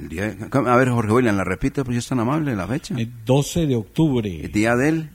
El 0.00 0.08
día, 0.08 0.34
a 0.50 0.76
ver, 0.76 0.88
Jorge 0.88 1.12
William, 1.12 1.36
la 1.36 1.44
repite, 1.44 1.84
pues 1.84 1.94
ya 1.94 1.98
es 1.98 2.06
tan 2.08 2.20
amable 2.20 2.56
la 2.56 2.66
fecha. 2.66 2.94
El 2.98 3.12
12 3.24 3.66
de 3.66 3.76
octubre. 3.76 4.40
El 4.44 4.50
día 4.52 4.74
del, 4.76 5.10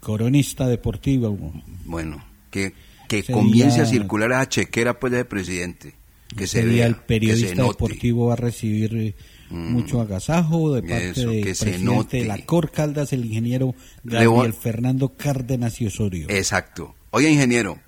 Coronista 0.00 0.66
deportivo. 0.68 1.36
bueno, 1.84 2.24
que, 2.50 2.72
que 3.08 3.18
Ese 3.20 3.32
comience 3.32 3.80
a 3.80 3.86
circular 3.86 4.30
esa 4.30 4.48
chequera 4.48 4.98
pues 5.00 5.12
de 5.12 5.24
presidente. 5.24 5.94
Que 6.36 6.46
se 6.46 6.64
vea, 6.64 6.86
el 6.86 6.94
que 6.94 7.00
se 7.00 7.06
periodista 7.06 7.62
deportivo 7.62 8.26
va 8.26 8.34
a 8.34 8.36
recibir 8.36 8.94
eh, 8.96 9.14
mucho 9.50 10.00
agasajo 10.00 10.74
de 10.74 10.82
parte 10.82 11.10
Eso, 11.10 11.30
del 11.30 11.40
presidente 11.42 11.78
note. 11.84 12.16
de 12.18 12.24
la 12.26 12.38
Cor 12.44 12.70
Caldas, 12.70 13.12
el 13.12 13.24
ingeniero 13.24 13.66
voy- 13.66 13.76
Gabriel 14.04 14.52
Fernando 14.52 15.14
Cárdenas 15.16 15.80
y 15.80 15.86
Osorio. 15.86 16.26
Exacto. 16.28 16.94
Oye, 17.10 17.30
ingeniero, 17.30 17.78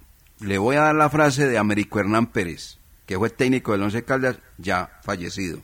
le 0.41 0.59
voy 0.59 0.77
a 0.77 0.81
dar 0.83 0.95
la 0.95 1.11
frase 1.11 1.47
de 1.47 1.59
Américo 1.59 2.01
Hernán 2.01 2.29
Pérez, 2.33 2.79
que 3.07 3.17
fue 3.19 3.31
técnico 3.31 3.73
del 3.73 3.83
Once 3.83 4.03
Caldas, 4.05 4.39
ya 4.57 4.91
fallecido. 5.03 5.61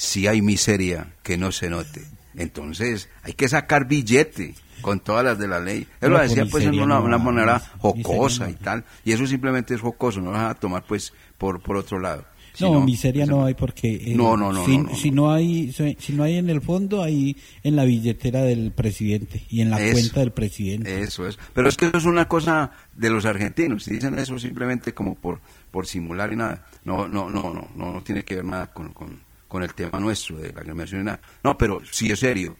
Si 0.00 0.28
hay 0.28 0.42
miseria, 0.42 1.08
que 1.24 1.36
no 1.36 1.50
se 1.50 1.68
note. 1.68 2.02
Entonces, 2.36 3.08
hay 3.24 3.32
que 3.32 3.48
sacar 3.48 3.88
billete 3.88 4.54
con 4.80 5.00
todas 5.00 5.24
las 5.24 5.40
de 5.40 5.48
la 5.48 5.58
ley. 5.58 5.88
Él 6.00 6.12
lo 6.12 6.20
decía 6.20 6.46
pues 6.48 6.64
en 6.66 6.78
una, 6.78 7.00
una 7.00 7.18
manera 7.18 7.58
jocosa 7.78 8.44
no. 8.44 8.50
y 8.50 8.54
tal. 8.54 8.84
Y 9.04 9.10
eso 9.10 9.26
simplemente 9.26 9.74
es 9.74 9.80
jocoso, 9.80 10.20
no 10.20 10.30
lo 10.30 10.38
vas 10.38 10.52
a 10.52 10.54
tomar 10.54 10.84
pues 10.86 11.12
por, 11.36 11.60
por 11.60 11.76
otro 11.76 11.98
lado. 11.98 12.24
No, 12.60 12.80
miseria 12.80 13.26
no 13.26 13.44
hay 13.44 13.54
porque 13.54 13.88
eh, 13.88 14.14
No, 14.14 14.36
no, 14.36 14.52
no, 14.52 14.64
si, 14.64 14.78
no, 14.78 14.84
no, 14.84 14.94
si 14.94 15.10
no 15.10 15.32
hay 15.32 15.72
si, 15.72 15.96
si 15.98 16.12
no 16.12 16.22
hay 16.22 16.36
en 16.36 16.48
el 16.48 16.60
fondo 16.60 17.02
hay 17.02 17.36
en 17.64 17.76
la 17.76 17.84
billetera 17.84 18.42
del 18.42 18.70
presidente 18.70 19.44
y 19.48 19.62
en 19.62 19.70
la 19.70 19.80
Eso. 19.80 19.92
cuenta 19.94 20.20
del 20.20 20.32
presidente. 20.32 21.02
Eso 21.02 21.26
es. 21.26 21.38
Pero 21.54 21.68
es 21.68 21.76
que 21.76 21.86
eso 21.86 21.98
es 21.98 22.04
una 22.04 22.28
cosa 22.28 22.70
de 22.94 23.10
los 23.10 23.26
argentinos. 23.26 23.84
Si 23.84 23.94
dicen 23.94 24.16
eso 24.18 24.38
simplemente 24.38 24.94
como 24.94 25.16
por, 25.16 25.40
por 25.72 25.86
simular 25.86 26.32
y 26.32 26.36
nada. 26.36 26.66
No, 26.84 27.08
no, 27.08 27.28
no, 27.28 27.42
no, 27.52 27.68
no, 27.74 27.92
no 27.92 28.02
tiene 28.02 28.24
que 28.24 28.36
ver 28.36 28.44
nada 28.44 28.68
con, 28.72 28.92
con, 28.92 29.20
con 29.48 29.62
el 29.62 29.74
tema 29.74 29.98
nuestro 29.98 30.38
de 30.38 30.52
la 30.52 30.62
y 30.62 30.94
nada. 31.02 31.20
No, 31.42 31.56
pero 31.58 31.80
sí 31.90 32.12
es 32.12 32.20
serio. 32.20 32.56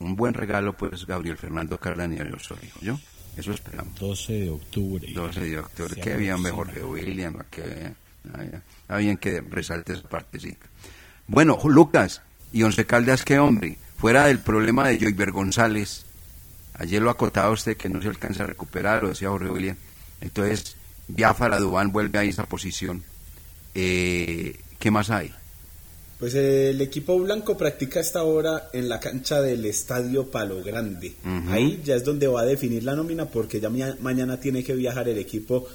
Un 0.00 0.16
buen 0.16 0.34
regalo, 0.34 0.76
pues, 0.76 1.06
Gabriel 1.06 1.36
Fernando 1.36 1.78
Carlani 1.78 2.18
Osorio, 2.20 2.70
yo. 2.80 2.98
Eso 3.36 3.52
esperamos. 3.52 3.94
12 3.98 4.32
de 4.32 4.50
octubre. 4.50 5.08
12 5.12 5.40
de 5.40 5.58
octubre. 5.58 6.00
Qué 6.00 6.16
bien, 6.16 6.42
mejor 6.42 6.72
que 6.72 6.82
William. 6.82 7.36
Que, 7.50 7.92
ah. 8.34 8.42
Está 8.82 8.96
bien 8.96 9.16
que 9.16 9.40
resalte 9.40 9.92
esa 9.92 10.08
partecita. 10.08 10.66
Bueno, 11.26 11.58
Lucas 11.64 12.22
y 12.52 12.62
Once 12.64 12.84
Caldas, 12.86 13.24
qué 13.24 13.38
hombre. 13.38 13.78
Fuera 13.96 14.26
del 14.26 14.40
problema 14.40 14.88
de 14.88 14.98
Joyver 14.98 15.30
González, 15.30 16.04
ayer 16.74 17.00
lo 17.00 17.10
acotaba 17.10 17.50
usted 17.50 17.76
que 17.76 17.88
no 17.88 18.02
se 18.02 18.08
alcanza 18.08 18.44
a 18.44 18.46
recuperar, 18.46 19.02
lo 19.02 19.10
decía 19.10 19.28
Jorge 19.28 19.50
William. 19.50 19.76
Entonces, 20.20 20.76
Biafara 21.06 21.58
Dubán 21.58 21.92
vuelve 21.92 22.18
a 22.18 22.24
esa 22.24 22.46
posición. 22.46 23.04
Eh, 23.74 24.58
¿Qué 24.78 24.90
más 24.90 25.10
hay? 25.10 25.32
Pues 26.20 26.34
el 26.34 26.78
equipo 26.82 27.18
blanco 27.18 27.56
practica 27.56 27.98
esta 27.98 28.22
hora 28.24 28.68
en 28.74 28.90
la 28.90 29.00
cancha 29.00 29.40
del 29.40 29.64
Estadio 29.64 30.30
Palo 30.30 30.62
Grande. 30.62 31.14
Ahí 31.48 31.80
ya 31.82 31.96
es 31.96 32.04
donde 32.04 32.26
va 32.26 32.42
a 32.42 32.44
definir 32.44 32.84
la 32.84 32.94
nómina 32.94 33.24
porque 33.24 33.58
ya 33.58 33.70
mañana 34.00 34.38
tiene 34.38 34.62
que 34.62 34.74
viajar 34.74 35.08
el 35.08 35.16
equipo 35.16 35.66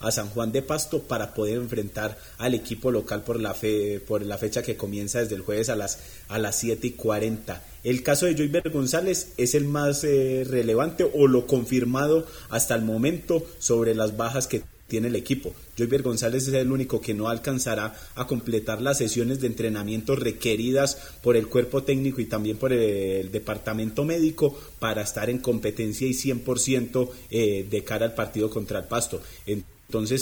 a 0.00 0.10
San 0.10 0.28
Juan 0.28 0.52
de 0.52 0.60
Pasto 0.60 1.00
para 1.04 1.32
poder 1.32 1.56
enfrentar 1.56 2.18
al 2.36 2.52
equipo 2.52 2.90
local 2.90 3.22
por 3.22 3.40
la 3.40 3.54
fe, 3.54 3.98
por 4.06 4.20
la 4.20 4.36
fecha 4.36 4.62
que 4.62 4.76
comienza 4.76 5.20
desde 5.20 5.36
el 5.36 5.40
jueves 5.40 5.70
a 5.70 5.76
las 5.76 5.98
a 6.28 6.38
las 6.38 6.56
7 6.56 6.86
y 6.86 6.90
40. 6.90 7.62
El 7.82 8.02
caso 8.02 8.26
de 8.26 8.34
Joyver 8.34 8.68
González 8.68 9.32
es 9.38 9.54
el 9.54 9.64
más 9.64 10.04
eh, 10.04 10.44
relevante 10.46 11.10
o 11.10 11.26
lo 11.28 11.46
confirmado 11.46 12.26
hasta 12.50 12.74
el 12.74 12.82
momento 12.82 13.42
sobre 13.58 13.94
las 13.94 14.18
bajas 14.18 14.48
que 14.48 14.62
tiene 14.86 15.08
el 15.08 15.16
equipo. 15.16 15.54
Joyver 15.76 16.02
González 16.02 16.48
es 16.48 16.54
el 16.54 16.70
único 16.70 17.00
que 17.00 17.14
no 17.14 17.28
alcanzará 17.28 17.94
a 18.14 18.26
completar 18.26 18.80
las 18.80 18.98
sesiones 18.98 19.40
de 19.40 19.48
entrenamiento 19.48 20.16
requeridas 20.16 20.98
por 21.22 21.36
el 21.36 21.48
cuerpo 21.48 21.82
técnico 21.82 22.20
y 22.20 22.26
también 22.26 22.56
por 22.56 22.72
el 22.72 23.30
departamento 23.30 24.04
médico 24.04 24.58
para 24.78 25.02
estar 25.02 25.30
en 25.30 25.38
competencia 25.38 26.06
y 26.06 26.12
100% 26.12 27.10
eh, 27.30 27.66
de 27.68 27.84
cara 27.84 28.06
al 28.06 28.14
partido 28.14 28.50
contra 28.50 28.80
el 28.80 28.84
Pasto. 28.86 29.20
Entonces 29.46 29.73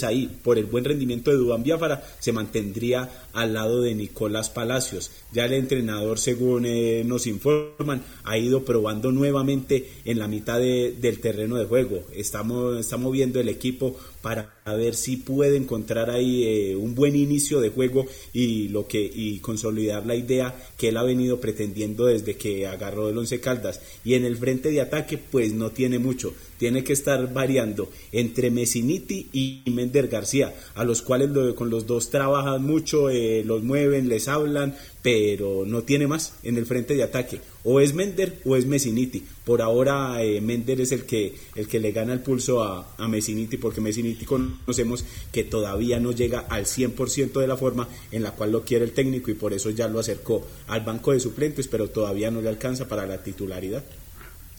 ahí, 0.02 0.28
por 0.42 0.58
el 0.58 0.66
buen 0.66 0.84
rendimiento 0.84 1.30
de 1.30 1.38
Dubán 1.38 1.62
Biafara, 1.62 2.02
se 2.18 2.32
mantendría 2.32 3.08
al 3.32 3.54
lado 3.54 3.80
de 3.80 3.94
Nicolás 3.94 4.50
Palacios. 4.50 5.10
Ya 5.32 5.46
el 5.46 5.54
entrenador, 5.54 6.18
según 6.18 6.66
eh, 6.66 7.02
nos 7.06 7.26
informan, 7.26 8.02
ha 8.24 8.36
ido 8.36 8.64
probando 8.64 9.12
nuevamente 9.12 9.88
en 10.04 10.18
la 10.18 10.28
mitad 10.28 10.58
de- 10.58 10.94
del 11.00 11.20
terreno 11.20 11.56
de 11.56 11.64
juego. 11.64 12.04
Estamos, 12.14 12.78
está 12.78 12.96
moviendo 12.98 13.40
el 13.40 13.48
equipo 13.48 13.96
para 14.20 14.54
ver 14.66 14.94
si 14.94 15.16
puede 15.16 15.56
encontrar 15.56 16.10
ahí 16.10 16.44
eh, 16.44 16.76
un 16.76 16.94
buen 16.94 17.16
inicio 17.16 17.60
de 17.60 17.70
juego 17.70 18.06
y 18.32 18.68
lo 18.68 18.86
que 18.86 19.00
y 19.02 19.38
consolidar 19.40 20.06
la 20.06 20.14
idea 20.14 20.54
que 20.76 20.90
él 20.90 20.96
ha 20.96 21.02
venido 21.02 21.40
pretendiendo 21.40 22.06
desde 22.06 22.36
que 22.36 22.66
agarró 22.68 23.08
el 23.08 23.18
Once 23.18 23.40
Caldas 23.40 23.80
y 24.04 24.14
en 24.14 24.24
el 24.24 24.36
frente 24.36 24.70
de 24.70 24.80
ataque 24.80 25.18
pues 25.18 25.52
no 25.52 25.70
tiene 25.70 25.98
mucho 25.98 26.32
tiene 26.58 26.84
que 26.84 26.92
estar 26.92 27.32
variando 27.32 27.90
entre 28.12 28.52
Messiniti 28.52 29.26
y 29.32 29.51
Mender 29.66 30.08
García 30.08 30.54
a 30.74 30.84
los 30.84 31.02
cuales 31.02 31.30
lo- 31.30 31.54
con 31.54 31.70
los 31.70 31.86
dos 31.86 32.10
trabajan 32.10 32.62
mucho 32.64 33.10
eh, 33.10 33.42
los 33.44 33.62
mueven 33.62 34.08
les 34.08 34.28
hablan 34.28 34.74
pero 35.02 35.64
no 35.66 35.82
tiene 35.82 36.06
más 36.06 36.34
en 36.44 36.56
el 36.56 36.64
frente 36.64 36.94
de 36.94 37.02
ataque. 37.02 37.40
O 37.64 37.80
es 37.80 37.92
Mender 37.92 38.40
o 38.44 38.54
es 38.56 38.66
Messiniti. 38.66 39.24
Por 39.44 39.60
ahora 39.60 40.22
eh, 40.22 40.40
Mender 40.40 40.80
es 40.80 40.92
el 40.92 41.04
que 41.06 41.34
el 41.56 41.66
que 41.66 41.80
le 41.80 41.90
gana 41.90 42.12
el 42.12 42.20
pulso 42.20 42.62
a, 42.62 42.94
a 42.96 43.08
Messiniti 43.08 43.56
porque 43.56 43.80
Messiniti 43.80 44.24
conocemos 44.24 45.04
que 45.32 45.42
todavía 45.42 45.98
no 45.98 46.12
llega 46.12 46.40
al 46.48 46.66
100% 46.66 47.40
de 47.40 47.46
la 47.48 47.56
forma 47.56 47.88
en 48.12 48.22
la 48.22 48.30
cual 48.32 48.52
lo 48.52 48.64
quiere 48.64 48.84
el 48.84 48.92
técnico 48.92 49.30
y 49.30 49.34
por 49.34 49.52
eso 49.52 49.70
ya 49.70 49.88
lo 49.88 49.98
acercó 49.98 50.46
al 50.68 50.82
banco 50.82 51.12
de 51.12 51.18
suplentes 51.20 51.66
pero 51.66 51.88
todavía 51.90 52.30
no 52.30 52.40
le 52.40 52.48
alcanza 52.48 52.86
para 52.86 53.04
la 53.06 53.22
titularidad. 53.24 53.84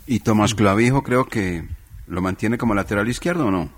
Y 0.07 0.19
Tomás 0.19 0.53
Clavijo 0.55 1.03
creo 1.03 1.23
que 1.25 1.63
lo 2.07 2.21
mantiene 2.21 2.57
como 2.57 2.75
lateral 2.75 3.07
izquierdo 3.07 3.45
o 3.45 3.51
no? 3.51 3.71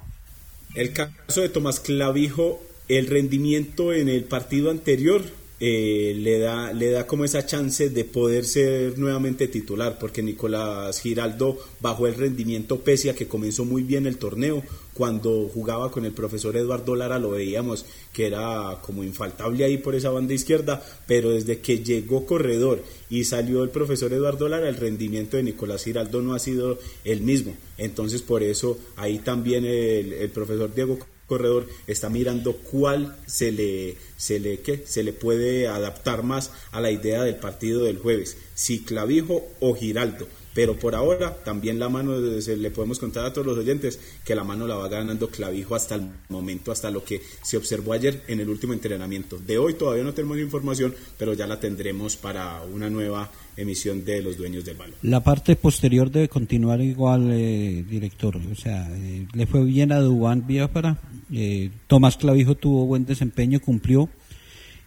El 0.76 0.92
caso 0.92 1.42
de 1.42 1.50
Tomás 1.50 1.80
Clavijo, 1.80 2.62
el 2.90 3.08
rendimiento 3.08 3.94
en 3.94 4.10
el 4.10 4.26
partido 4.26 4.70
anterior 4.70 5.24
eh, 5.62 6.14
le 6.18 6.38
da 6.38 6.74
le 6.74 6.92
da 6.92 7.08
como 7.08 7.24
esa 7.24 7.46
chance 7.46 7.90
de 7.90 8.04
poder 8.04 8.44
ser 8.44 9.00
nuevamente 9.00 9.48
titular, 9.48 9.98
porque 9.98 10.22
Nicolás 10.22 11.00
Giraldo 11.00 11.58
bajó 11.80 12.08
el 12.08 12.16
rendimiento 12.16 12.82
pese 12.82 13.10
a 13.10 13.16
que 13.16 13.28
comenzó 13.28 13.64
muy 13.64 13.84
bien 13.84 14.06
el 14.06 14.18
torneo. 14.18 14.64
Cuando 14.96 15.50
jugaba 15.54 15.92
con 15.92 16.06
el 16.06 16.14
profesor 16.14 16.56
Eduardo 16.56 16.96
Lara 16.96 17.20
lo 17.20 17.32
veíamos 17.32 17.86
que 18.14 18.28
era 18.28 18.80
como 18.82 19.04
infaltable 19.04 19.66
ahí 19.66 19.78
por 19.78 19.94
esa 19.94 20.10
banda 20.10 20.34
izquierda, 20.34 20.82
pero 21.06 21.32
desde 21.32 21.60
que 21.60 21.84
llegó 21.84 22.26
Corredor 22.26 22.82
y 23.10 23.26
salió 23.26 23.62
el 23.64 23.72
profesor 23.72 24.14
Eduardo 24.14 24.48
Lara, 24.48 24.70
el 24.70 24.78
rendimiento 24.78 25.36
de 25.36 25.44
Nicolás 25.44 25.84
Giraldo 25.84 26.22
no 26.22 26.34
ha 26.34 26.40
sido 26.40 26.80
el 27.04 27.20
mismo. 27.20 27.58
Entonces 27.78 28.22
por 28.22 28.42
eso 28.42 28.78
ahí 28.96 29.20
también 29.20 29.66
el, 29.66 30.14
el 30.14 30.30
profesor 30.30 30.74
Diego 30.74 30.98
corredor 31.28 31.68
está 31.88 32.10
mirando 32.10 32.54
cuál 32.54 33.18
se 33.26 33.52
le 33.52 33.98
se 34.16 34.40
le 34.40 34.60
¿qué? 34.60 34.84
se 34.86 35.04
le 35.04 35.12
puede 35.12 35.68
adaptar 35.68 36.24
más 36.24 36.52
a 36.72 36.80
la 36.80 36.92
idea 36.92 37.24
del 37.24 37.36
partido 37.36 37.84
del 37.84 37.98
jueves 37.98 38.38
si 38.54 38.84
Clavijo 38.84 39.44
o 39.60 39.76
Giraldo 39.76 40.28
pero 40.56 40.80
por 40.80 40.96
ahora 40.96 41.36
también 41.44 41.78
la 41.78 41.90
mano 41.90 42.18
le 42.18 42.72
podemos 42.72 42.98
contar 42.98 43.26
a 43.26 43.34
todos 43.34 43.46
los 43.46 43.58
oyentes 43.60 44.00
que 44.24 44.34
la 44.34 44.44
mano 44.44 44.66
la 44.66 44.76
va 44.76 44.88
ganando 44.88 45.30
Clavijo 45.30 45.76
hasta 45.76 45.96
el 45.96 46.10
momento 46.30 46.72
hasta 46.72 46.90
lo 46.90 47.04
que 47.04 47.22
se 47.44 47.58
observó 47.58 47.94
ayer 47.94 48.24
en 48.28 48.40
el 48.40 48.50
último 48.50 48.74
entrenamiento 48.74 49.38
de 49.38 49.60
hoy 49.60 49.76
todavía 49.76 50.04
no 50.04 50.14
tenemos 50.14 50.40
información 50.40 50.96
pero 51.20 51.34
ya 51.34 51.46
la 51.46 51.60
tendremos 51.60 52.16
para 52.16 52.64
una 52.64 52.90
nueva 52.90 53.30
emisión 53.58 54.04
de 54.06 54.22
los 54.22 54.38
dueños 54.38 54.66
del 54.66 54.78
balón 54.78 54.96
La 55.02 55.22
parte 55.24 55.56
posterior 55.56 56.10
debe 56.10 56.30
continuar 56.30 56.82
igual, 56.82 57.30
eh, 57.32 57.84
director. 57.88 58.38
O 58.38 58.56
sea, 58.56 58.88
eh, 58.92 59.28
le 59.34 59.46
fue 59.48 59.64
bien 59.64 59.92
a 59.92 60.00
Dubán 60.00 60.46
Biafara. 60.46 61.00
eh, 61.32 61.70
Tomás 61.88 62.18
Clavijo 62.18 62.56
tuvo 62.56 62.86
buen 62.86 63.06
desempeño, 63.06 63.60
cumplió. 63.60 64.10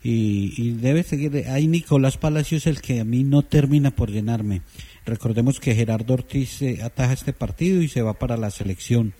Y, 0.02 0.54
y 0.56 0.70
debe 0.72 1.02
seguir. 1.02 1.44
Hay 1.48 1.66
Nicolás 1.66 2.16
Palacios, 2.18 2.66
el 2.66 2.80
que 2.80 3.00
a 3.00 3.04
mí 3.04 3.24
no 3.24 3.42
termina 3.42 3.90
por 3.90 4.10
llenarme. 4.10 4.62
Recordemos 5.08 5.58
que 5.58 5.74
Gerardo 5.74 6.14
Ortiz 6.14 6.62
eh, 6.62 6.80
ataja 6.82 7.14
este 7.14 7.32
partido 7.32 7.82
y 7.82 7.88
se 7.88 8.02
va 8.02 8.14
para 8.14 8.36
la 8.36 8.50
selección. 8.50 9.14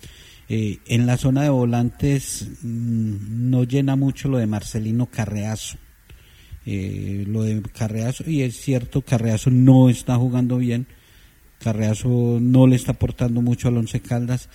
Eh, 0.47 0.79
en 0.87 1.05
la 1.05 1.17
zona 1.17 1.43
de 1.43 1.49
volantes 1.49 2.47
mm, 2.61 3.49
no 3.49 3.63
llena 3.63 3.95
mucho 3.95 4.29
lo 4.29 4.37
de 4.37 4.47
Marcelino 4.47 5.07
Carreazo. 5.07 5.77
Eh, 6.65 7.23
lo 7.27 7.43
de 7.43 7.61
Carreazo, 7.61 8.29
y 8.29 8.43
es 8.43 8.61
cierto, 8.61 9.01
Carreazo 9.01 9.49
no 9.49 9.89
está 9.89 10.17
jugando 10.17 10.57
bien, 10.57 10.85
Carreazo 11.57 12.37
no 12.39 12.67
le 12.67 12.75
está 12.75 12.91
aportando 12.91 13.41
mucho 13.41 13.69
al 13.69 13.77
Once 13.77 13.99
Caldas, 14.01 14.49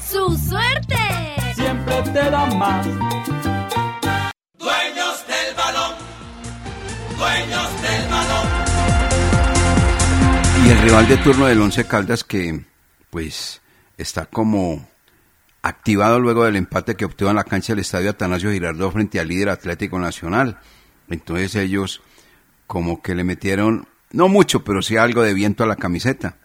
¡Su 0.00 0.34
suerte! 0.34 0.96
Siempre 1.54 1.94
te 2.04 2.30
da 2.30 2.46
más. 2.54 2.86
Dueños 7.16 7.82
del 7.82 8.10
balón. 8.10 8.48
Y 10.66 10.70
el 10.70 10.78
rival 10.78 11.08
de 11.08 11.16
turno 11.18 11.46
del 11.46 11.60
Once 11.60 11.84
Caldas 11.84 12.24
que 12.24 12.64
pues 13.10 13.60
está 13.96 14.26
como 14.26 14.88
activado 15.62 16.20
luego 16.20 16.44
del 16.44 16.56
empate 16.56 16.94
que 16.94 17.04
obtuvo 17.04 17.30
en 17.30 17.36
la 17.36 17.44
cancha 17.44 17.72
del 17.72 17.80
Estadio 17.80 18.10
Atanasio 18.10 18.50
Girardot 18.50 18.92
frente 18.92 19.20
al 19.20 19.28
líder 19.28 19.50
Atlético 19.50 19.98
Nacional. 19.98 20.58
Entonces 21.08 21.54
ellos 21.56 22.02
como 22.66 23.02
que 23.02 23.14
le 23.14 23.24
metieron, 23.24 23.86
no 24.10 24.28
mucho, 24.28 24.64
pero 24.64 24.82
sí 24.82 24.96
algo 24.96 25.22
de 25.22 25.34
viento 25.34 25.64
a 25.64 25.66
la 25.66 25.76
camiseta. 25.76 26.36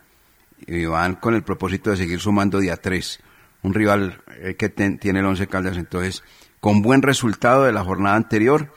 Y 0.67 0.85
van 0.85 1.15
con 1.15 1.35
el 1.35 1.43
propósito 1.43 1.89
de 1.89 1.97
seguir 1.97 2.19
sumando 2.19 2.59
día 2.59 2.77
3. 2.77 3.19
Un 3.63 3.73
rival 3.73 4.21
eh, 4.41 4.55
que 4.55 4.69
tiene 4.69 5.19
el 5.19 5.25
Once 5.25 5.47
Caldas, 5.47 5.77
entonces, 5.77 6.23
con 6.59 6.81
buen 6.81 7.01
resultado 7.01 7.63
de 7.63 7.71
la 7.71 7.83
jornada 7.83 8.15
anterior, 8.15 8.73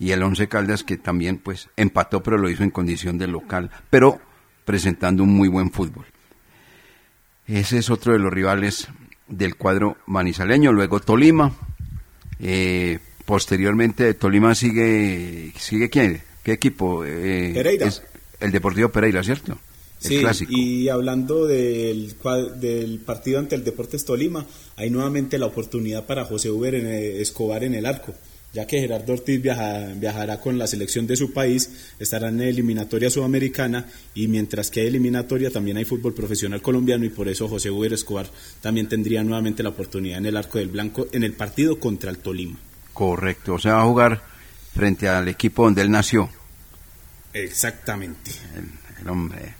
y 0.00 0.12
el 0.12 0.22
Once 0.22 0.48
Caldas 0.48 0.82
que 0.82 0.96
también 0.96 1.36
pues 1.36 1.68
empató, 1.76 2.22
pero 2.22 2.38
lo 2.38 2.48
hizo 2.48 2.64
en 2.64 2.70
condición 2.70 3.18
de 3.18 3.28
local, 3.28 3.70
pero 3.90 4.18
presentando 4.64 5.22
un 5.22 5.34
muy 5.34 5.46
buen 5.46 5.70
fútbol. 5.70 6.06
Ese 7.46 7.78
es 7.78 7.90
otro 7.90 8.14
de 8.14 8.18
los 8.18 8.32
rivales 8.32 8.88
del 9.28 9.56
cuadro 9.56 9.98
manizaleño. 10.06 10.72
Luego 10.72 11.00
Tolima. 11.00 11.52
Eh, 12.40 12.98
posteriormente 13.26 14.04
de 14.04 14.14
Tolima 14.14 14.54
sigue, 14.54 15.52
sigue 15.58 15.90
quién? 15.90 16.22
¿Qué 16.42 16.52
equipo? 16.52 17.04
Eh, 17.04 17.52
Pereira. 17.52 17.90
el 18.40 18.52
Deportivo 18.52 18.88
Pereira, 18.88 19.22
¿cierto? 19.22 19.58
sí, 19.98 20.22
y 20.48 20.88
hablando 20.88 21.44
del, 21.44 22.14
del 22.58 23.00
partido 23.00 23.38
ante 23.38 23.54
el 23.54 23.64
Deportes 23.64 24.06
Tolima, 24.06 24.46
hay 24.76 24.88
nuevamente 24.88 25.38
la 25.38 25.44
oportunidad 25.44 26.06
para 26.06 26.24
José 26.24 26.50
Uber 26.50 26.74
en, 26.74 26.86
eh, 26.86 27.20
Escobar 27.20 27.64
en 27.64 27.74
el 27.74 27.84
arco 27.84 28.14
ya 28.52 28.66
que 28.66 28.80
Gerardo 28.80 29.12
Ortiz 29.12 29.40
viajará 29.40 30.40
con 30.40 30.58
la 30.58 30.66
selección 30.66 31.06
de 31.06 31.16
su 31.16 31.32
país, 31.32 31.92
estará 31.98 32.28
en 32.28 32.40
eliminatoria 32.40 33.10
sudamericana 33.10 33.86
y 34.14 34.28
mientras 34.28 34.70
que 34.70 34.80
hay 34.80 34.88
eliminatoria 34.88 35.50
también 35.50 35.76
hay 35.76 35.84
fútbol 35.84 36.14
profesional 36.14 36.60
colombiano 36.60 37.04
y 37.04 37.10
por 37.10 37.28
eso 37.28 37.48
José 37.48 37.70
Uber 37.70 37.92
Escobar 37.92 38.28
también 38.60 38.88
tendría 38.88 39.22
nuevamente 39.22 39.62
la 39.62 39.68
oportunidad 39.68 40.18
en 40.18 40.26
el 40.26 40.36
arco 40.36 40.58
del 40.58 40.68
blanco 40.68 41.06
en 41.12 41.22
el 41.22 41.34
partido 41.34 41.78
contra 41.78 42.10
el 42.10 42.18
Tolima. 42.18 42.58
Correcto, 42.92 43.54
o 43.54 43.58
sea, 43.58 43.74
va 43.74 43.82
a 43.82 43.86
jugar 43.86 44.22
frente 44.74 45.08
al 45.08 45.28
equipo 45.28 45.64
donde 45.64 45.82
él 45.82 45.90
nació. 45.90 46.28
Exactamente. 47.32 48.32
El, 49.00 49.08
hombre, 49.08 49.54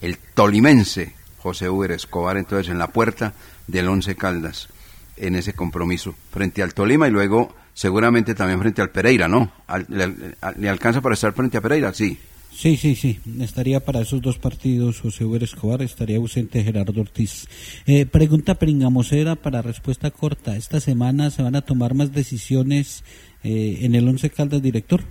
el 0.00 0.18
tolimense 0.34 1.14
José 1.38 1.68
Uber 1.68 1.92
Escobar 1.92 2.36
entonces 2.36 2.70
en 2.70 2.78
la 2.78 2.88
puerta 2.88 3.34
del 3.66 3.88
Once 3.88 4.14
Caldas 4.14 4.68
en 5.16 5.36
ese 5.36 5.54
compromiso 5.54 6.14
frente 6.30 6.62
al 6.62 6.74
Tolima 6.74 7.08
y 7.08 7.10
luego 7.10 7.54
seguramente 7.74 8.34
también 8.34 8.60
frente 8.60 8.80
al 8.80 8.90
Pereira, 8.90 9.28
¿no? 9.28 9.52
le, 9.88 10.68
alcanza 10.68 11.02
para 11.02 11.14
estar 11.14 11.32
frente 11.34 11.58
a 11.58 11.60
Pereira? 11.60 11.92
Sí. 11.92 12.16
Sí, 12.54 12.76
sí, 12.76 12.94
sí. 12.94 13.18
Estaría 13.40 13.80
para 13.80 14.00
esos 14.00 14.22
dos 14.22 14.38
partidos 14.38 15.00
José 15.00 15.24
Uber 15.24 15.42
Escobar, 15.42 15.82
estaría 15.82 16.18
ausente 16.18 16.62
Gerardo 16.62 17.00
Ortiz. 17.00 17.48
Eh, 17.84 18.06
pregunta 18.06 18.54
pringamosera 18.54 19.34
para 19.34 19.60
respuesta 19.60 20.12
corta. 20.12 20.56
¿Esta 20.56 20.78
semana 20.78 21.30
se 21.30 21.42
van 21.42 21.56
a 21.56 21.62
tomar 21.62 21.94
más 21.94 22.12
decisiones 22.12 23.02
eh, 23.42 23.80
en 23.82 23.96
el 23.96 24.08
Once 24.08 24.30
Caldas, 24.30 24.62
director? 24.62 25.02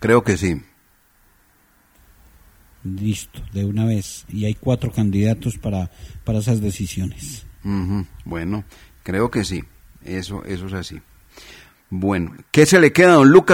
Creo 0.00 0.24
que 0.24 0.38
sí. 0.38 0.62
Listo, 2.82 3.42
de 3.52 3.66
una 3.66 3.84
vez. 3.84 4.24
Y 4.30 4.46
hay 4.46 4.54
cuatro 4.54 4.90
candidatos 4.90 5.58
para, 5.58 5.90
para 6.24 6.38
esas 6.38 6.62
decisiones. 6.62 7.44
Bueno, 8.24 8.64
creo 9.02 9.30
que 9.30 9.44
sí. 9.44 9.64
Eso, 10.02 10.44
eso 10.44 10.66
es 10.68 10.72
así. 10.72 11.00
Bueno, 11.88 12.32
¿qué 12.50 12.66
se 12.66 12.80
le 12.80 12.92
queda 12.92 13.12
a 13.12 13.16
don 13.16 13.30
Lucas? 13.30 13.44